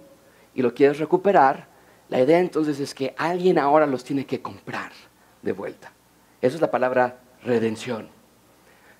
y 0.55 0.63
lo 0.63 0.73
quieres 0.73 0.99
recuperar, 0.99 1.67
la 2.09 2.21
idea 2.21 2.39
entonces 2.39 2.79
es 2.81 2.95
que 2.95 3.15
alguien 3.19 3.59
ahora 3.59 3.87
los 3.87 4.05
tiene 4.05 4.25
que 4.25 4.41
comprar 4.41 4.93
de 5.43 5.52
vuelta. 5.52 5.93
Esa 6.41 6.55
es 6.55 6.61
la 6.61 6.71
palabra 6.71 7.19
redención. 7.43 8.09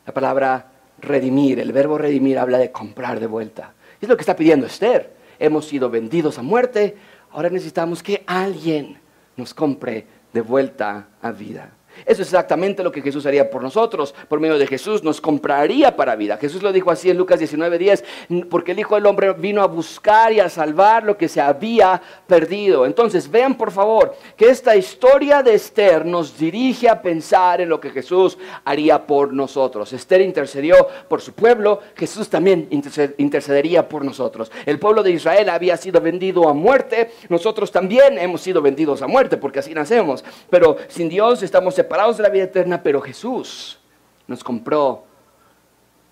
La 0.05 0.13
palabra 0.13 0.73
redimir, 0.99 1.61
el 1.61 1.73
verbo 1.73 1.99
redimir 1.99 2.39
habla 2.39 2.59
de 2.59 2.73
comprar 2.73 3.21
de 3.21 3.27
vuelta. 3.27 3.75
Es 4.01 4.09
lo 4.09 4.17
que 4.17 4.23
está 4.23 4.37
pidiendo 4.37 4.67
Esther. 4.67 5.15
Hemos 5.39 5.67
sido 5.67 5.91
vendidos 5.91 6.39
a 6.39 6.43
muerte, 6.43 6.97
ahora 7.31 7.51
necesitamos 7.51 8.03
que 8.03 8.25
alguien 8.27 8.99
nos 9.37 9.53
compre 9.53 10.07
de 10.37 10.43
vuelta 10.43 11.09
a 11.23 11.31
vida. 11.31 11.76
Eso 12.05 12.23
es 12.23 12.29
exactamente 12.29 12.83
lo 12.83 12.93
que 12.93 13.03
Jesús 13.03 13.25
haría 13.27 13.51
por 13.51 13.63
nosotros. 13.63 14.15
Por 14.29 14.41
medio 14.41 14.59
de 14.59 14.67
Jesús 14.67 15.03
nos 15.03 15.21
compraría 15.21 15.97
para 15.97 16.17
vida. 16.17 16.37
Jesús 16.37 16.63
lo 16.63 16.73
dijo 16.73 16.91
así 16.91 17.11
en 17.11 17.17
Lucas 17.17 17.41
19:10, 17.41 18.05
porque 18.51 18.73
el 18.73 18.81
Hijo 18.81 18.95
del 18.95 19.07
Hombre 19.07 19.33
vino 19.33 19.63
a 19.63 19.67
buscar 19.67 20.33
y 20.33 20.41
a 20.41 20.49
salvar 20.49 21.05
lo 21.05 21.17
que 21.17 21.29
se 21.29 21.41
había 21.41 22.01
perdido. 22.27 22.87
Entonces, 22.87 23.31
vean 23.31 23.57
por 23.57 23.71
favor 23.71 24.15
que 24.37 24.49
esta 24.51 24.77
historia 24.77 25.43
de 25.43 25.55
Esther 25.55 26.05
nos 26.05 26.37
dirige 26.39 26.89
a 26.89 27.01
pensar 27.01 27.61
en 27.61 27.69
lo 27.69 27.81
que 27.81 27.91
Jesús 27.91 28.37
haría 28.65 29.07
por 29.07 29.33
nosotros. 29.33 29.93
Esther 29.93 30.21
intercedió 30.21 30.77
por 31.09 31.21
su 31.21 31.33
pueblo, 31.33 31.81
Jesús 31.97 32.29
también 32.29 32.69
intercedería 32.71 33.89
por 33.89 34.05
nosotros. 34.05 34.53
El 34.65 34.79
pueblo 34.79 35.03
de 35.03 35.13
Israel 35.13 35.49
había 35.49 35.77
sido 35.77 36.01
vendido 36.01 36.49
a 36.49 36.53
muerte, 36.53 37.11
nosotros 37.29 37.73
también 37.73 38.19
hemos 38.19 38.41
sido 38.41 38.61
vendidos 38.61 39.03
a 39.03 39.07
muerte, 39.07 39.37
porque 39.37 39.61
así 39.61 39.75
nacemos. 39.75 40.25
Pero 40.51 40.77
sin 40.89 41.09
Dios 41.09 41.43
estamos 41.43 41.75
separados 41.75 41.86
separados 41.87 42.17
de 42.17 42.25
la 42.25 42.31
vida 42.31 42.43
eterna, 42.43 42.83
pero 42.83 43.01
Jesús 43.01 43.79
nos 44.27 44.43
compró 44.43 45.05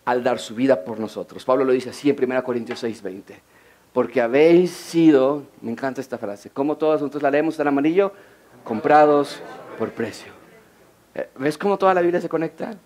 al 0.04 0.22
dar 0.22 0.38
su 0.38 0.54
vida 0.54 0.84
por 0.84 1.00
nosotros. 1.00 1.44
Pablo 1.44 1.64
lo 1.64 1.72
dice 1.72 1.90
así 1.90 2.08
en 2.08 2.16
1 2.16 2.44
Corintios 2.44 2.80
6:20. 2.84 3.40
Porque 3.92 4.20
habéis 4.20 4.70
sido, 4.70 5.42
me 5.60 5.72
encanta 5.72 6.00
esta 6.00 6.16
frase, 6.16 6.50
como 6.50 6.76
todos 6.76 7.00
nosotros 7.00 7.24
la 7.24 7.30
leemos 7.32 7.58
en 7.58 7.66
amarillo, 7.66 8.12
comprados 8.62 9.40
por 9.76 9.90
precio. 9.90 10.32
Eh, 11.12 11.28
¿Ves 11.38 11.58
cómo 11.58 11.76
toda 11.76 11.92
la 11.92 12.02
Biblia 12.02 12.20
se 12.20 12.28
conecta? 12.28 12.76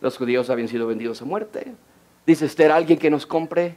Los 0.00 0.16
judíos 0.16 0.50
habían 0.50 0.68
sido 0.68 0.86
vendidos 0.86 1.20
a 1.22 1.24
muerte. 1.24 1.74
Dice 2.24 2.46
Esther, 2.46 2.70
alguien 2.70 2.98
que 2.98 3.10
nos 3.10 3.26
compre. 3.26 3.74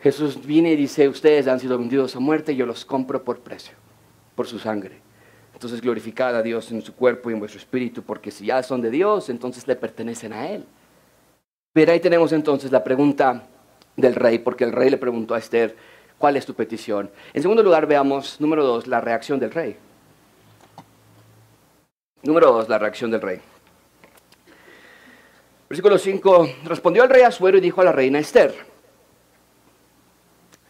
Jesús 0.00 0.44
viene 0.44 0.72
y 0.72 0.76
dice, 0.76 1.08
ustedes 1.08 1.46
han 1.46 1.60
sido 1.60 1.78
vendidos 1.78 2.16
a 2.16 2.20
muerte, 2.20 2.56
yo 2.56 2.66
los 2.66 2.84
compro 2.84 3.22
por 3.22 3.38
precio, 3.38 3.74
por 4.34 4.48
su 4.48 4.58
sangre. 4.58 5.05
Entonces 5.56 5.80
glorificad 5.80 6.36
a 6.36 6.42
Dios 6.42 6.70
en 6.70 6.82
su 6.82 6.94
cuerpo 6.94 7.30
y 7.30 7.32
en 7.32 7.38
vuestro 7.38 7.58
espíritu, 7.58 8.02
porque 8.02 8.30
si 8.30 8.44
ya 8.44 8.62
son 8.62 8.82
de 8.82 8.90
Dios, 8.90 9.30
entonces 9.30 9.66
le 9.66 9.74
pertenecen 9.74 10.34
a 10.34 10.50
Él. 10.50 10.66
Pero 11.72 11.92
ahí 11.92 12.00
tenemos 12.00 12.30
entonces 12.32 12.70
la 12.70 12.84
pregunta 12.84 13.46
del 13.96 14.16
rey, 14.16 14.38
porque 14.38 14.64
el 14.64 14.72
rey 14.72 14.90
le 14.90 14.98
preguntó 14.98 15.34
a 15.34 15.38
Esther, 15.38 15.74
¿cuál 16.18 16.36
es 16.36 16.44
tu 16.44 16.52
petición? 16.52 17.10
En 17.32 17.40
segundo 17.40 17.62
lugar, 17.62 17.86
veamos, 17.86 18.38
número 18.38 18.66
dos, 18.66 18.86
la 18.86 19.00
reacción 19.00 19.40
del 19.40 19.50
rey. 19.50 19.78
Número 22.22 22.52
dos, 22.52 22.68
la 22.68 22.78
reacción 22.78 23.10
del 23.10 23.22
rey. 23.22 23.40
Versículo 25.70 25.96
5, 25.96 26.48
respondió 26.64 27.02
el 27.02 27.08
rey 27.08 27.22
Asuero 27.22 27.56
y 27.56 27.62
dijo 27.62 27.80
a 27.80 27.84
la 27.84 27.92
reina 27.92 28.18
Esther, 28.18 28.54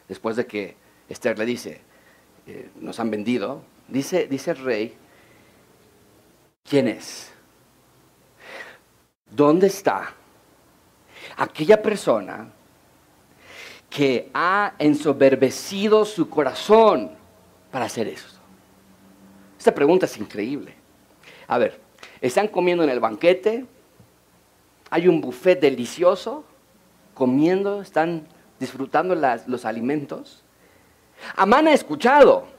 después 0.06 0.36
de 0.36 0.46
que 0.46 0.76
Esther 1.08 1.36
le 1.36 1.44
dice, 1.44 1.80
eh, 2.46 2.70
nos 2.76 3.00
han 3.00 3.10
vendido, 3.10 3.64
Dice, 3.88 4.26
dice 4.26 4.50
el 4.50 4.58
rey, 4.58 4.96
¿quién 6.68 6.88
es? 6.88 7.32
¿Dónde 9.30 9.68
está 9.68 10.12
aquella 11.36 11.80
persona 11.80 12.48
que 13.88 14.30
ha 14.34 14.74
ensoberbecido 14.78 16.04
su 16.04 16.28
corazón 16.28 17.12
para 17.70 17.84
hacer 17.84 18.08
eso? 18.08 18.40
Esta 19.58 19.72
pregunta 19.72 20.06
es 20.06 20.16
increíble. 20.16 20.74
A 21.46 21.58
ver, 21.58 21.80
están 22.20 22.48
comiendo 22.48 22.82
en 22.82 22.90
el 22.90 23.00
banquete, 23.00 23.66
hay 24.90 25.08
un 25.08 25.20
buffet 25.20 25.60
delicioso, 25.60 26.44
comiendo, 27.14 27.82
están 27.82 28.26
disfrutando 28.58 29.14
los 29.14 29.64
alimentos. 29.64 30.42
Amán 31.36 31.68
ha 31.68 31.72
escuchado 31.72 32.55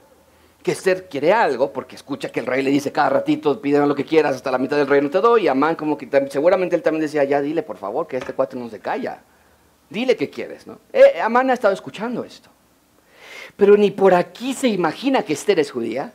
que 0.68 0.72
Esther 0.72 1.08
quiere 1.08 1.32
algo, 1.32 1.72
porque 1.72 1.96
escucha 1.96 2.28
que 2.28 2.40
el 2.40 2.46
rey 2.46 2.60
le 2.62 2.68
dice 2.70 2.92
cada 2.92 3.08
ratito, 3.08 3.58
pídeme 3.58 3.86
lo 3.86 3.94
que 3.94 4.04
quieras, 4.04 4.36
hasta 4.36 4.50
la 4.50 4.58
mitad 4.58 4.76
del 4.76 4.86
reino 4.86 5.08
te 5.08 5.18
doy, 5.18 5.44
y 5.44 5.48
Amán 5.48 5.76
como 5.76 5.96
que 5.96 6.06
seguramente 6.28 6.76
él 6.76 6.82
también 6.82 7.00
decía, 7.00 7.24
ya 7.24 7.40
dile 7.40 7.62
por 7.62 7.78
favor 7.78 8.06
que 8.06 8.18
este 8.18 8.34
cuate 8.34 8.54
no 8.54 8.68
se 8.68 8.78
calla, 8.78 9.22
dile 9.88 10.14
que 10.14 10.28
quieres, 10.28 10.66
¿no? 10.66 10.78
Eh, 10.92 11.22
Amán 11.22 11.48
ha 11.48 11.54
estado 11.54 11.72
escuchando 11.72 12.22
esto, 12.22 12.50
pero 13.56 13.78
ni 13.78 13.90
por 13.90 14.12
aquí 14.12 14.52
se 14.52 14.68
imagina 14.68 15.22
que 15.22 15.32
Esther 15.32 15.58
es 15.58 15.70
judía, 15.70 16.12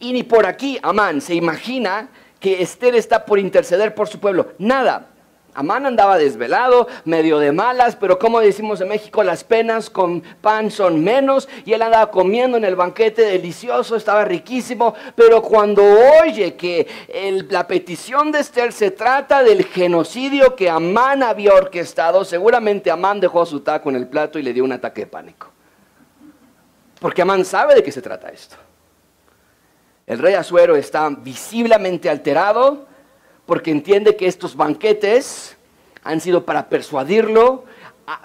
y 0.00 0.14
ni 0.14 0.22
por 0.22 0.46
aquí 0.46 0.78
Amán 0.82 1.20
se 1.20 1.34
imagina 1.34 2.08
que 2.40 2.62
Esther 2.62 2.94
está 2.94 3.26
por 3.26 3.38
interceder 3.38 3.94
por 3.94 4.08
su 4.08 4.18
pueblo, 4.18 4.54
nada, 4.56 5.10
Amán 5.54 5.84
andaba 5.84 6.16
desvelado, 6.16 6.88
medio 7.04 7.38
de 7.38 7.52
malas, 7.52 7.94
pero 7.94 8.18
como 8.18 8.40
decimos 8.40 8.80
en 8.80 8.88
México, 8.88 9.22
las 9.22 9.44
penas 9.44 9.90
con 9.90 10.22
pan 10.40 10.70
son 10.70 11.04
menos. 11.04 11.46
Y 11.66 11.74
él 11.74 11.82
andaba 11.82 12.10
comiendo 12.10 12.56
en 12.56 12.64
el 12.64 12.74
banquete 12.74 13.22
delicioso, 13.22 13.96
estaba 13.96 14.24
riquísimo. 14.24 14.94
Pero 15.14 15.42
cuando 15.42 15.82
oye 16.22 16.54
que 16.54 16.86
la 17.50 17.66
petición 17.66 18.32
de 18.32 18.40
Esther 18.40 18.72
se 18.72 18.92
trata 18.92 19.42
del 19.42 19.64
genocidio 19.64 20.56
que 20.56 20.70
Amán 20.70 21.22
había 21.22 21.52
orquestado, 21.52 22.24
seguramente 22.24 22.90
Amán 22.90 23.20
dejó 23.20 23.44
su 23.44 23.60
taco 23.60 23.90
en 23.90 23.96
el 23.96 24.08
plato 24.08 24.38
y 24.38 24.42
le 24.42 24.54
dio 24.54 24.64
un 24.64 24.72
ataque 24.72 25.02
de 25.02 25.06
pánico. 25.08 25.48
Porque 26.98 27.20
Amán 27.20 27.44
sabe 27.44 27.74
de 27.74 27.82
qué 27.82 27.92
se 27.92 28.00
trata 28.00 28.30
esto. 28.30 28.56
El 30.06 30.18
rey 30.18 30.32
Azuero 30.32 30.76
está 30.76 31.10
visiblemente 31.10 32.08
alterado 32.08 32.86
porque 33.46 33.70
entiende 33.70 34.16
que 34.16 34.26
estos 34.26 34.56
banquetes 34.56 35.56
han 36.04 36.20
sido 36.20 36.44
para 36.44 36.68
persuadirlo, 36.68 37.64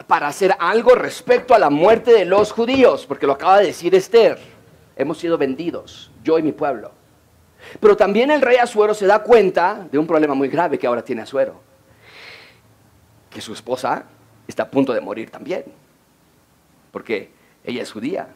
para 0.08 0.27
hacer 0.27 0.56
algo 0.60 0.95
respecto 0.95 1.53
a 1.53 1.60
la 1.60 1.69
muerte 1.69 2.12
de 2.12 2.25
los 2.25 2.51
judíos, 2.51 3.06
porque 3.06 3.27
lo 3.27 3.34
acaba 3.34 3.60
de 3.60 3.67
decir 3.67 3.93
Esther, 3.95 4.38
hemos 4.95 5.17
sido 5.17 5.38
vendidos, 5.38 6.12
yo 6.23 6.39
y 6.39 6.43
mi 6.43 6.51
pueblo. 6.51 6.91
Pero 7.80 7.97
también 7.97 8.32
el 8.32 8.41
rey 8.41 8.58
Azuero 8.58 8.93
se 8.93 9.06
da 9.06 9.19
cuenta 9.19 9.88
de 9.91 9.97
un 9.97 10.08
problema 10.08 10.34
muy 10.34 10.47
grave 10.47 10.77
que 10.77 10.88
ahora 10.88 11.03
tiene 11.03 11.21
Azuero, 11.21 11.60
que 13.30 13.41
su 13.41 13.53
esposa 13.53 14.06
está 14.47 14.63
a 14.63 14.71
punto 14.71 14.93
de 14.93 15.01
morir 15.01 15.30
también, 15.30 15.65
porque 16.91 17.32
ella 17.63 17.84
es 17.84 17.91
judía. 17.91 18.30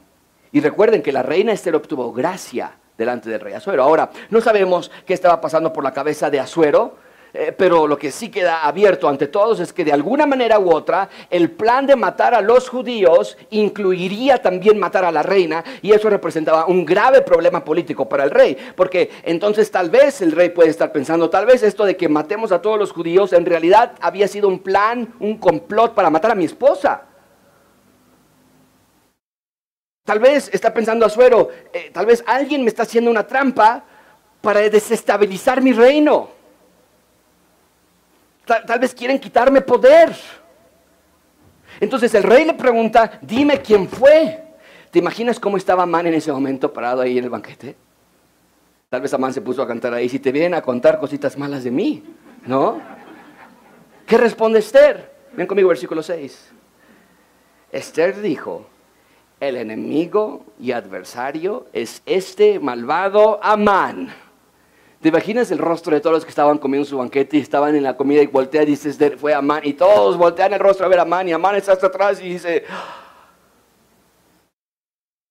Y 0.51 0.59
recuerden 0.59 1.01
que 1.01 1.11
la 1.11 1.23
reina 1.23 1.53
Esther 1.53 1.75
obtuvo 1.75 2.11
gracia 2.11 2.73
delante 3.01 3.29
del 3.29 3.39
rey 3.39 3.53
Azuero. 3.53 3.83
Ahora, 3.83 4.09
no 4.29 4.41
sabemos 4.41 4.91
qué 5.05 5.13
estaba 5.13 5.41
pasando 5.41 5.73
por 5.73 5.83
la 5.83 5.91
cabeza 5.91 6.29
de 6.29 6.39
Azuero, 6.39 6.95
eh, 7.33 7.53
pero 7.57 7.87
lo 7.87 7.97
que 7.97 8.11
sí 8.11 8.29
queda 8.29 8.65
abierto 8.65 9.07
ante 9.07 9.27
todos 9.27 9.61
es 9.61 9.71
que 9.71 9.85
de 9.85 9.93
alguna 9.93 10.25
manera 10.25 10.59
u 10.59 10.69
otra 10.69 11.07
el 11.29 11.49
plan 11.49 11.87
de 11.87 11.95
matar 11.95 12.35
a 12.35 12.41
los 12.41 12.67
judíos 12.67 13.37
incluiría 13.51 14.41
también 14.41 14.77
matar 14.77 15.05
a 15.05 15.11
la 15.11 15.23
reina 15.23 15.63
y 15.81 15.93
eso 15.93 16.09
representaba 16.09 16.65
un 16.65 16.85
grave 16.85 17.21
problema 17.21 17.63
político 17.63 18.09
para 18.09 18.25
el 18.25 18.31
rey, 18.31 18.57
porque 18.75 19.09
entonces 19.23 19.71
tal 19.71 19.89
vez 19.89 20.21
el 20.21 20.33
rey 20.33 20.49
puede 20.49 20.69
estar 20.69 20.91
pensando, 20.91 21.29
tal 21.29 21.45
vez 21.45 21.63
esto 21.63 21.85
de 21.85 21.95
que 21.95 22.09
matemos 22.09 22.51
a 22.51 22.61
todos 22.61 22.77
los 22.77 22.91
judíos 22.91 23.31
en 23.33 23.45
realidad 23.45 23.93
había 24.01 24.27
sido 24.27 24.47
un 24.49 24.59
plan, 24.59 25.13
un 25.19 25.37
complot 25.37 25.93
para 25.93 26.09
matar 26.09 26.31
a 26.31 26.35
mi 26.35 26.45
esposa. 26.45 27.03
Tal 30.11 30.19
vez 30.19 30.49
está 30.51 30.73
pensando 30.73 31.05
Azuero, 31.05 31.51
eh, 31.71 31.89
tal 31.93 32.05
vez 32.05 32.21
alguien 32.27 32.63
me 32.63 32.67
está 32.67 32.83
haciendo 32.83 33.09
una 33.09 33.25
trampa 33.25 33.81
para 34.41 34.59
desestabilizar 34.59 35.61
mi 35.61 35.71
reino. 35.71 36.27
Tal, 38.43 38.65
tal, 38.65 38.79
vez 38.79 38.93
quieren 38.93 39.17
quitarme 39.19 39.61
poder. 39.61 40.13
Entonces 41.79 42.13
el 42.13 42.23
rey 42.23 42.43
le 42.43 42.55
pregunta, 42.55 43.19
dime 43.21 43.61
quién 43.61 43.87
fue. 43.87 44.43
¿Te 44.91 44.99
imaginas 44.99 45.39
cómo 45.39 45.55
estaba 45.55 45.83
Amán 45.83 46.07
en 46.07 46.15
ese 46.15 46.29
momento 46.29 46.73
parado 46.73 46.99
ahí 46.99 47.17
en 47.17 47.23
el 47.23 47.29
banquete? 47.29 47.77
Tal 48.89 48.99
vez 48.99 49.13
Amán 49.13 49.33
se 49.33 49.39
puso 49.39 49.61
a 49.61 49.67
cantar 49.69 49.93
ahí, 49.93 50.09
si 50.09 50.19
te 50.19 50.33
vienen 50.33 50.55
a 50.55 50.61
contar 50.61 50.99
cositas 50.99 51.37
malas 51.37 51.63
de 51.63 51.71
mí, 51.71 52.03
¿no? 52.45 52.81
¿Qué 54.05 54.17
responde 54.17 54.59
Esther? 54.59 55.09
Ven 55.31 55.47
conmigo, 55.47 55.69
versículo 55.69 56.03
6. 56.03 56.51
Esther 57.71 58.19
dijo, 58.19 58.67
el 59.41 59.57
enemigo 59.57 60.45
y 60.59 60.71
adversario 60.71 61.65
es 61.73 62.03
este 62.05 62.59
malvado 62.59 63.39
Amán. 63.43 64.13
¿Te 65.01 65.09
imaginas 65.09 65.49
el 65.49 65.57
rostro 65.57 65.95
de 65.95 65.99
todos 65.99 66.17
los 66.17 66.23
que 66.23 66.29
estaban 66.29 66.59
comiendo 66.59 66.87
su 66.87 66.95
banquete 66.95 67.37
y 67.37 67.41
estaban 67.41 67.75
en 67.75 67.81
la 67.81 67.97
comida 67.97 68.21
y 68.21 68.27
voltea 68.27 68.61
y 68.61 68.67
dices, 68.67 68.99
fue 69.17 69.33
Amán? 69.33 69.61
Y 69.63 69.73
todos 69.73 70.15
voltean 70.15 70.53
el 70.53 70.59
rostro 70.59 70.85
a 70.85 70.89
ver 70.89 70.99
a 70.99 71.01
Amán 71.01 71.27
y 71.27 71.31
Amán 71.31 71.55
está 71.55 71.73
hasta 71.73 71.87
atrás 71.87 72.21
y 72.21 72.29
dice... 72.29 72.63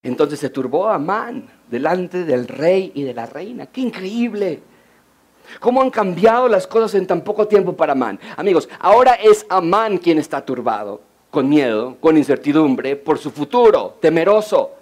Entonces 0.03 0.40
se 0.40 0.51
turbó 0.51 0.88
Amán 0.88 1.49
delante 1.68 2.25
del 2.25 2.49
rey 2.49 2.90
y 2.94 3.05
de 3.05 3.14
la 3.14 3.27
reina. 3.27 3.66
¡Qué 3.66 3.81
increíble! 3.83 4.61
¿Cómo 5.61 5.83
han 5.83 5.90
cambiado 5.90 6.49
las 6.49 6.66
cosas 6.66 6.94
en 6.94 7.07
tan 7.07 7.20
poco 7.20 7.46
tiempo 7.46 7.77
para 7.77 7.92
Amán? 7.92 8.18
Amigos, 8.37 8.68
ahora 8.81 9.14
es 9.14 9.46
Amán 9.49 9.99
quien 9.99 10.18
está 10.18 10.44
turbado 10.44 11.10
con 11.30 11.48
miedo, 11.48 11.96
con 12.00 12.16
incertidumbre 12.16 12.96
por 12.96 13.18
su 13.18 13.30
futuro, 13.30 13.96
temeroso. 14.00 14.72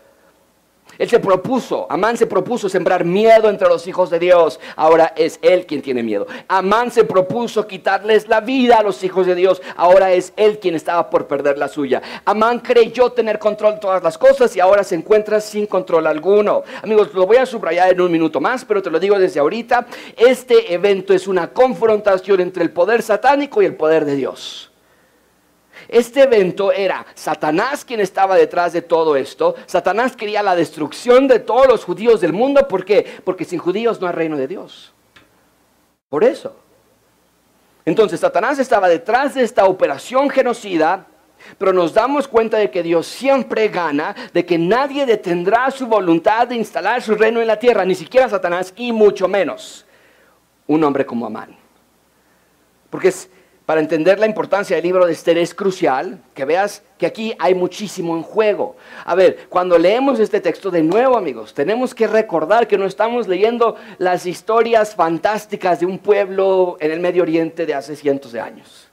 Él 0.98 1.08
se 1.08 1.20
propuso, 1.20 1.86
Amán 1.88 2.16
se 2.16 2.26
propuso 2.26 2.68
sembrar 2.68 3.04
miedo 3.04 3.48
entre 3.48 3.68
los 3.68 3.86
hijos 3.86 4.10
de 4.10 4.18
Dios. 4.18 4.58
Ahora 4.74 5.12
es 5.16 5.38
él 5.42 5.64
quien 5.64 5.80
tiene 5.80 6.02
miedo. 6.02 6.26
Amán 6.48 6.90
se 6.90 7.04
propuso 7.04 7.68
quitarles 7.68 8.26
la 8.26 8.40
vida 8.40 8.78
a 8.78 8.82
los 8.82 9.04
hijos 9.04 9.24
de 9.26 9.36
Dios. 9.36 9.62
Ahora 9.76 10.12
es 10.12 10.32
él 10.36 10.58
quien 10.58 10.74
estaba 10.74 11.08
por 11.08 11.28
perder 11.28 11.56
la 11.56 11.68
suya. 11.68 12.02
Amán 12.24 12.58
creyó 12.58 13.12
tener 13.12 13.38
control 13.38 13.74
de 13.74 13.80
todas 13.80 14.02
las 14.02 14.18
cosas 14.18 14.56
y 14.56 14.60
ahora 14.60 14.82
se 14.82 14.96
encuentra 14.96 15.40
sin 15.40 15.66
control 15.66 16.08
alguno. 16.08 16.64
Amigos, 16.82 17.14
lo 17.14 17.26
voy 17.26 17.36
a 17.36 17.46
subrayar 17.46 17.92
en 17.92 18.00
un 18.00 18.10
minuto 18.10 18.40
más, 18.40 18.64
pero 18.64 18.82
te 18.82 18.90
lo 18.90 18.98
digo 18.98 19.18
desde 19.20 19.38
ahorita. 19.38 19.86
Este 20.16 20.74
evento 20.74 21.14
es 21.14 21.28
una 21.28 21.50
confrontación 21.52 22.40
entre 22.40 22.64
el 22.64 22.70
poder 22.70 23.02
satánico 23.02 23.62
y 23.62 23.66
el 23.66 23.76
poder 23.76 24.04
de 24.04 24.16
Dios. 24.16 24.67
Este 25.88 26.22
evento 26.22 26.70
era 26.70 27.06
Satanás 27.14 27.84
quien 27.84 28.00
estaba 28.00 28.36
detrás 28.36 28.74
de 28.74 28.82
todo 28.82 29.16
esto. 29.16 29.54
Satanás 29.66 30.14
quería 30.14 30.42
la 30.42 30.54
destrucción 30.54 31.26
de 31.26 31.38
todos 31.38 31.66
los 31.66 31.84
judíos 31.84 32.20
del 32.20 32.34
mundo. 32.34 32.68
¿Por 32.68 32.84
qué? 32.84 33.20
Porque 33.24 33.46
sin 33.46 33.58
judíos 33.58 34.00
no 34.00 34.06
hay 34.06 34.12
reino 34.12 34.36
de 34.36 34.46
Dios. 34.46 34.92
Por 36.10 36.24
eso. 36.24 36.54
Entonces 37.86 38.20
Satanás 38.20 38.58
estaba 38.58 38.86
detrás 38.86 39.34
de 39.34 39.42
esta 39.42 39.64
operación 39.64 40.28
genocida, 40.28 41.06
pero 41.56 41.72
nos 41.72 41.94
damos 41.94 42.28
cuenta 42.28 42.58
de 42.58 42.70
que 42.70 42.82
Dios 42.82 43.06
siempre 43.06 43.68
gana, 43.68 44.14
de 44.34 44.44
que 44.44 44.58
nadie 44.58 45.06
detendrá 45.06 45.70
su 45.70 45.86
voluntad 45.86 46.48
de 46.48 46.56
instalar 46.56 47.00
su 47.00 47.14
reino 47.14 47.40
en 47.40 47.46
la 47.46 47.58
tierra, 47.58 47.86
ni 47.86 47.94
siquiera 47.94 48.28
Satanás 48.28 48.74
y 48.76 48.92
mucho 48.92 49.26
menos 49.26 49.86
un 50.66 50.84
hombre 50.84 51.06
como 51.06 51.24
Amán. 51.24 51.56
Porque 52.90 53.08
es, 53.08 53.30
para 53.68 53.82
entender 53.82 54.18
la 54.18 54.24
importancia 54.24 54.76
del 54.76 54.84
libro 54.86 55.04
de 55.04 55.12
Esther 55.12 55.36
es 55.36 55.54
crucial 55.54 56.22
que 56.32 56.46
veas 56.46 56.82
que 56.96 57.04
aquí 57.04 57.34
hay 57.38 57.54
muchísimo 57.54 58.16
en 58.16 58.22
juego. 58.22 58.76
A 59.04 59.14
ver, 59.14 59.46
cuando 59.50 59.76
leemos 59.76 60.18
este 60.20 60.40
texto 60.40 60.70
de 60.70 60.82
nuevo, 60.82 61.18
amigos, 61.18 61.52
tenemos 61.52 61.94
que 61.94 62.06
recordar 62.06 62.66
que 62.66 62.78
no 62.78 62.86
estamos 62.86 63.28
leyendo 63.28 63.76
las 63.98 64.24
historias 64.24 64.94
fantásticas 64.94 65.80
de 65.80 65.84
un 65.84 65.98
pueblo 65.98 66.78
en 66.80 66.92
el 66.92 67.00
Medio 67.00 67.24
Oriente 67.24 67.66
de 67.66 67.74
hace 67.74 67.94
cientos 67.94 68.32
de 68.32 68.40
años. 68.40 68.88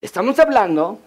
Estamos 0.00 0.36
hablando 0.40 0.98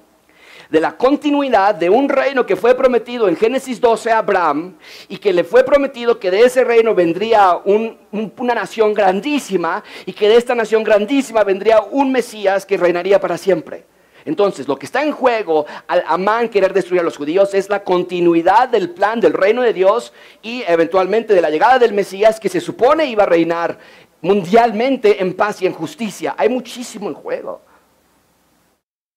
de 0.74 0.82
la 0.82 0.98
continuidad 0.98 1.76
de 1.76 1.88
un 1.88 2.10
reino 2.10 2.48
que 2.48 2.56
fue 2.56 2.74
prometido 2.74 3.28
en 3.28 3.36
Génesis 3.36 3.80
12 3.80 4.12
a 4.12 4.18
Abraham 4.18 4.76
y 5.08 5.18
que 5.18 5.32
le 5.32 5.44
fue 5.44 5.64
prometido 5.64 6.18
que 6.18 6.32
de 6.32 6.40
ese 6.40 6.64
reino 6.64 6.96
vendría 6.96 7.60
una 7.64 8.56
nación 8.56 8.92
grandísima 8.92 9.84
y 10.08 10.14
que 10.14 10.28
de 10.28 10.36
esta 10.36 10.56
nación 10.56 10.84
grandísima 10.84 11.44
vendría 11.44 11.80
un 11.80 12.12
Mesías 12.12 12.66
que 12.66 12.78
reinaría 12.78 13.22
para 13.22 13.38
siempre. 13.38 13.86
Entonces, 14.26 14.68
lo 14.68 14.76
que 14.76 14.88
está 14.88 15.04
en 15.04 15.12
juego 15.12 15.68
al 15.86 16.04
Amán 16.08 16.50
querer 16.50 16.74
destruir 16.74 17.02
a 17.02 17.04
los 17.04 17.18
judíos 17.18 17.54
es 17.54 17.70
la 17.70 17.84
continuidad 17.84 18.68
del 18.68 18.90
plan 18.90 19.20
del 19.20 19.34
reino 19.34 19.62
de 19.62 19.74
Dios 19.74 20.12
y 20.42 20.64
eventualmente 20.64 21.36
de 21.36 21.42
la 21.42 21.52
llegada 21.52 21.78
del 21.78 21.94
Mesías 21.94 22.40
que 22.40 22.50
se 22.50 22.60
supone 22.60 23.06
iba 23.06 23.22
a 23.22 23.28
reinar 23.28 23.78
mundialmente 24.22 25.22
en 25.22 25.36
paz 25.36 25.62
y 25.62 25.68
en 25.68 25.74
justicia. 25.74 26.34
Hay 26.36 26.50
muchísimo 26.50 27.10
en 27.10 27.14
juego. 27.14 27.62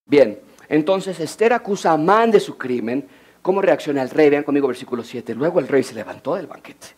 Bien, 0.04 0.38
entonces 0.68 1.20
Esther 1.20 1.52
acusa 1.52 1.90
a 1.90 1.94
Amán 1.94 2.30
de 2.30 2.40
su 2.40 2.56
crimen. 2.56 3.06
¿Cómo 3.42 3.62
reacciona 3.62 4.02
el 4.02 4.10
rey? 4.10 4.30
Vean 4.30 4.42
conmigo 4.42 4.66
versículo 4.68 5.04
7. 5.04 5.34
Luego 5.34 5.60
el 5.60 5.68
rey 5.68 5.82
se 5.82 5.94
levantó 5.94 6.34
del 6.34 6.46
banquete. 6.46 6.88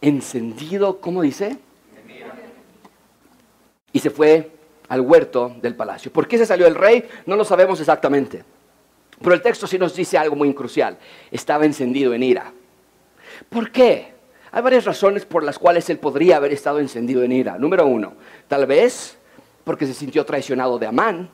Encendido, 0.00 1.00
¿cómo 1.00 1.22
dice? 1.22 1.58
Y 3.92 3.98
se 4.00 4.10
fue 4.10 4.50
al 4.88 5.00
huerto 5.00 5.56
del 5.60 5.74
palacio. 5.74 6.12
¿Por 6.12 6.26
qué 6.26 6.38
se 6.38 6.46
salió 6.46 6.66
el 6.66 6.74
rey? 6.74 7.04
No 7.26 7.36
lo 7.36 7.44
sabemos 7.44 7.80
exactamente. 7.80 8.44
Pero 9.20 9.34
el 9.34 9.42
texto 9.42 9.66
sí 9.66 9.78
nos 9.78 9.94
dice 9.94 10.16
algo 10.16 10.36
muy 10.36 10.52
crucial. 10.54 10.96
Estaba 11.30 11.64
encendido 11.64 12.14
en 12.14 12.22
ira. 12.22 12.52
¿Por 13.48 13.70
qué? 13.70 14.14
Hay 14.50 14.62
varias 14.62 14.84
razones 14.84 15.24
por 15.24 15.42
las 15.42 15.58
cuales 15.58 15.90
él 15.90 15.98
podría 15.98 16.36
haber 16.36 16.52
estado 16.52 16.78
encendido 16.78 17.22
en 17.22 17.32
ira. 17.32 17.58
Número 17.58 17.86
uno, 17.86 18.14
tal 18.46 18.66
vez 18.66 19.18
porque 19.64 19.86
se 19.86 19.92
sintió 19.92 20.24
traicionado 20.24 20.78
de 20.78 20.86
Amán. 20.86 21.28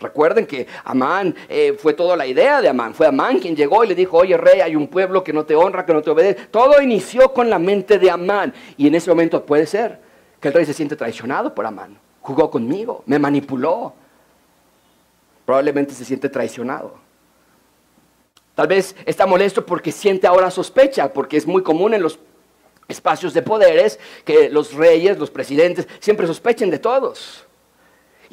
Recuerden 0.00 0.46
que 0.46 0.66
Amán 0.84 1.34
eh, 1.48 1.76
fue 1.78 1.94
toda 1.94 2.16
la 2.16 2.26
idea 2.26 2.60
de 2.60 2.68
Amán. 2.68 2.94
Fue 2.94 3.06
Amán 3.06 3.38
quien 3.38 3.54
llegó 3.54 3.84
y 3.84 3.88
le 3.88 3.94
dijo, 3.94 4.18
oye 4.18 4.36
rey, 4.36 4.60
hay 4.60 4.76
un 4.76 4.88
pueblo 4.88 5.22
que 5.22 5.32
no 5.32 5.44
te 5.44 5.54
honra, 5.54 5.86
que 5.86 5.94
no 5.94 6.02
te 6.02 6.10
obedece. 6.10 6.46
Todo 6.46 6.80
inició 6.82 7.32
con 7.32 7.48
la 7.48 7.58
mente 7.58 7.98
de 7.98 8.10
Amán. 8.10 8.52
Y 8.76 8.86
en 8.88 8.94
ese 8.94 9.08
momento 9.10 9.44
puede 9.46 9.66
ser 9.66 10.00
que 10.40 10.48
el 10.48 10.54
rey 10.54 10.66
se 10.66 10.74
siente 10.74 10.96
traicionado 10.96 11.54
por 11.54 11.64
Amán. 11.64 11.98
Jugó 12.20 12.50
conmigo, 12.50 13.02
me 13.06 13.18
manipuló. 13.18 13.94
Probablemente 15.46 15.94
se 15.94 16.04
siente 16.04 16.28
traicionado. 16.28 16.94
Tal 18.54 18.66
vez 18.66 18.94
está 19.04 19.26
molesto 19.26 19.64
porque 19.64 19.90
siente 19.90 20.26
ahora 20.26 20.50
sospecha, 20.50 21.12
porque 21.12 21.36
es 21.36 21.46
muy 21.46 21.62
común 21.62 21.94
en 21.94 22.02
los 22.02 22.18
espacios 22.88 23.34
de 23.34 23.42
poderes 23.42 23.98
que 24.24 24.48
los 24.48 24.74
reyes, 24.74 25.18
los 25.18 25.30
presidentes, 25.30 25.88
siempre 26.00 26.26
sospechen 26.26 26.70
de 26.70 26.78
todos. 26.78 27.46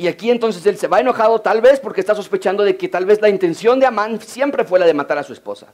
Y 0.01 0.07
aquí 0.07 0.31
entonces 0.31 0.65
él 0.65 0.79
se 0.79 0.87
va 0.87 0.99
enojado 0.99 1.41
tal 1.41 1.61
vez 1.61 1.79
porque 1.79 2.01
está 2.01 2.15
sospechando 2.15 2.63
de 2.63 2.75
que 2.75 2.89
tal 2.89 3.05
vez 3.05 3.21
la 3.21 3.29
intención 3.29 3.79
de 3.79 3.85
Amán 3.85 4.19
siempre 4.19 4.63
fue 4.63 4.79
la 4.79 4.87
de 4.87 4.95
matar 4.95 5.19
a 5.19 5.23
su 5.23 5.31
esposa. 5.31 5.67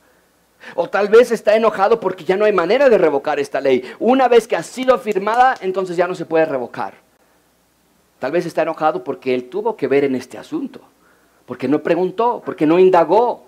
O 0.75 0.89
tal 0.89 1.07
vez 1.07 1.31
está 1.31 1.55
enojado 1.55 2.01
porque 2.01 2.25
ya 2.25 2.35
no 2.35 2.43
hay 2.43 2.51
manera 2.51 2.89
de 2.89 2.97
revocar 2.97 3.39
esta 3.39 3.61
ley. 3.61 3.89
Una 3.99 4.27
vez 4.27 4.45
que 4.45 4.57
ha 4.57 4.63
sido 4.63 4.99
firmada, 4.99 5.55
entonces 5.61 5.95
ya 5.95 6.09
no 6.09 6.13
se 6.13 6.25
puede 6.25 6.43
revocar. 6.43 6.95
Tal 8.19 8.33
vez 8.33 8.45
está 8.45 8.63
enojado 8.63 9.01
porque 9.01 9.33
él 9.33 9.47
tuvo 9.47 9.77
que 9.77 9.87
ver 9.87 10.03
en 10.03 10.13
este 10.13 10.37
asunto, 10.37 10.81
porque 11.45 11.69
no 11.69 11.81
preguntó, 11.81 12.41
porque 12.45 12.65
no 12.65 12.79
indagó. 12.79 13.45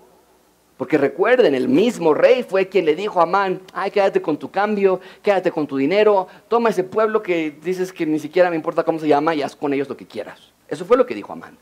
Porque 0.78 0.96
recuerden, 0.96 1.54
el 1.54 1.68
mismo 1.68 2.14
rey 2.14 2.42
fue 2.42 2.70
quien 2.70 2.86
le 2.86 2.96
dijo 2.96 3.20
a 3.20 3.24
Amán, 3.24 3.60
ay, 3.74 3.90
quédate 3.90 4.22
con 4.22 4.38
tu 4.38 4.50
cambio, 4.50 4.98
quédate 5.22 5.50
con 5.50 5.66
tu 5.66 5.76
dinero, 5.76 6.26
toma 6.48 6.70
ese 6.70 6.84
pueblo 6.84 7.22
que 7.22 7.58
dices 7.62 7.92
que 7.92 8.06
ni 8.06 8.18
siquiera 8.18 8.48
me 8.48 8.56
importa 8.56 8.82
cómo 8.82 8.98
se 8.98 9.08
llama 9.08 9.34
y 9.34 9.42
haz 9.42 9.54
con 9.54 9.74
ellos 9.74 9.90
lo 9.90 9.96
que 9.98 10.06
quieras. 10.06 10.49
Eso 10.70 10.84
fue 10.84 10.96
lo 10.96 11.04
que 11.04 11.14
dijo 11.14 11.32
Amán. 11.32 11.58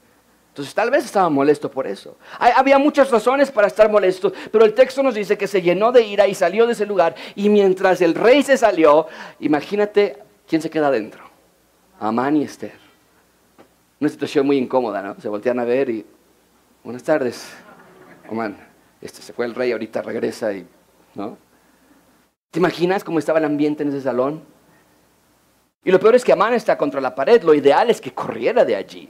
Entonces 0.50 0.74
tal 0.74 0.90
vez 0.90 1.04
estaba 1.04 1.28
molesto 1.28 1.70
por 1.70 1.86
eso. 1.86 2.16
había 2.38 2.78
muchas 2.78 3.10
razones 3.10 3.50
para 3.50 3.68
estar 3.68 3.88
molesto, 3.88 4.32
pero 4.50 4.64
el 4.64 4.74
texto 4.74 5.02
nos 5.04 5.14
dice 5.14 5.38
que 5.38 5.46
se 5.46 5.62
llenó 5.62 5.92
de 5.92 6.02
ira 6.02 6.26
y 6.26 6.34
salió 6.34 6.66
de 6.66 6.72
ese 6.72 6.84
lugar. 6.84 7.14
Y 7.36 7.48
mientras 7.48 8.00
el 8.00 8.14
rey 8.14 8.42
se 8.42 8.56
salió, 8.56 9.06
imagínate 9.38 10.18
quién 10.48 10.60
se 10.60 10.68
queda 10.68 10.88
adentro. 10.88 11.22
Amán 12.00 12.36
y 12.36 12.42
Esther. 12.42 12.72
Una 14.00 14.10
situación 14.10 14.46
muy 14.46 14.58
incómoda, 14.58 15.00
¿no? 15.00 15.20
Se 15.20 15.28
voltean 15.28 15.60
a 15.60 15.64
ver 15.64 15.90
y, 15.90 16.04
buenas 16.82 17.04
tardes, 17.04 17.52
Amán. 18.28 18.56
Este, 19.00 19.22
se 19.22 19.32
fue 19.32 19.46
el 19.46 19.54
rey, 19.54 19.70
ahorita 19.70 20.02
regresa 20.02 20.52
y, 20.52 20.66
¿no? 21.14 21.38
¿Te 22.50 22.58
imaginas 22.58 23.04
cómo 23.04 23.20
estaba 23.20 23.38
el 23.38 23.44
ambiente 23.44 23.84
en 23.84 23.90
ese 23.90 24.00
salón? 24.00 24.42
Y 25.84 25.90
lo 25.90 26.00
peor 26.00 26.14
es 26.14 26.24
que 26.24 26.32
Amán 26.32 26.54
está 26.54 26.76
contra 26.76 27.00
la 27.00 27.14
pared. 27.14 27.42
Lo 27.42 27.54
ideal 27.54 27.90
es 27.90 28.00
que 28.00 28.12
corriera 28.12 28.64
de 28.64 28.76
allí. 28.76 29.08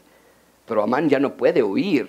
Pero 0.67 0.83
Amán 0.83 1.09
ya 1.09 1.19
no 1.19 1.35
puede 1.35 1.63
huir, 1.63 2.09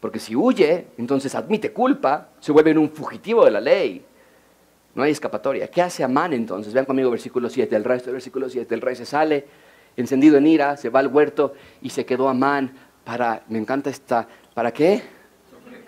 porque 0.00 0.20
si 0.20 0.36
huye, 0.36 0.86
entonces 0.96 1.34
admite 1.34 1.72
culpa, 1.72 2.28
se 2.38 2.52
vuelve 2.52 2.78
un 2.78 2.90
fugitivo 2.90 3.44
de 3.44 3.50
la 3.50 3.60
ley. 3.60 4.04
No 4.94 5.02
hay 5.02 5.10
escapatoria. 5.10 5.68
¿Qué 5.68 5.82
hace 5.82 6.04
Amán 6.04 6.32
entonces? 6.32 6.72
Vean 6.72 6.86
conmigo 6.86 7.10
versículo 7.10 7.50
7, 7.50 7.74
el 7.74 7.84
resto 7.84 8.06
del 8.06 8.14
versículo 8.14 8.48
7. 8.48 8.72
El 8.74 8.80
rey 8.80 8.94
se 8.94 9.04
sale, 9.04 9.46
encendido 9.96 10.38
en 10.38 10.46
ira, 10.46 10.76
se 10.76 10.88
va 10.88 11.00
al 11.00 11.08
huerto 11.08 11.54
y 11.82 11.90
se 11.90 12.06
quedó 12.06 12.28
Amán 12.28 12.72
para, 13.04 13.42
me 13.48 13.58
encanta 13.58 13.90
esta, 13.90 14.26
¿para 14.54 14.72
qué? 14.72 15.02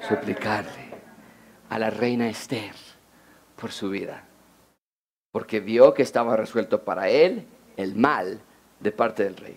Suplicarle 0.09 0.89
a 1.71 1.79
la 1.79 1.91
reina 1.91 2.29
Esther 2.29 2.75
por 3.57 3.73
su 3.73 3.91
vida. 3.91 4.25
Porque 5.31 5.61
vio 5.61 5.95
que 5.95 6.03
estaba 6.03 6.37
resuelto 6.37 6.83
para 6.83 7.09
él 7.09 7.47
el 7.79 7.95
mal 7.95 8.41
de 8.81 8.93
parte 8.93 9.25
del 9.25 9.37
rey. 9.37 9.57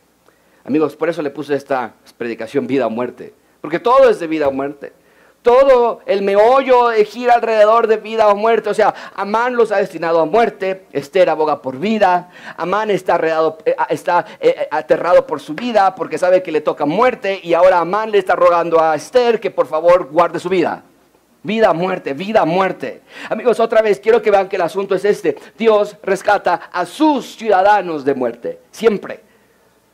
Amigos, 0.63 0.95
por 0.95 1.09
eso 1.09 1.21
le 1.21 1.31
puse 1.31 1.55
esta 1.55 1.95
predicación 2.17 2.67
vida 2.67 2.87
o 2.87 2.89
muerte. 2.89 3.33
Porque 3.59 3.79
todo 3.79 4.09
es 4.09 4.19
de 4.19 4.27
vida 4.27 4.47
o 4.47 4.51
muerte. 4.51 4.93
Todo 5.41 6.01
el 6.05 6.21
meollo 6.21 6.91
gira 7.03 7.33
alrededor 7.33 7.87
de 7.87 7.97
vida 7.97 8.27
o 8.27 8.35
muerte. 8.35 8.69
O 8.69 8.73
sea, 8.75 8.93
Amán 9.15 9.55
los 9.55 9.71
ha 9.71 9.77
destinado 9.77 10.19
a 10.19 10.25
muerte. 10.25 10.85
Esther 10.91 11.31
aboga 11.31 11.63
por 11.63 11.79
vida. 11.79 12.29
Amán 12.57 12.91
está, 12.91 13.19
eh, 13.65 13.75
está 13.89 14.25
eh, 14.39 14.55
eh, 14.55 14.67
aterrado 14.69 15.25
por 15.25 15.39
su 15.39 15.55
vida 15.55 15.95
porque 15.95 16.19
sabe 16.19 16.43
que 16.43 16.51
le 16.51 16.61
toca 16.61 16.85
muerte. 16.85 17.39
Y 17.41 17.55
ahora 17.55 17.79
Amán 17.79 18.11
le 18.11 18.19
está 18.19 18.35
rogando 18.35 18.79
a 18.79 18.95
Esther 18.95 19.39
que 19.39 19.49
por 19.49 19.65
favor 19.65 20.09
guarde 20.11 20.39
su 20.39 20.47
vida. 20.47 20.83
Vida, 21.43 21.73
muerte, 21.73 22.13
vida, 22.13 22.45
muerte. 22.45 23.01
Amigos, 23.29 23.59
otra 23.59 23.81
vez 23.81 23.99
quiero 23.99 24.21
que 24.21 24.29
vean 24.29 24.47
que 24.47 24.57
el 24.57 24.61
asunto 24.61 24.93
es 24.93 25.05
este. 25.05 25.35
Dios 25.57 25.97
rescata 26.03 26.69
a 26.71 26.85
sus 26.85 27.35
ciudadanos 27.35 28.05
de 28.05 28.13
muerte. 28.13 28.59
Siempre. 28.71 29.21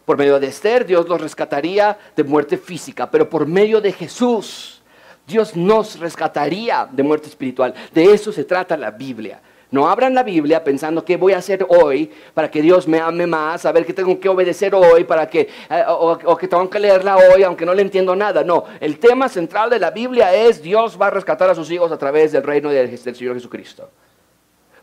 Por 0.04 0.18
medio 0.18 0.40
de 0.40 0.48
Esther, 0.48 0.86
Dios 0.86 1.08
los 1.08 1.20
rescataría 1.20 1.98
de 2.16 2.24
muerte 2.24 2.58
física, 2.58 3.12
pero 3.12 3.30
por 3.30 3.46
medio 3.46 3.82
de 3.82 3.92
Jesús, 3.92 4.82
Dios 5.26 5.56
nos 5.56 6.00
rescataría 6.00 6.88
de 6.90 7.04
muerte 7.04 7.28
espiritual. 7.28 7.74
De 7.94 8.14
eso 8.14 8.32
se 8.32 8.46
trata 8.46 8.78
la 8.78 8.92
Biblia. 8.92 9.42
No 9.70 9.90
abran 9.90 10.14
la 10.14 10.24
Biblia 10.24 10.64
pensando 10.64 11.04
qué 11.04 11.18
voy 11.18 11.34
a 11.34 11.40
hacer 11.40 11.66
hoy 11.68 12.10
para 12.34 12.50
que 12.50 12.62
Dios 12.62 12.88
me 12.88 13.00
ame 13.00 13.28
más, 13.28 13.66
a 13.66 13.72
ver 13.74 13.86
qué 13.86 13.94
tengo 13.94 14.18
que 14.18 14.30
obedecer 14.30 14.74
hoy, 14.74 15.04
para 15.04 15.30
que, 15.30 15.50
eh, 15.70 15.84
o, 15.88 16.38
que 16.38 16.48
tengo 16.48 16.70
que 16.70 16.80
leerla 16.80 17.18
hoy, 17.18 17.44
aunque 17.44 17.66
no 17.66 17.74
le 17.74 17.82
entiendo 17.82 18.16
nada. 18.16 18.44
No, 18.44 18.64
el 18.80 18.98
tema 18.98 19.28
central 19.28 19.70
de 19.70 19.80
la 19.80 19.92
Biblia 19.92 20.34
es 20.34 20.62
Dios 20.62 20.98
va 21.00 21.08
a 21.08 21.12
rescatar 21.12 21.50
a 21.50 21.56
sus 21.56 21.70
hijos 21.70 21.92
a 21.92 21.98
través 21.98 22.32
del 22.32 22.44
reino 22.44 22.70
del 22.70 22.98
Señor 22.98 23.34
Jesucristo. 23.34 23.90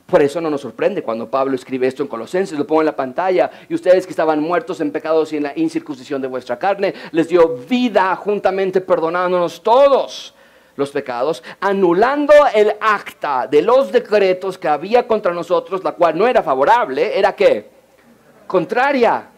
Por 0.06 0.20
eso 0.20 0.38
no 0.38 0.50
nos 0.50 0.60
sorprende 0.60 1.02
cuando 1.02 1.30
Pablo 1.30 1.54
escribe 1.54 1.86
esto 1.86 2.02
en 2.02 2.08
Colosenses, 2.08 2.58
lo 2.58 2.66
pongo 2.66 2.82
en 2.82 2.86
la 2.86 2.96
pantalla, 2.96 3.50
y 3.70 3.74
ustedes 3.74 4.04
que 4.04 4.10
estaban 4.10 4.38
muertos 4.38 4.82
en 4.82 4.90
pecados 4.90 5.32
y 5.32 5.38
en 5.38 5.44
la 5.44 5.52
incircuncisión 5.56 6.20
de 6.20 6.28
vuestra 6.28 6.58
carne, 6.58 6.92
les 7.12 7.28
dio 7.28 7.56
vida 7.56 8.14
juntamente 8.16 8.82
perdonándonos 8.82 9.62
todos 9.62 10.33
los 10.76 10.90
pecados, 10.90 11.42
anulando 11.60 12.32
el 12.54 12.74
acta 12.80 13.46
de 13.46 13.62
los 13.62 13.92
decretos 13.92 14.58
que 14.58 14.68
había 14.68 15.06
contra 15.06 15.32
nosotros, 15.32 15.84
la 15.84 15.92
cual 15.92 16.18
no 16.18 16.26
era 16.26 16.42
favorable, 16.42 17.18
era 17.18 17.34
qué? 17.34 17.70
Contraria, 18.46 19.30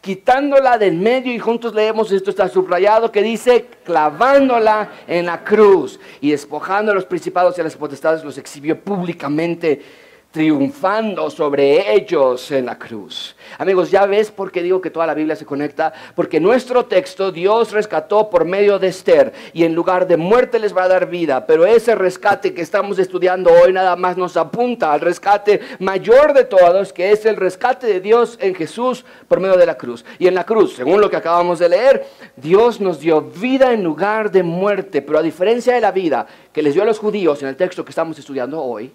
quitándola 0.00 0.78
del 0.78 0.96
medio 0.96 1.32
y 1.32 1.38
juntos 1.38 1.74
leemos, 1.74 2.10
esto 2.10 2.30
está 2.30 2.48
subrayado, 2.48 3.12
que 3.12 3.22
dice 3.22 3.66
clavándola 3.84 4.90
en 5.06 5.26
la 5.26 5.44
cruz 5.44 6.00
y 6.20 6.30
despojando 6.30 6.92
a 6.92 6.94
los 6.94 7.04
principados 7.04 7.56
y 7.56 7.60
a 7.60 7.64
las 7.64 7.76
potestades, 7.76 8.24
los 8.24 8.38
exhibió 8.38 8.80
públicamente 8.80 9.82
triunfando 10.30 11.28
sobre 11.28 11.92
ellos 11.92 12.52
en 12.52 12.66
la 12.66 12.78
cruz. 12.78 13.34
Amigos, 13.58 13.90
ya 13.90 14.06
ves 14.06 14.30
por 14.30 14.52
qué 14.52 14.62
digo 14.62 14.80
que 14.80 14.90
toda 14.90 15.06
la 15.06 15.14
Biblia 15.14 15.34
se 15.34 15.44
conecta, 15.44 15.92
porque 16.14 16.38
nuestro 16.38 16.84
texto 16.84 17.32
Dios 17.32 17.72
rescató 17.72 18.30
por 18.30 18.44
medio 18.44 18.78
de 18.78 18.88
Esther 18.88 19.32
y 19.52 19.64
en 19.64 19.74
lugar 19.74 20.06
de 20.06 20.16
muerte 20.16 20.60
les 20.60 20.76
va 20.76 20.84
a 20.84 20.88
dar 20.88 21.10
vida, 21.10 21.46
pero 21.46 21.66
ese 21.66 21.96
rescate 21.96 22.54
que 22.54 22.62
estamos 22.62 23.00
estudiando 23.00 23.50
hoy 23.50 23.72
nada 23.72 23.96
más 23.96 24.16
nos 24.16 24.36
apunta 24.36 24.92
al 24.92 25.00
rescate 25.00 25.60
mayor 25.80 26.32
de 26.32 26.44
todos, 26.44 26.92
que 26.92 27.10
es 27.10 27.26
el 27.26 27.34
rescate 27.34 27.88
de 27.88 28.00
Dios 28.00 28.38
en 28.40 28.54
Jesús 28.54 29.04
por 29.26 29.40
medio 29.40 29.56
de 29.56 29.66
la 29.66 29.76
cruz. 29.76 30.04
Y 30.20 30.28
en 30.28 30.36
la 30.36 30.44
cruz, 30.44 30.74
según 30.74 31.00
lo 31.00 31.10
que 31.10 31.16
acabamos 31.16 31.58
de 31.58 31.70
leer, 31.70 32.06
Dios 32.36 32.80
nos 32.80 33.00
dio 33.00 33.20
vida 33.20 33.72
en 33.72 33.82
lugar 33.82 34.30
de 34.30 34.44
muerte, 34.44 35.02
pero 35.02 35.18
a 35.18 35.22
diferencia 35.22 35.74
de 35.74 35.80
la 35.80 35.90
vida 35.90 36.26
que 36.52 36.62
les 36.62 36.74
dio 36.74 36.84
a 36.84 36.86
los 36.86 37.00
judíos 37.00 37.42
en 37.42 37.48
el 37.48 37.56
texto 37.56 37.84
que 37.84 37.90
estamos 37.90 38.16
estudiando 38.16 38.62
hoy, 38.62 38.92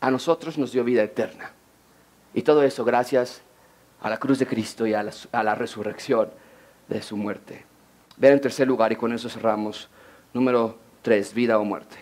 a 0.00 0.10
nosotros 0.10 0.58
nos 0.58 0.72
dio 0.72 0.82
vida 0.84 1.02
eterna. 1.02 1.52
Y 2.32 2.42
todo 2.42 2.62
eso 2.62 2.84
gracias 2.84 3.42
a 4.00 4.08
la 4.08 4.18
cruz 4.18 4.38
de 4.38 4.46
Cristo 4.46 4.86
y 4.86 4.94
a 4.94 5.02
la, 5.02 5.54
resurrección 5.54 6.30
de 6.88 7.02
su 7.02 7.16
muerte. 7.16 7.64
Vean 8.16 8.34
en 8.34 8.40
tercer 8.40 8.66
lugar, 8.66 8.92
y 8.92 8.96
con 8.96 9.12
eso 9.12 9.28
cerramos, 9.28 9.88
número 10.32 10.78
tres, 11.02 11.34
vida 11.34 11.58
o 11.58 11.64
muerte. 11.64 11.96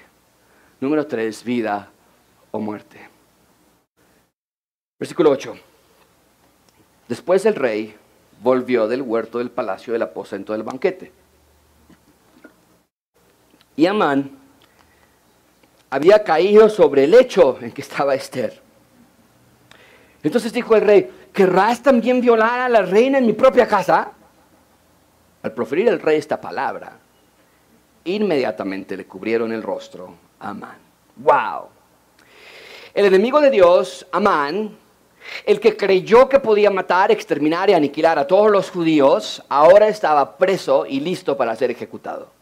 Número 0.80 1.06
tres, 1.06 1.42
vida 1.42 1.90
o 2.50 2.61
muerte. 2.61 3.08
Versículo 4.98 5.30
8. 5.30 5.56
Después 7.08 7.46
el 7.46 7.54
rey 7.54 7.96
volvió 8.42 8.87
del 8.87 9.02
huerto 9.02 9.38
del 9.38 9.50
palacio 9.50 9.92
del 9.92 10.02
aposento 10.02 10.52
del 10.52 10.62
banquete. 10.62 11.12
Y 13.76 13.87
Amán 13.87 14.38
había 15.90 16.22
caído 16.22 16.68
sobre 16.68 17.05
el 17.05 17.12
lecho 17.12 17.59
en 17.61 17.72
que 17.72 17.83
estaba 17.83 18.14
Esther. 18.14 18.61
Entonces 20.22 20.53
dijo 20.53 20.74
el 20.74 20.83
rey, 20.83 21.11
¿querrás 21.33 21.83
también 21.83 22.20
violar 22.20 22.61
a 22.61 22.68
la 22.68 22.83
reina 22.83 23.18
en 23.18 23.27
mi 23.27 23.33
propia 23.33 23.66
casa? 23.66 24.12
Al 25.42 25.53
proferir 25.53 25.88
el 25.88 26.01
rey 26.01 26.18
esta 26.18 26.40
palabra, 26.40 26.98
inmediatamente 28.05 28.96
le 28.96 29.07
cubrieron 29.07 29.53
el 29.53 29.62
rostro 29.62 30.14
a 30.40 30.51
Amán. 30.51 30.79
¡Wow! 31.16 31.68
El 32.92 33.07
enemigo 33.07 33.40
de 33.40 33.51
Dios, 33.51 34.07
Amán, 34.11 34.77
el 35.44 35.61
que 35.61 35.77
creyó 35.77 36.29
que 36.29 36.40
podía 36.40 36.70
matar, 36.70 37.12
exterminar 37.12 37.70
y 37.70 37.74
aniquilar 37.74 38.18
a 38.18 38.27
todos 38.27 38.51
los 38.51 38.70
judíos, 38.70 39.42
ahora 39.48 39.88
estaba 39.88 40.37
preso 40.37 40.85
y 40.87 41.01
listo 41.01 41.37
para 41.37 41.55
ser 41.55 41.70
ejecutado. 41.70 42.38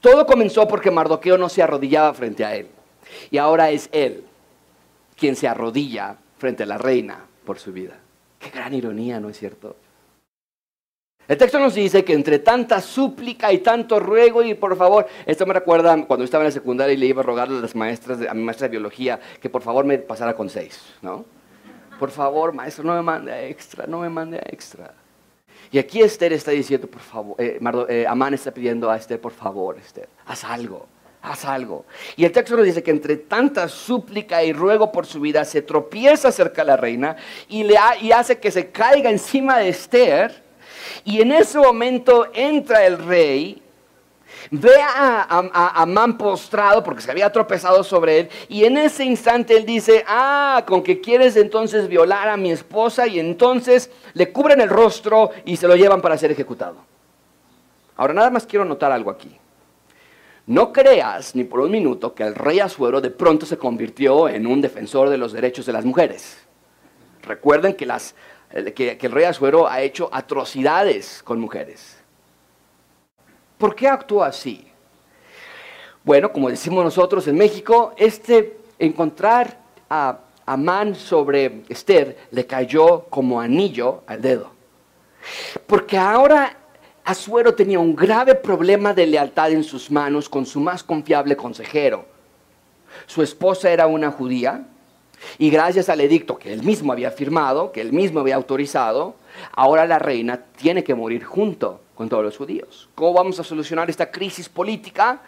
Todo 0.00 0.26
comenzó 0.26 0.66
porque 0.66 0.90
Mardoqueo 0.90 1.36
no 1.36 1.48
se 1.48 1.62
arrodillaba 1.62 2.14
frente 2.14 2.44
a 2.44 2.54
él. 2.54 2.68
Y 3.30 3.38
ahora 3.38 3.70
es 3.70 3.88
él 3.92 4.24
quien 5.16 5.36
se 5.36 5.46
arrodilla 5.46 6.16
frente 6.38 6.62
a 6.62 6.66
la 6.66 6.78
reina 6.78 7.26
por 7.44 7.58
su 7.58 7.72
vida. 7.72 7.98
Qué 8.38 8.50
gran 8.50 8.72
ironía, 8.72 9.20
¿no 9.20 9.28
es 9.28 9.38
cierto? 9.38 9.76
El 11.28 11.36
texto 11.36 11.60
nos 11.60 11.74
dice 11.74 12.04
que 12.04 12.14
entre 12.14 12.40
tanta 12.40 12.80
súplica 12.80 13.52
y 13.52 13.58
tanto 13.58 14.00
ruego 14.00 14.42
y 14.42 14.54
por 14.54 14.76
favor, 14.76 15.06
esto 15.26 15.46
me 15.46 15.54
recuerda 15.54 16.04
cuando 16.06 16.24
estaba 16.24 16.42
en 16.42 16.48
la 16.48 16.52
secundaria 16.52 16.94
y 16.94 16.96
le 16.96 17.06
iba 17.06 17.20
a 17.20 17.24
rogar 17.24 17.48
a 17.48 17.52
las 17.52 17.76
maestras, 17.76 18.18
a 18.28 18.34
mi 18.34 18.42
maestra 18.42 18.66
de 18.66 18.72
biología, 18.72 19.20
que 19.40 19.48
por 19.48 19.62
favor 19.62 19.84
me 19.84 19.98
pasara 19.98 20.34
con 20.34 20.48
seis, 20.48 20.82
¿no? 21.02 21.24
Por 22.00 22.10
favor, 22.10 22.52
maestro, 22.52 22.82
no 22.82 22.94
me 22.94 23.02
mande 23.02 23.30
a 23.30 23.44
extra, 23.44 23.86
no 23.86 24.00
me 24.00 24.08
mande 24.08 24.38
a 24.38 24.42
extra. 24.50 24.92
Y 25.72 25.78
aquí 25.78 26.00
Esther 26.00 26.32
está 26.32 26.50
diciendo, 26.50 26.88
por 26.88 27.00
favor, 27.00 27.36
eh, 27.38 27.60
eh, 27.88 28.06
Amán 28.08 28.34
está 28.34 28.50
pidiendo 28.50 28.90
a 28.90 28.96
Esther, 28.96 29.20
por 29.20 29.32
favor, 29.32 29.78
Esther, 29.78 30.08
haz 30.26 30.42
algo, 30.42 30.86
haz 31.22 31.44
algo. 31.44 31.84
Y 32.16 32.24
el 32.24 32.32
texto 32.32 32.56
nos 32.56 32.66
dice 32.66 32.82
que 32.82 32.90
entre 32.90 33.16
tanta 33.16 33.68
súplica 33.68 34.42
y 34.42 34.52
ruego 34.52 34.90
por 34.90 35.06
su 35.06 35.20
vida, 35.20 35.44
se 35.44 35.62
tropieza 35.62 36.32
cerca 36.32 36.62
de 36.62 36.66
la 36.66 36.76
reina 36.76 37.16
y, 37.48 37.62
le 37.62 37.76
y 38.00 38.10
hace 38.10 38.38
que 38.38 38.50
se 38.50 38.70
caiga 38.70 39.10
encima 39.10 39.58
de 39.58 39.68
Esther. 39.68 40.42
Y 41.04 41.20
en 41.20 41.30
ese 41.30 41.58
momento 41.58 42.28
entra 42.34 42.84
el 42.84 42.98
rey, 42.98 43.62
ve 44.50 44.74
a, 44.82 45.80
Amán 45.82 46.18
postrado 46.18 46.82
porque 46.82 47.02
se 47.02 47.10
había 47.10 47.30
tropezado 47.30 47.84
sobre 47.84 48.20
él, 48.20 48.28
y 48.48 48.64
en 48.64 48.76
ese 48.76 49.04
instante 49.04 49.56
él 49.56 49.64
dice, 49.64 50.04
ah, 50.06 50.64
con 50.66 50.82
que 50.82 51.00
quieres 51.00 51.36
entonces 51.36 51.88
violar 51.88 52.28
a 52.28 52.36
mi 52.36 52.50
esposa, 52.50 53.06
y 53.06 53.20
entonces 53.20 53.90
le 54.14 54.32
cubren 54.32 54.60
el 54.60 54.68
rostro 54.68 55.30
y 55.44 55.56
se 55.56 55.68
lo 55.68 55.76
llevan 55.76 56.00
para 56.00 56.18
ser 56.18 56.30
ejecutado. 56.32 56.76
Ahora 57.96 58.14
nada 58.14 58.30
más 58.30 58.46
quiero 58.46 58.64
notar 58.64 58.92
algo 58.92 59.10
aquí. 59.10 59.36
No 60.46 60.72
creas 60.72 61.36
ni 61.36 61.44
por 61.44 61.60
un 61.60 61.70
minuto 61.70 62.12
que 62.14 62.24
el 62.24 62.34
rey 62.34 62.58
Asuero 62.58 63.00
de 63.00 63.10
pronto 63.10 63.46
se 63.46 63.56
convirtió 63.56 64.28
en 64.28 64.46
un 64.46 64.60
defensor 64.60 65.08
de 65.08 65.16
los 65.16 65.32
derechos 65.32 65.66
de 65.66 65.72
las 65.72 65.84
mujeres. 65.84 66.38
Recuerden 67.22 67.74
que, 67.74 67.86
las, 67.86 68.16
que, 68.74 68.98
el 69.00 69.12
rey 69.12 69.26
Asuero 69.26 69.68
ha 69.68 69.80
hecho 69.82 70.08
atrocidades 70.10 71.22
con 71.22 71.38
mujeres. 71.38 71.99
¿Por 73.60 73.74
qué 73.74 73.88
actuó 73.88 74.24
así? 74.24 74.66
Bueno, 76.02 76.32
como 76.32 76.48
decimos 76.48 76.82
nosotros 76.82 77.28
en 77.28 77.36
México, 77.36 77.92
este 77.98 78.56
encontrar 78.78 79.58
a 79.90 80.16
Amán 80.46 80.94
sobre 80.94 81.64
Esther 81.68 82.16
le 82.30 82.46
cayó 82.46 83.04
como 83.10 83.38
anillo 83.38 84.02
al 84.06 84.22
dedo. 84.22 84.50
Porque 85.66 85.98
ahora 85.98 86.56
Asuero 87.04 87.54
tenía 87.54 87.78
un 87.78 87.94
grave 87.94 88.34
problema 88.34 88.94
de 88.94 89.06
lealtad 89.06 89.52
en 89.52 89.62
sus 89.62 89.90
manos 89.90 90.30
con 90.30 90.46
su 90.46 90.58
más 90.58 90.82
confiable 90.82 91.36
consejero. 91.36 92.06
Su 93.06 93.22
esposa 93.22 93.70
era 93.70 93.86
una 93.86 94.10
judía 94.10 94.68
y 95.36 95.50
gracias 95.50 95.90
al 95.90 96.00
edicto 96.00 96.38
que 96.38 96.50
él 96.50 96.62
mismo 96.62 96.94
había 96.94 97.10
firmado, 97.10 97.72
que 97.72 97.82
él 97.82 97.92
mismo 97.92 98.20
había 98.20 98.36
autorizado, 98.36 99.16
ahora 99.52 99.84
la 99.84 99.98
reina 99.98 100.46
tiene 100.56 100.82
que 100.82 100.94
morir 100.94 101.24
junto 101.24 101.82
con 102.00 102.08
todos 102.08 102.24
los 102.24 102.38
judíos. 102.38 102.88
¿Cómo 102.94 103.12
vamos 103.12 103.38
a 103.40 103.44
solucionar 103.44 103.90
esta 103.90 104.10
crisis 104.10 104.48
política? 104.48 105.20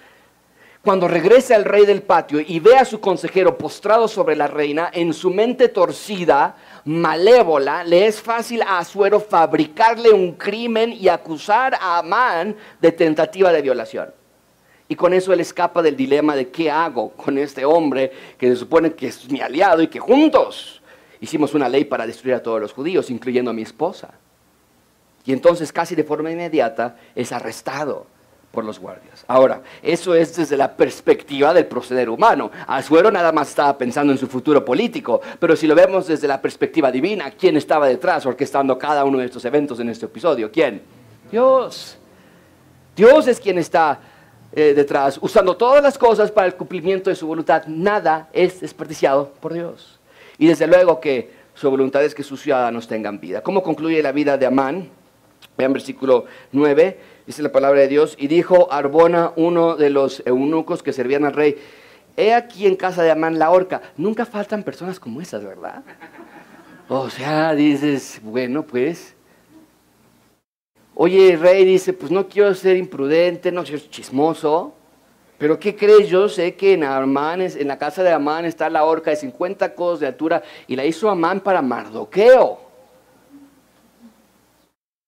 Cuando 0.81 1.07
regrese 1.07 1.55
al 1.55 1.67
rey 1.67 1.85
del 1.85 2.01
patio 2.01 2.41
y 2.41 2.61
ve 2.61 2.79
a 2.79 2.87
su 2.87 2.99
consejero 2.99 3.59
postrado 3.59 4.09
sobre 4.09 4.37
la 4.37 4.47
reina, 4.47 4.89
en 4.91 5.13
su 5.13 5.29
mente 5.29 5.69
torcida, 5.69 6.57
malévola, 6.87 7.85
le 7.85 8.07
es 8.07 8.23
fácil 8.23 8.63
a 8.63 8.79
Azuero 8.79 9.21
fabricarle 9.21 10.13
un 10.13 10.33
crimen 10.33 10.95
y 10.95 11.09
acusar 11.09 11.75
a 11.75 11.99
Amán 11.99 12.57
de 12.81 12.91
tentativa 12.91 13.53
de 13.53 13.61
violación. 13.61 14.11
Y 14.89 14.97
con 14.97 15.13
eso 15.13 15.35
él 15.35 15.41
escapa 15.41 15.83
del 15.83 15.95
dilema 15.95 16.35
de 16.35 16.49
qué 16.49 16.71
hago 16.71 17.11
con 17.11 17.37
este 17.37 17.67
hombre 17.67 18.11
que 18.39 18.49
se 18.49 18.57
supone 18.57 18.95
que 18.95 19.09
es 19.09 19.31
mi 19.31 19.43
aliado 19.43 19.83
y 19.83 19.89
que 19.89 20.01
juntos 20.01 20.81
hicimos 21.21 21.53
una 21.53 21.69
ley 21.69 21.85
para 21.85 22.07
destruir 22.07 22.37
a 22.37 22.43
todos 22.43 22.63
los 22.63 22.73
judíos, 22.73 23.11
incluyendo 23.11 23.51
a 23.51 23.55
mi 23.55 23.61
esposa. 23.61 24.15
Y 25.25 25.33
entonces 25.33 25.73
casi 25.73 25.95
de 25.95 26.05
forma 26.05 26.31
inmediata 26.31 26.97
es 27.15 27.33
arrestado 27.33 28.07
por 28.53 28.65
los 28.65 28.79
guardias. 28.79 29.25
Ahora, 29.27 29.63
eso 29.83 30.15
es 30.15 30.37
desde 30.37 30.57
la 30.57 30.77
perspectiva 30.77 31.55
del 31.55 31.67
proceder 31.67 32.11
humano. 32.11 32.51
Azuero 32.67 33.11
nada 33.11 33.33
más 33.33 33.49
estaba 33.49 33.77
pensando 33.79 34.13
en 34.13 34.19
su 34.19 34.29
futuro 34.29 34.65
político, 34.65 35.21
pero 35.41 35.57
si 35.57 35.67
lo 35.67 35.75
vemos 35.75 36.07
desde 36.07 36.29
la 36.29 36.41
perspectiva 36.41 36.93
divina, 36.93 37.31
¿quién 37.31 37.57
estaba 37.57 37.89
detrás 37.89 38.27
orquestando 38.27 38.79
cada 38.79 39.05
uno 39.05 39.19
de 39.19 39.25
estos 39.25 39.45
eventos 39.47 39.81
en 39.81 39.89
este 39.89 40.07
episodio? 40.07 40.53
¿Quién? 40.53 40.83
Dios. 41.31 41.97
Dios 42.95 43.27
es 43.27 43.41
quien 43.41 43.59
está 43.59 44.01
eh, 44.53 44.75
detrás, 44.75 45.19
usando 45.23 45.57
todas 45.57 45.83
las 45.83 45.97
cosas 45.97 46.31
para 46.31 46.47
el 46.47 46.55
cumplimiento 46.55 47.09
de 47.09 47.17
su 47.17 47.27
voluntad. 47.27 47.65
Nada 47.67 48.29
es 48.35 48.61
desperdiciado 48.61 49.33
por 49.41 49.55
Dios. 49.55 49.99
Y 50.37 50.47
desde 50.47 50.67
luego 50.67 51.01
que 51.01 51.31
su 51.55 51.71
voluntad 51.71 52.05
es 52.05 52.15
que 52.15 52.23
sus 52.23 52.43
ciudadanos 52.43 52.87
tengan 52.87 53.19
vida. 53.19 53.43
¿Cómo 53.43 53.63
concluye 53.63 54.03
la 54.03 54.13
vida 54.13 54.37
de 54.37 54.45
Amán? 54.45 54.91
Vean 55.57 55.73
versículo 55.73 56.25
9 56.53 57.13
dice 57.27 57.43
la 57.43 57.53
palabra 57.53 57.81
de 57.81 57.89
Dios, 57.89 58.17
y 58.19 58.27
dijo 58.27 58.73
Arbona, 58.73 59.33
uno 59.37 59.77
de 59.77 59.91
los 59.91 60.23
eunucos 60.27 60.83
que 60.83 60.93
servían 60.93 61.25
al 61.25 61.35
rey, 61.35 61.57
he 62.17 62.35
aquí 62.35 62.67
en 62.67 62.77
casa 62.77 63.03
de 63.03 63.11
Amán 63.11 63.39
la 63.39 63.51
horca. 63.51 63.83
Nunca 63.97 64.27
faltan 64.27 64.63
personas 64.63 64.99
como 64.99 65.21
esas, 65.21 65.45
¿verdad? 65.45 65.83
O 66.89 67.09
sea, 67.09 67.55
dices, 67.55 68.21
bueno, 68.23 68.65
pues. 68.65 69.15
Oye, 70.95 71.33
el 71.33 71.41
rey 71.41 71.65
dice, 71.65 71.95
pues 71.95 72.13
no 72.13 72.29
quiero 72.29 72.55
ser 72.55 72.77
imprudente, 72.77 73.51
no 73.51 73.63
quiero 73.63 73.79
ser 73.79 73.89
chismoso, 73.89 74.75
pero 75.39 75.59
¿qué 75.59 75.75
crees? 75.75 76.09
Yo 76.09 76.29
sé 76.29 76.55
que 76.55 76.75
en, 76.75 76.85
Amán, 76.85 77.41
en 77.41 77.67
la 77.67 77.79
casa 77.79 78.03
de 78.03 78.13
Amán 78.13 78.45
está 78.45 78.69
la 78.69 78.85
horca 78.85 79.11
de 79.11 79.17
50 79.17 79.75
codos 79.75 80.01
de 80.01 80.09
altura 80.09 80.43
y 80.67 80.77
la 80.77 80.85
hizo 80.85 81.09
Amán 81.09 81.41
para 81.41 81.63
Mardoqueo. 81.63 82.59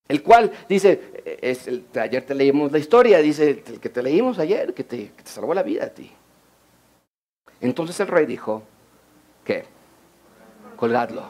El 0.07 0.23
cual 0.23 0.53
dice, 0.69 1.39
es 1.41 1.67
el, 1.67 1.87
ayer 1.99 2.25
te 2.25 2.35
leímos 2.35 2.71
la 2.71 2.79
historia, 2.79 3.19
dice 3.19 3.63
el 3.67 3.81
que 3.81 3.89
te 3.89 4.03
leímos 4.03 4.39
ayer, 4.39 4.75
que 4.75 4.85
te, 4.85 5.13
salvó 5.25 5.55
la 5.55 5.63
vida 5.63 5.85
a 5.85 5.89
ti. 5.89 6.11
Entonces 7.61 7.99
el 8.01 8.09
rey 8.09 8.27
dijo, 8.27 8.63
¿qué? 9.45 9.65
Colgadlo. 10.77 11.23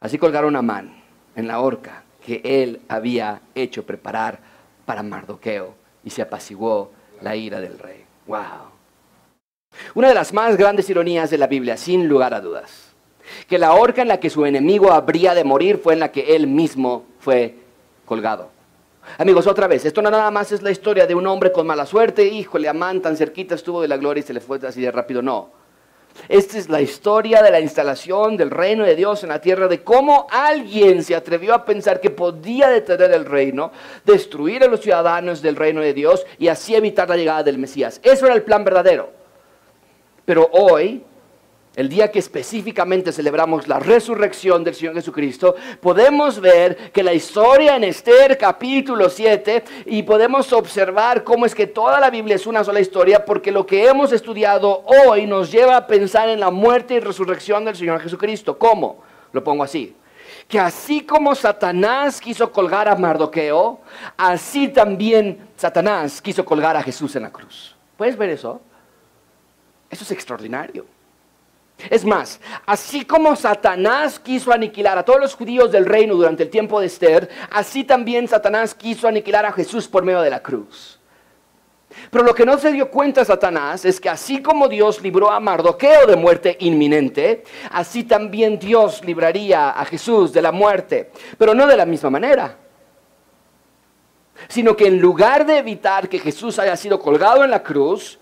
Así 0.00 0.18
colgaron 0.18 0.54
a 0.56 0.62
Man 0.62 1.02
en 1.34 1.48
la 1.48 1.60
horca 1.60 2.04
que 2.24 2.42
él 2.44 2.82
había 2.88 3.40
hecho 3.54 3.86
preparar 3.86 4.38
para 4.84 5.02
Mardoqueo 5.02 5.74
y 6.04 6.10
se 6.10 6.20
apaciguó 6.20 6.92
la 7.22 7.34
ira 7.34 7.60
del 7.60 7.78
rey. 7.78 8.04
¡Wow! 8.26 8.70
Una 9.94 10.08
de 10.08 10.14
las 10.14 10.34
más 10.34 10.56
grandes 10.56 10.90
ironías 10.90 11.30
de 11.30 11.38
la 11.38 11.46
Biblia, 11.46 11.76
sin 11.76 12.06
lugar 12.06 12.34
a 12.34 12.40
dudas, 12.40 12.87
que 13.48 13.58
la 13.58 13.74
horca 13.74 14.02
en 14.02 14.08
la 14.08 14.20
que 14.20 14.30
su 14.30 14.44
enemigo 14.46 14.92
habría 14.92 15.34
de 15.34 15.44
morir 15.44 15.78
fue 15.78 15.94
en 15.94 16.00
la 16.00 16.12
que 16.12 16.36
él 16.36 16.46
mismo 16.46 17.04
fue 17.20 17.54
colgado. 18.04 18.50
Amigos, 19.16 19.46
otra 19.46 19.66
vez, 19.66 19.84
esto 19.84 20.02
no 20.02 20.10
nada 20.10 20.30
más 20.30 20.52
es 20.52 20.62
la 20.62 20.70
historia 20.70 21.06
de 21.06 21.14
un 21.14 21.26
hombre 21.26 21.50
con 21.50 21.66
mala 21.66 21.86
suerte, 21.86 22.24
híjole, 22.24 22.68
Amán 22.68 23.00
tan 23.00 23.16
cerquita 23.16 23.54
estuvo 23.54 23.80
de 23.80 23.88
la 23.88 23.96
gloria 23.96 24.20
y 24.20 24.24
se 24.24 24.34
le 24.34 24.40
fue 24.40 24.58
así 24.66 24.80
de 24.80 24.90
rápido, 24.90 25.22
no. 25.22 25.58
Esta 26.28 26.58
es 26.58 26.68
la 26.68 26.80
historia 26.80 27.42
de 27.42 27.50
la 27.50 27.60
instalación 27.60 28.36
del 28.36 28.50
reino 28.50 28.84
de 28.84 28.96
Dios 28.96 29.22
en 29.22 29.28
la 29.28 29.40
tierra, 29.40 29.68
de 29.68 29.82
cómo 29.82 30.26
alguien 30.30 31.02
se 31.04 31.14
atrevió 31.14 31.54
a 31.54 31.64
pensar 31.64 32.00
que 32.00 32.10
podía 32.10 32.68
detener 32.68 33.12
el 33.12 33.24
reino, 33.24 33.70
destruir 34.04 34.64
a 34.64 34.66
los 34.66 34.80
ciudadanos 34.80 35.42
del 35.42 35.56
reino 35.56 35.80
de 35.80 35.94
Dios 35.94 36.26
y 36.38 36.48
así 36.48 36.74
evitar 36.74 37.08
la 37.08 37.16
llegada 37.16 37.42
del 37.44 37.58
Mesías. 37.58 38.00
Eso 38.02 38.26
era 38.26 38.34
el 38.34 38.42
plan 38.42 38.64
verdadero. 38.64 39.10
Pero 40.24 40.48
hoy 40.52 41.04
el 41.78 41.88
día 41.88 42.10
que 42.10 42.18
específicamente 42.18 43.12
celebramos 43.12 43.68
la 43.68 43.78
resurrección 43.78 44.64
del 44.64 44.74
Señor 44.74 44.94
Jesucristo, 44.94 45.54
podemos 45.80 46.40
ver 46.40 46.90
que 46.90 47.04
la 47.04 47.14
historia 47.14 47.76
en 47.76 47.84
Esther 47.84 48.36
capítulo 48.36 49.08
7 49.08 49.62
y 49.86 50.02
podemos 50.02 50.52
observar 50.52 51.22
cómo 51.22 51.46
es 51.46 51.54
que 51.54 51.68
toda 51.68 52.00
la 52.00 52.10
Biblia 52.10 52.34
es 52.34 52.48
una 52.48 52.64
sola 52.64 52.80
historia 52.80 53.24
porque 53.24 53.52
lo 53.52 53.64
que 53.64 53.86
hemos 53.86 54.10
estudiado 54.10 54.82
hoy 54.86 55.24
nos 55.26 55.52
lleva 55.52 55.76
a 55.76 55.86
pensar 55.86 56.28
en 56.28 56.40
la 56.40 56.50
muerte 56.50 56.94
y 56.94 56.98
resurrección 56.98 57.64
del 57.64 57.76
Señor 57.76 58.00
Jesucristo. 58.00 58.58
¿Cómo? 58.58 59.04
Lo 59.30 59.44
pongo 59.44 59.62
así 59.62 59.94
que 60.48 60.58
así 60.58 61.02
como 61.02 61.34
Satanás 61.36 62.20
quiso 62.20 62.50
colgar 62.50 62.88
a 62.88 62.96
Mardoqueo, 62.96 63.80
así 64.16 64.66
también 64.66 65.46
Satanás 65.56 66.20
quiso 66.20 66.44
colgar 66.44 66.74
a 66.74 66.82
Jesús 66.82 67.14
en 67.14 67.22
la 67.22 67.30
cruz. 67.30 67.76
¿Puedes 67.96 68.16
ver 68.16 68.30
eso? 68.30 68.60
Eso 69.90 70.02
es 70.02 70.10
extraordinario. 70.10 70.97
Es 71.90 72.04
más, 72.04 72.40
así 72.66 73.04
como 73.04 73.36
Satanás 73.36 74.18
quiso 74.18 74.52
aniquilar 74.52 74.98
a 74.98 75.04
todos 75.04 75.20
los 75.20 75.34
judíos 75.34 75.70
del 75.70 75.86
reino 75.86 76.14
durante 76.16 76.42
el 76.42 76.50
tiempo 76.50 76.80
de 76.80 76.86
Esther, 76.86 77.28
así 77.50 77.84
también 77.84 78.26
Satanás 78.26 78.74
quiso 78.74 79.06
aniquilar 79.06 79.46
a 79.46 79.52
Jesús 79.52 79.86
por 79.86 80.02
medio 80.02 80.20
de 80.20 80.30
la 80.30 80.42
cruz. 80.42 80.98
Pero 82.10 82.24
lo 82.24 82.34
que 82.34 82.44
no 82.44 82.58
se 82.58 82.72
dio 82.72 82.90
cuenta 82.90 83.24
Satanás 83.24 83.84
es 83.84 84.00
que 84.00 84.08
así 84.08 84.42
como 84.42 84.68
Dios 84.68 85.00
libró 85.00 85.30
a 85.30 85.38
Mardoqueo 85.38 86.06
de 86.06 86.16
muerte 86.16 86.56
inminente, 86.60 87.44
así 87.70 88.02
también 88.04 88.58
Dios 88.58 89.04
libraría 89.04 89.70
a 89.70 89.84
Jesús 89.84 90.32
de 90.32 90.42
la 90.42 90.50
muerte, 90.50 91.12
pero 91.38 91.54
no 91.54 91.66
de 91.66 91.76
la 91.76 91.86
misma 91.86 92.10
manera. 92.10 92.58
Sino 94.48 94.76
que 94.76 94.88
en 94.88 95.00
lugar 95.00 95.46
de 95.46 95.58
evitar 95.58 96.08
que 96.08 96.18
Jesús 96.18 96.58
haya 96.58 96.76
sido 96.76 96.98
colgado 96.98 97.44
en 97.44 97.50
la 97.50 97.62
cruz, 97.62 98.18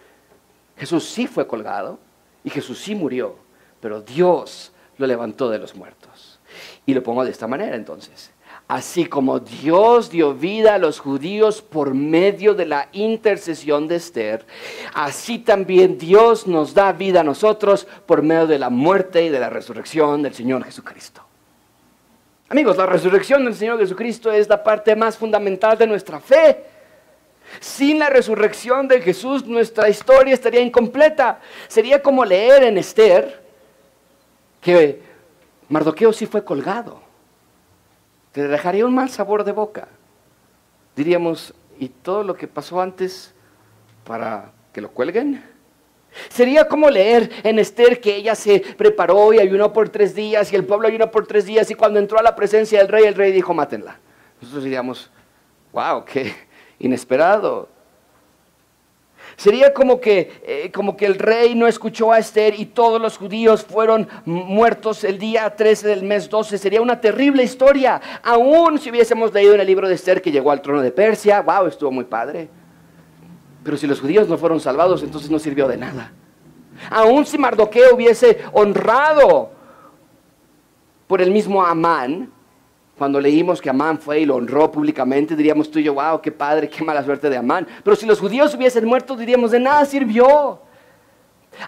Jesús 0.76 1.08
sí 1.08 1.26
fue 1.26 1.46
colgado 1.46 1.98
y 2.44 2.50
Jesús 2.50 2.78
sí 2.78 2.94
murió 2.94 3.45
pero 3.86 4.00
Dios 4.00 4.72
lo 4.98 5.06
levantó 5.06 5.48
de 5.48 5.60
los 5.60 5.76
muertos. 5.76 6.40
Y 6.86 6.92
lo 6.92 7.04
pongo 7.04 7.24
de 7.24 7.30
esta 7.30 7.46
manera 7.46 7.76
entonces. 7.76 8.32
Así 8.66 9.06
como 9.06 9.38
Dios 9.38 10.10
dio 10.10 10.34
vida 10.34 10.74
a 10.74 10.78
los 10.78 10.98
judíos 10.98 11.62
por 11.62 11.94
medio 11.94 12.54
de 12.54 12.66
la 12.66 12.88
intercesión 12.90 13.86
de 13.86 13.94
Esther, 13.94 14.44
así 14.92 15.38
también 15.38 15.98
Dios 15.98 16.48
nos 16.48 16.74
da 16.74 16.90
vida 16.90 17.20
a 17.20 17.22
nosotros 17.22 17.86
por 18.06 18.22
medio 18.22 18.48
de 18.48 18.58
la 18.58 18.70
muerte 18.70 19.24
y 19.24 19.28
de 19.28 19.38
la 19.38 19.50
resurrección 19.50 20.20
del 20.20 20.34
Señor 20.34 20.64
Jesucristo. 20.64 21.22
Amigos, 22.48 22.76
la 22.76 22.86
resurrección 22.86 23.44
del 23.44 23.54
Señor 23.54 23.78
Jesucristo 23.78 24.32
es 24.32 24.48
la 24.48 24.64
parte 24.64 24.96
más 24.96 25.16
fundamental 25.16 25.78
de 25.78 25.86
nuestra 25.86 26.18
fe. 26.18 26.64
Sin 27.60 28.00
la 28.00 28.10
resurrección 28.10 28.88
de 28.88 29.00
Jesús, 29.00 29.46
nuestra 29.46 29.88
historia 29.88 30.34
estaría 30.34 30.60
incompleta. 30.60 31.38
Sería 31.68 32.02
como 32.02 32.24
leer 32.24 32.64
en 32.64 32.78
Esther 32.78 33.45
que 34.66 35.00
Mardoqueo 35.68 36.12
sí 36.12 36.26
fue 36.26 36.44
colgado. 36.44 37.00
te 38.32 38.48
dejaría 38.48 38.84
un 38.84 38.96
mal 38.96 39.08
sabor 39.08 39.44
de 39.44 39.52
boca. 39.52 39.86
Diríamos, 40.96 41.54
¿y 41.78 41.88
todo 41.88 42.24
lo 42.24 42.34
que 42.34 42.48
pasó 42.48 42.80
antes 42.80 43.32
para 44.04 44.50
que 44.72 44.80
lo 44.80 44.90
cuelguen? 44.90 45.44
Sería 46.28 46.66
como 46.66 46.90
leer 46.90 47.30
en 47.44 47.60
Esther 47.60 48.00
que 48.00 48.16
ella 48.16 48.34
se 48.34 48.58
preparó 48.76 49.32
y 49.32 49.38
ayunó 49.38 49.72
por 49.72 49.88
tres 49.88 50.16
días 50.16 50.52
y 50.52 50.56
el 50.56 50.64
pueblo 50.64 50.88
ayunó 50.88 51.12
por 51.12 51.28
tres 51.28 51.46
días 51.46 51.70
y 51.70 51.76
cuando 51.76 52.00
entró 52.00 52.18
a 52.18 52.22
la 52.22 52.34
presencia 52.34 52.80
del 52.80 52.88
rey, 52.88 53.04
el 53.04 53.14
rey 53.14 53.30
dijo, 53.30 53.54
mátenla. 53.54 54.00
Nosotros 54.40 54.64
diríamos, 54.64 55.12
wow, 55.72 56.04
qué 56.04 56.34
inesperado. 56.80 57.68
Sería 59.36 59.74
como 59.74 60.00
que, 60.00 60.40
eh, 60.44 60.70
como 60.72 60.96
que 60.96 61.04
el 61.04 61.18
rey 61.18 61.54
no 61.54 61.66
escuchó 61.66 62.10
a 62.10 62.18
Esther 62.18 62.58
y 62.58 62.64
todos 62.64 63.00
los 63.00 63.18
judíos 63.18 63.64
fueron 63.64 64.08
muertos 64.24 65.04
el 65.04 65.18
día 65.18 65.54
13 65.54 65.88
del 65.88 66.04
mes 66.04 66.30
12. 66.30 66.56
Sería 66.56 66.80
una 66.80 67.00
terrible 67.00 67.42
historia. 67.42 68.00
Aún 68.22 68.78
si 68.78 68.90
hubiésemos 68.90 69.34
leído 69.34 69.54
en 69.54 69.60
el 69.60 69.66
libro 69.66 69.88
de 69.88 69.94
Esther 69.94 70.22
que 70.22 70.32
llegó 70.32 70.50
al 70.50 70.62
trono 70.62 70.80
de 70.80 70.90
Persia, 70.90 71.42
wow, 71.42 71.66
estuvo 71.66 71.90
muy 71.90 72.04
padre. 72.04 72.48
Pero 73.62 73.76
si 73.76 73.86
los 73.86 74.00
judíos 74.00 74.26
no 74.26 74.38
fueron 74.38 74.58
salvados, 74.58 75.02
entonces 75.02 75.30
no 75.30 75.38
sirvió 75.38 75.68
de 75.68 75.76
nada. 75.76 76.12
Aún 76.88 77.26
si 77.26 77.36
Mardoqueo 77.36 77.94
hubiese 77.94 78.38
honrado 78.52 79.50
por 81.06 81.20
el 81.20 81.30
mismo 81.30 81.64
Amán, 81.64 82.32
cuando 82.96 83.20
leímos 83.20 83.60
que 83.60 83.68
Amán 83.68 83.98
fue 83.98 84.20
y 84.20 84.24
lo 84.24 84.36
honró 84.36 84.70
públicamente, 84.70 85.36
diríamos 85.36 85.70
tú 85.70 85.78
y 85.78 85.82
yo, 85.82 85.94
wow, 85.94 86.20
qué 86.20 86.32
padre, 86.32 86.68
qué 86.68 86.82
mala 86.82 87.04
suerte 87.04 87.28
de 87.28 87.36
Amán. 87.36 87.66
Pero 87.84 87.94
si 87.94 88.06
los 88.06 88.18
judíos 88.18 88.54
hubiesen 88.54 88.86
muerto, 88.86 89.14
diríamos, 89.16 89.50
de 89.50 89.60
nada 89.60 89.84
sirvió. 89.84 90.60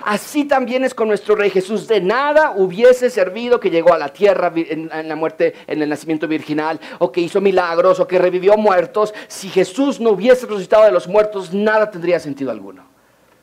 Así 0.05 0.45
también 0.45 0.85
es 0.85 0.95
con 0.95 1.09
nuestro 1.09 1.35
Rey 1.35 1.51
Jesús. 1.51 1.87
De 1.87 2.01
nada 2.01 2.55
hubiese 2.57 3.11
servido 3.11 3.61
que 3.61 3.70
llegó 3.70 3.93
a 3.93 3.99
la 3.99 4.09
tierra 4.09 4.53
en, 4.55 5.09
la 5.09 5.16
muerte, 5.16 5.55
en 5.66 5.83
el 5.83 5.89
nacimiento 5.89 6.26
virginal, 6.29 6.81
o 6.99 7.12
que 7.12 7.20
hizo 7.20 7.41
milagros, 7.41 8.01
o 8.01 8.07
que 8.07 8.18
revivió 8.18 8.57
muertos. 8.57 9.12
Si 9.29 9.49
Jesús 9.49 10.01
no 10.01 10.11
hubiese 10.11 10.47
resucitado 10.47 10.85
de 10.85 10.93
los 10.93 11.09
muertos, 11.09 11.53
nada 11.53 11.91
tendría 11.91 12.20
sentido 12.20 12.51
alguno. 12.51 12.85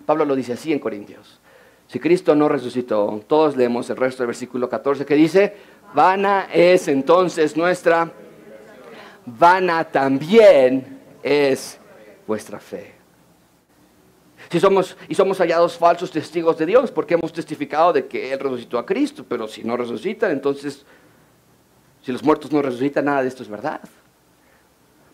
Pablo 0.05 0.25
lo 0.25 0.35
dice 0.35 0.53
así 0.53 0.71
en 0.71 0.79
Corintios. 0.79 1.39
Si 1.87 1.99
Cristo 1.99 2.35
no 2.35 2.49
resucitó, 2.49 3.21
todos 3.27 3.55
leemos 3.55 3.89
el 3.91 3.97
resto 3.97 4.23
del 4.23 4.27
versículo 4.27 4.69
14 4.69 5.05
que 5.05 5.15
dice, 5.15 5.55
Vana 5.95 6.49
es 6.51 6.89
entonces 6.89 7.55
nuestra, 7.55 8.11
vana 9.25 9.85
también 9.85 10.99
es 11.23 11.79
vuestra 12.27 12.59
fe. 12.59 12.93
Si 14.51 14.59
somos, 14.59 14.97
y 15.07 15.15
somos 15.15 15.37
hallados 15.37 15.77
falsos 15.77 16.11
testigos 16.11 16.57
de 16.57 16.65
Dios, 16.65 16.91
porque 16.91 17.13
hemos 17.13 17.31
testificado 17.31 17.93
de 17.93 18.07
que 18.07 18.33
Él 18.33 18.39
resucitó 18.41 18.77
a 18.77 18.85
Cristo, 18.85 19.25
pero 19.25 19.47
si 19.47 19.63
no 19.63 19.77
resucitan, 19.77 20.31
entonces, 20.31 20.85
si 22.01 22.11
los 22.11 22.21
muertos 22.21 22.51
no 22.51 22.61
resucitan, 22.61 23.05
nada 23.05 23.21
de 23.21 23.29
esto 23.29 23.43
es 23.43 23.47
verdad. 23.47 23.79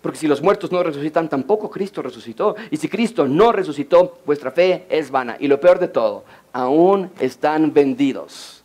Porque 0.01 0.17
si 0.17 0.27
los 0.27 0.41
muertos 0.41 0.71
no 0.71 0.81
resucitan, 0.81 1.29
tampoco 1.29 1.69
Cristo 1.69 2.01
resucitó. 2.01 2.55
Y 2.71 2.77
si 2.77 2.89
Cristo 2.89 3.27
no 3.27 3.51
resucitó, 3.51 4.17
vuestra 4.25 4.49
fe 4.49 4.87
es 4.89 5.11
vana. 5.11 5.37
Y 5.39 5.47
lo 5.47 5.59
peor 5.59 5.77
de 5.77 5.89
todo, 5.89 6.25
aún 6.51 7.11
están 7.19 7.71
vendidos 7.71 8.63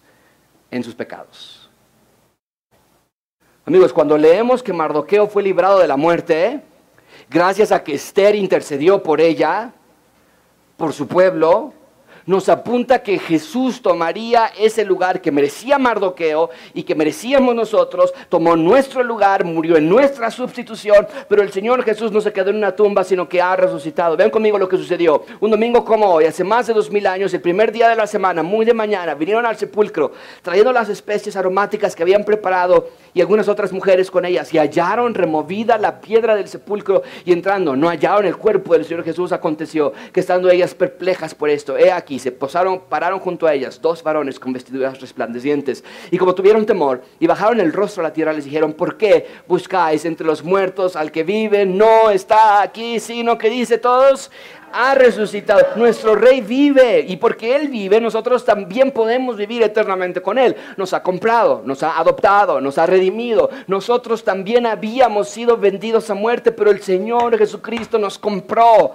en 0.70 0.82
sus 0.82 0.94
pecados. 0.94 1.55
Amigos, 3.68 3.92
cuando 3.92 4.16
leemos 4.16 4.62
que 4.62 4.72
Mardoqueo 4.72 5.26
fue 5.26 5.42
librado 5.42 5.80
de 5.80 5.88
la 5.88 5.96
muerte, 5.96 6.62
gracias 7.28 7.72
a 7.72 7.82
que 7.82 7.94
Esther 7.94 8.36
intercedió 8.36 9.02
por 9.02 9.20
ella, 9.20 9.72
por 10.76 10.92
su 10.92 11.08
pueblo, 11.08 11.74
nos 12.26 12.48
apunta 12.48 13.02
que 13.02 13.18
Jesús 13.18 13.80
tomaría 13.80 14.52
ese 14.58 14.84
lugar 14.84 15.20
que 15.20 15.30
merecía 15.30 15.78
Mardoqueo 15.78 16.50
y 16.74 16.82
que 16.82 16.94
merecíamos 16.94 17.54
nosotros, 17.54 18.12
tomó 18.28 18.56
nuestro 18.56 19.02
lugar, 19.02 19.44
murió 19.44 19.76
en 19.76 19.88
nuestra 19.88 20.30
sustitución, 20.30 21.06
pero 21.28 21.42
el 21.42 21.52
Señor 21.52 21.82
Jesús 21.84 22.12
no 22.12 22.20
se 22.20 22.32
quedó 22.32 22.50
en 22.50 22.56
una 22.56 22.74
tumba, 22.74 23.04
sino 23.04 23.28
que 23.28 23.40
ha 23.40 23.54
resucitado. 23.54 24.16
Vean 24.16 24.30
conmigo 24.30 24.58
lo 24.58 24.68
que 24.68 24.76
sucedió. 24.76 25.24
Un 25.40 25.50
domingo 25.52 25.84
como 25.84 26.06
hoy, 26.06 26.24
hace 26.24 26.44
más 26.44 26.66
de 26.66 26.74
dos 26.74 26.90
mil 26.90 27.06
años, 27.06 27.32
el 27.32 27.40
primer 27.40 27.70
día 27.72 27.88
de 27.88 27.96
la 27.96 28.06
semana, 28.06 28.42
muy 28.42 28.66
de 28.66 28.74
mañana, 28.74 29.14
vinieron 29.14 29.46
al 29.46 29.56
sepulcro 29.56 30.12
trayendo 30.42 30.72
las 30.72 30.88
especies 30.88 31.36
aromáticas 31.36 31.94
que 31.94 32.02
habían 32.02 32.24
preparado 32.24 32.88
y 33.14 33.20
algunas 33.20 33.48
otras 33.48 33.72
mujeres 33.72 34.10
con 34.10 34.24
ellas 34.24 34.52
y 34.52 34.58
hallaron 34.58 35.14
removida 35.14 35.78
la 35.78 36.00
piedra 36.00 36.34
del 36.34 36.48
sepulcro 36.48 37.02
y 37.24 37.32
entrando, 37.32 37.76
no 37.76 37.88
hallaron 37.88 38.26
el 38.26 38.36
cuerpo 38.36 38.74
del 38.74 38.84
Señor 38.84 39.04
Jesús. 39.04 39.32
Aconteció 39.32 39.92
que 40.12 40.20
estando 40.20 40.50
ellas 40.50 40.74
perplejas 40.74 41.34
por 41.34 41.48
esto, 41.48 41.78
he 41.78 41.90
aquí, 41.90 42.15
se 42.18 42.32
posaron, 42.32 42.80
pararon 42.88 43.18
junto 43.18 43.46
a 43.46 43.54
ellas 43.54 43.80
dos 43.80 44.02
varones 44.02 44.38
con 44.38 44.52
vestiduras 44.52 45.00
resplandecientes. 45.00 45.84
Y 46.10 46.18
como 46.18 46.34
tuvieron 46.34 46.66
temor 46.66 47.02
y 47.18 47.26
bajaron 47.26 47.60
el 47.60 47.72
rostro 47.72 48.02
a 48.02 48.08
la 48.08 48.12
tierra, 48.12 48.32
les 48.32 48.44
dijeron, 48.44 48.72
¿por 48.72 48.96
qué 48.96 49.26
buscáis 49.46 50.04
entre 50.04 50.26
los 50.26 50.42
muertos 50.42 50.96
al 50.96 51.10
que 51.12 51.22
vive? 51.22 51.66
No 51.66 52.10
está 52.10 52.62
aquí, 52.62 53.00
sino 53.00 53.38
que 53.38 53.50
dice 53.50 53.78
todos, 53.78 54.30
ha 54.72 54.94
resucitado. 54.94 55.62
Nuestro 55.76 56.14
rey 56.14 56.40
vive 56.40 57.04
y 57.08 57.16
porque 57.16 57.56
Él 57.56 57.68
vive, 57.68 58.00
nosotros 58.00 58.44
también 58.44 58.90
podemos 58.90 59.36
vivir 59.36 59.62
eternamente 59.62 60.20
con 60.20 60.38
Él. 60.38 60.56
Nos 60.76 60.92
ha 60.92 61.02
comprado, 61.02 61.62
nos 61.64 61.82
ha 61.82 61.98
adoptado, 61.98 62.60
nos 62.60 62.78
ha 62.78 62.86
redimido. 62.86 63.50
Nosotros 63.66 64.24
también 64.24 64.66
habíamos 64.66 65.28
sido 65.28 65.56
vendidos 65.56 66.10
a 66.10 66.14
muerte, 66.14 66.52
pero 66.52 66.70
el 66.70 66.82
Señor 66.82 67.38
Jesucristo 67.38 67.98
nos 67.98 68.18
compró 68.18 68.94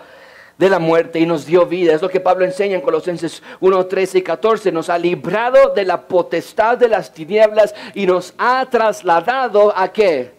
de 0.62 0.70
la 0.70 0.78
muerte 0.78 1.20
y 1.20 1.26
nos 1.26 1.48
dio 1.48 1.66
vida. 1.66 1.92
Es 1.92 2.04
lo 2.04 2.10
que 2.10 2.20
Pablo 2.20 2.46
enseña 2.46 2.76
en 2.76 2.82
Colosenses 2.82 3.42
1, 3.62 3.88
13 3.88 4.20
y 4.20 4.22
14. 4.22 4.72
Nos 4.72 4.92
ha 4.92 4.98
librado 5.00 5.74
de 5.74 5.84
la 5.84 6.08
potestad 6.08 6.78
de 6.78 6.88
las 6.88 7.12
tinieblas 7.12 7.74
y 7.96 8.06
nos 8.06 8.36
ha 8.38 8.64
trasladado 8.68 9.76
a 9.76 9.92
qué? 9.92 10.36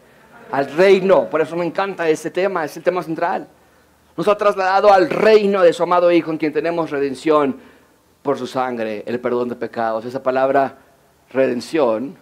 Al 0.53 0.73
reino. 0.77 1.29
Por 1.29 1.41
eso 1.41 1.57
me 1.57 1.66
encanta 1.66 2.09
este 2.09 2.31
tema, 2.31 2.64
es 2.64 2.77
el 2.77 2.85
tema 2.85 3.03
central. 3.03 3.49
Nos 4.16 4.29
ha 4.29 4.39
trasladado 4.39 4.93
al 4.93 5.11
reino 5.11 5.61
de 5.61 5.73
su 5.73 5.83
amado 5.83 6.12
Hijo 6.12 6.31
en 6.31 6.39
quien 6.39 6.53
tenemos 6.53 6.93
redención 6.93 7.57
por 8.23 8.39
su 8.39 8.47
sangre, 8.47 9.03
el 9.05 9.18
perdón 9.18 9.49
de 9.49 9.57
pecados. 9.57 10.05
Esa 10.05 10.23
palabra 10.23 10.79
redención 11.33 12.14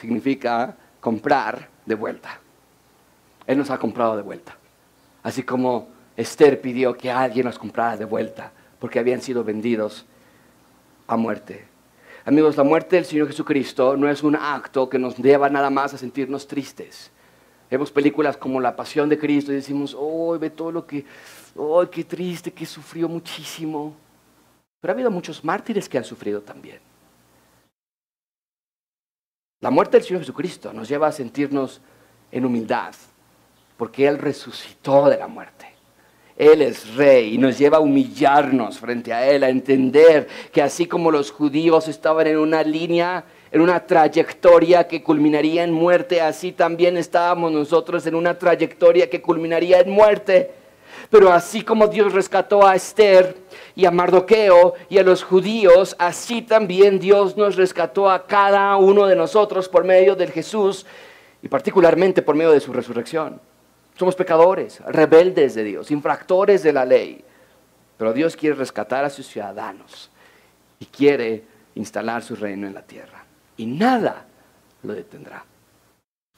significa 0.00 0.74
comprar 0.98 1.68
de 1.84 1.94
vuelta. 1.94 2.40
Él 3.46 3.56
nos 3.56 3.70
ha 3.70 3.78
comprado 3.78 4.16
de 4.16 4.22
vuelta. 4.22 4.56
Así 5.22 5.44
como 5.44 5.94
Esther 6.16 6.60
pidió 6.60 6.96
que 6.96 7.10
alguien 7.10 7.46
nos 7.46 7.58
comprara 7.58 7.96
de 7.96 8.04
vuelta 8.04 8.52
porque 8.78 8.98
habían 8.98 9.20
sido 9.20 9.44
vendidos 9.44 10.06
a 11.06 11.16
muerte. 11.16 11.66
Amigos, 12.24 12.56
la 12.56 12.64
muerte 12.64 12.96
del 12.96 13.04
Señor 13.04 13.28
Jesucristo 13.28 13.96
no 13.96 14.08
es 14.08 14.22
un 14.22 14.34
acto 14.34 14.88
que 14.88 14.98
nos 14.98 15.16
lleva 15.16 15.48
nada 15.48 15.70
más 15.70 15.94
a 15.94 15.98
sentirnos 15.98 16.46
tristes. 16.46 17.10
Vemos 17.70 17.90
películas 17.90 18.36
como 18.36 18.60
La 18.60 18.74
Pasión 18.74 19.08
de 19.08 19.18
Cristo 19.18 19.52
y 19.52 19.56
decimos, 19.56 19.96
oh, 19.98 20.36
ve 20.38 20.50
todo 20.50 20.72
lo 20.72 20.86
que, 20.86 21.04
oh, 21.56 21.84
qué 21.88 22.04
triste, 22.04 22.52
que 22.52 22.66
sufrió 22.66 23.08
muchísimo. 23.08 23.94
Pero 24.80 24.92
ha 24.92 24.94
habido 24.94 25.10
muchos 25.10 25.44
mártires 25.44 25.88
que 25.88 25.98
han 25.98 26.04
sufrido 26.04 26.40
también. 26.40 26.80
La 29.60 29.70
muerte 29.70 29.96
del 29.96 30.06
Señor 30.06 30.22
Jesucristo 30.22 30.72
nos 30.72 30.88
lleva 30.88 31.08
a 31.08 31.12
sentirnos 31.12 31.80
en 32.30 32.44
humildad, 32.44 32.94
porque 33.76 34.06
Él 34.06 34.18
resucitó 34.18 35.08
de 35.08 35.16
la 35.16 35.26
muerte. 35.26 35.75
Él 36.36 36.60
es 36.60 36.94
rey 36.94 37.34
y 37.34 37.38
nos 37.38 37.58
lleva 37.58 37.78
a 37.78 37.80
humillarnos 37.80 38.78
frente 38.78 39.12
a 39.12 39.26
Él, 39.26 39.42
a 39.42 39.48
entender 39.48 40.28
que 40.52 40.60
así 40.60 40.86
como 40.86 41.10
los 41.10 41.30
judíos 41.30 41.88
estaban 41.88 42.26
en 42.26 42.36
una 42.36 42.62
línea, 42.62 43.24
en 43.50 43.62
una 43.62 43.86
trayectoria 43.86 44.86
que 44.86 45.02
culminaría 45.02 45.64
en 45.64 45.72
muerte, 45.72 46.20
así 46.20 46.52
también 46.52 46.98
estábamos 46.98 47.52
nosotros 47.52 48.06
en 48.06 48.14
una 48.14 48.38
trayectoria 48.38 49.08
que 49.08 49.22
culminaría 49.22 49.80
en 49.80 49.90
muerte. 49.90 50.50
Pero 51.08 51.32
así 51.32 51.62
como 51.62 51.86
Dios 51.86 52.12
rescató 52.12 52.66
a 52.66 52.74
Esther 52.74 53.36
y 53.74 53.84
a 53.84 53.90
Mardoqueo 53.90 54.74
y 54.88 54.98
a 54.98 55.02
los 55.02 55.22
judíos, 55.22 55.94
así 55.98 56.42
también 56.42 56.98
Dios 56.98 57.36
nos 57.36 57.56
rescató 57.56 58.10
a 58.10 58.26
cada 58.26 58.76
uno 58.76 59.06
de 59.06 59.16
nosotros 59.16 59.68
por 59.68 59.84
medio 59.84 60.16
de 60.16 60.26
Jesús 60.26 60.84
y 61.42 61.48
particularmente 61.48 62.22
por 62.22 62.34
medio 62.34 62.50
de 62.50 62.60
su 62.60 62.72
resurrección. 62.72 63.40
Somos 63.96 64.14
pecadores, 64.14 64.80
rebeldes 64.80 65.54
de 65.54 65.64
Dios, 65.64 65.90
infractores 65.90 66.62
de 66.62 66.72
la 66.72 66.84
ley. 66.84 67.24
Pero 67.96 68.12
Dios 68.12 68.36
quiere 68.36 68.54
rescatar 68.54 69.04
a 69.04 69.10
sus 69.10 69.26
ciudadanos 69.26 70.10
y 70.78 70.84
quiere 70.84 71.44
instalar 71.74 72.22
su 72.22 72.36
reino 72.36 72.66
en 72.66 72.74
la 72.74 72.82
tierra. 72.82 73.24
Y 73.56 73.64
nada 73.64 74.26
lo 74.82 74.92
detendrá. 74.92 75.44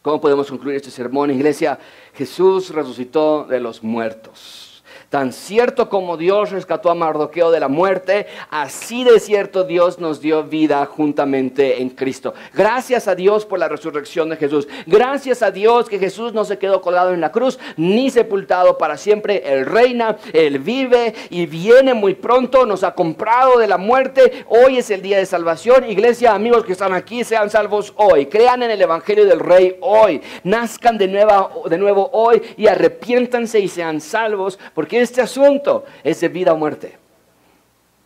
¿Cómo 0.02 0.20
podemos 0.20 0.48
concluir 0.48 0.76
este 0.76 0.92
sermón, 0.92 1.32
iglesia? 1.32 1.78
Jesús 2.14 2.70
resucitó 2.70 3.44
de 3.44 3.58
los 3.58 3.82
muertos. 3.82 4.67
Tan 5.10 5.32
cierto 5.32 5.88
como 5.88 6.18
Dios 6.18 6.50
rescató 6.50 6.90
a 6.90 6.94
Mardoqueo 6.94 7.50
de 7.50 7.60
la 7.60 7.68
muerte, 7.68 8.26
así 8.50 9.04
de 9.04 9.20
cierto 9.20 9.64
Dios 9.64 9.98
nos 9.98 10.20
dio 10.20 10.44
vida 10.44 10.84
juntamente 10.84 11.80
en 11.80 11.88
Cristo. 11.88 12.34
Gracias 12.52 13.08
a 13.08 13.14
Dios 13.14 13.46
por 13.46 13.58
la 13.58 13.68
resurrección 13.68 14.28
de 14.28 14.36
Jesús. 14.36 14.68
Gracias 14.86 15.40
a 15.40 15.50
Dios 15.50 15.88
que 15.88 15.98
Jesús 15.98 16.34
no 16.34 16.44
se 16.44 16.58
quedó 16.58 16.82
colgado 16.82 17.14
en 17.14 17.22
la 17.22 17.32
cruz 17.32 17.58
ni 17.78 18.10
sepultado 18.10 18.76
para 18.76 18.98
siempre. 18.98 19.42
Él 19.46 19.64
reina, 19.64 20.18
Él 20.34 20.58
vive 20.58 21.14
y 21.30 21.46
viene 21.46 21.94
muy 21.94 22.14
pronto. 22.14 22.66
Nos 22.66 22.84
ha 22.84 22.94
comprado 22.94 23.58
de 23.58 23.66
la 23.66 23.78
muerte. 23.78 24.44
Hoy 24.48 24.76
es 24.76 24.90
el 24.90 25.00
día 25.00 25.16
de 25.16 25.24
salvación. 25.24 25.88
Iglesia, 25.88 26.34
amigos 26.34 26.66
que 26.66 26.72
están 26.72 26.92
aquí, 26.92 27.24
sean 27.24 27.48
salvos 27.48 27.94
hoy. 27.96 28.26
Crean 28.26 28.62
en 28.62 28.72
el 28.72 28.82
Evangelio 28.82 29.24
del 29.24 29.40
Rey 29.40 29.78
hoy. 29.80 30.20
Nazcan 30.44 30.98
de, 30.98 31.08
nueva, 31.08 31.48
de 31.64 31.78
nuevo 31.78 32.10
hoy 32.12 32.42
y 32.58 32.66
arrepiéntanse 32.66 33.58
y 33.58 33.68
sean 33.68 34.02
salvos 34.02 34.58
porque 34.74 34.97
este 34.98 35.20
asunto 35.20 35.84
es 36.04 36.20
de 36.20 36.28
vida 36.28 36.52
o 36.52 36.56
muerte, 36.56 36.96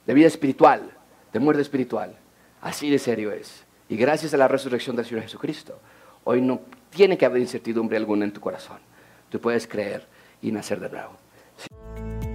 de 0.06 0.14
vida 0.14 0.26
espiritual, 0.26 0.90
de 1.32 1.40
muerte 1.40 1.62
espiritual. 1.62 2.16
Así 2.60 2.90
de 2.90 2.98
serio 2.98 3.32
es. 3.32 3.64
Y 3.88 3.96
gracias 3.96 4.32
a 4.34 4.36
la 4.36 4.48
resurrección 4.48 4.96
del 4.96 5.04
Señor 5.04 5.22
Jesucristo, 5.22 5.78
hoy 6.24 6.40
no 6.40 6.60
tiene 6.90 7.18
que 7.18 7.26
haber 7.26 7.40
incertidumbre 7.40 7.96
alguna 7.96 8.24
en 8.24 8.32
tu 8.32 8.40
corazón. 8.40 8.78
Tú 9.28 9.40
puedes 9.40 9.66
creer 9.66 10.06
y 10.40 10.52
nacer 10.52 10.80
de 10.80 10.88
nuevo. 10.88 12.31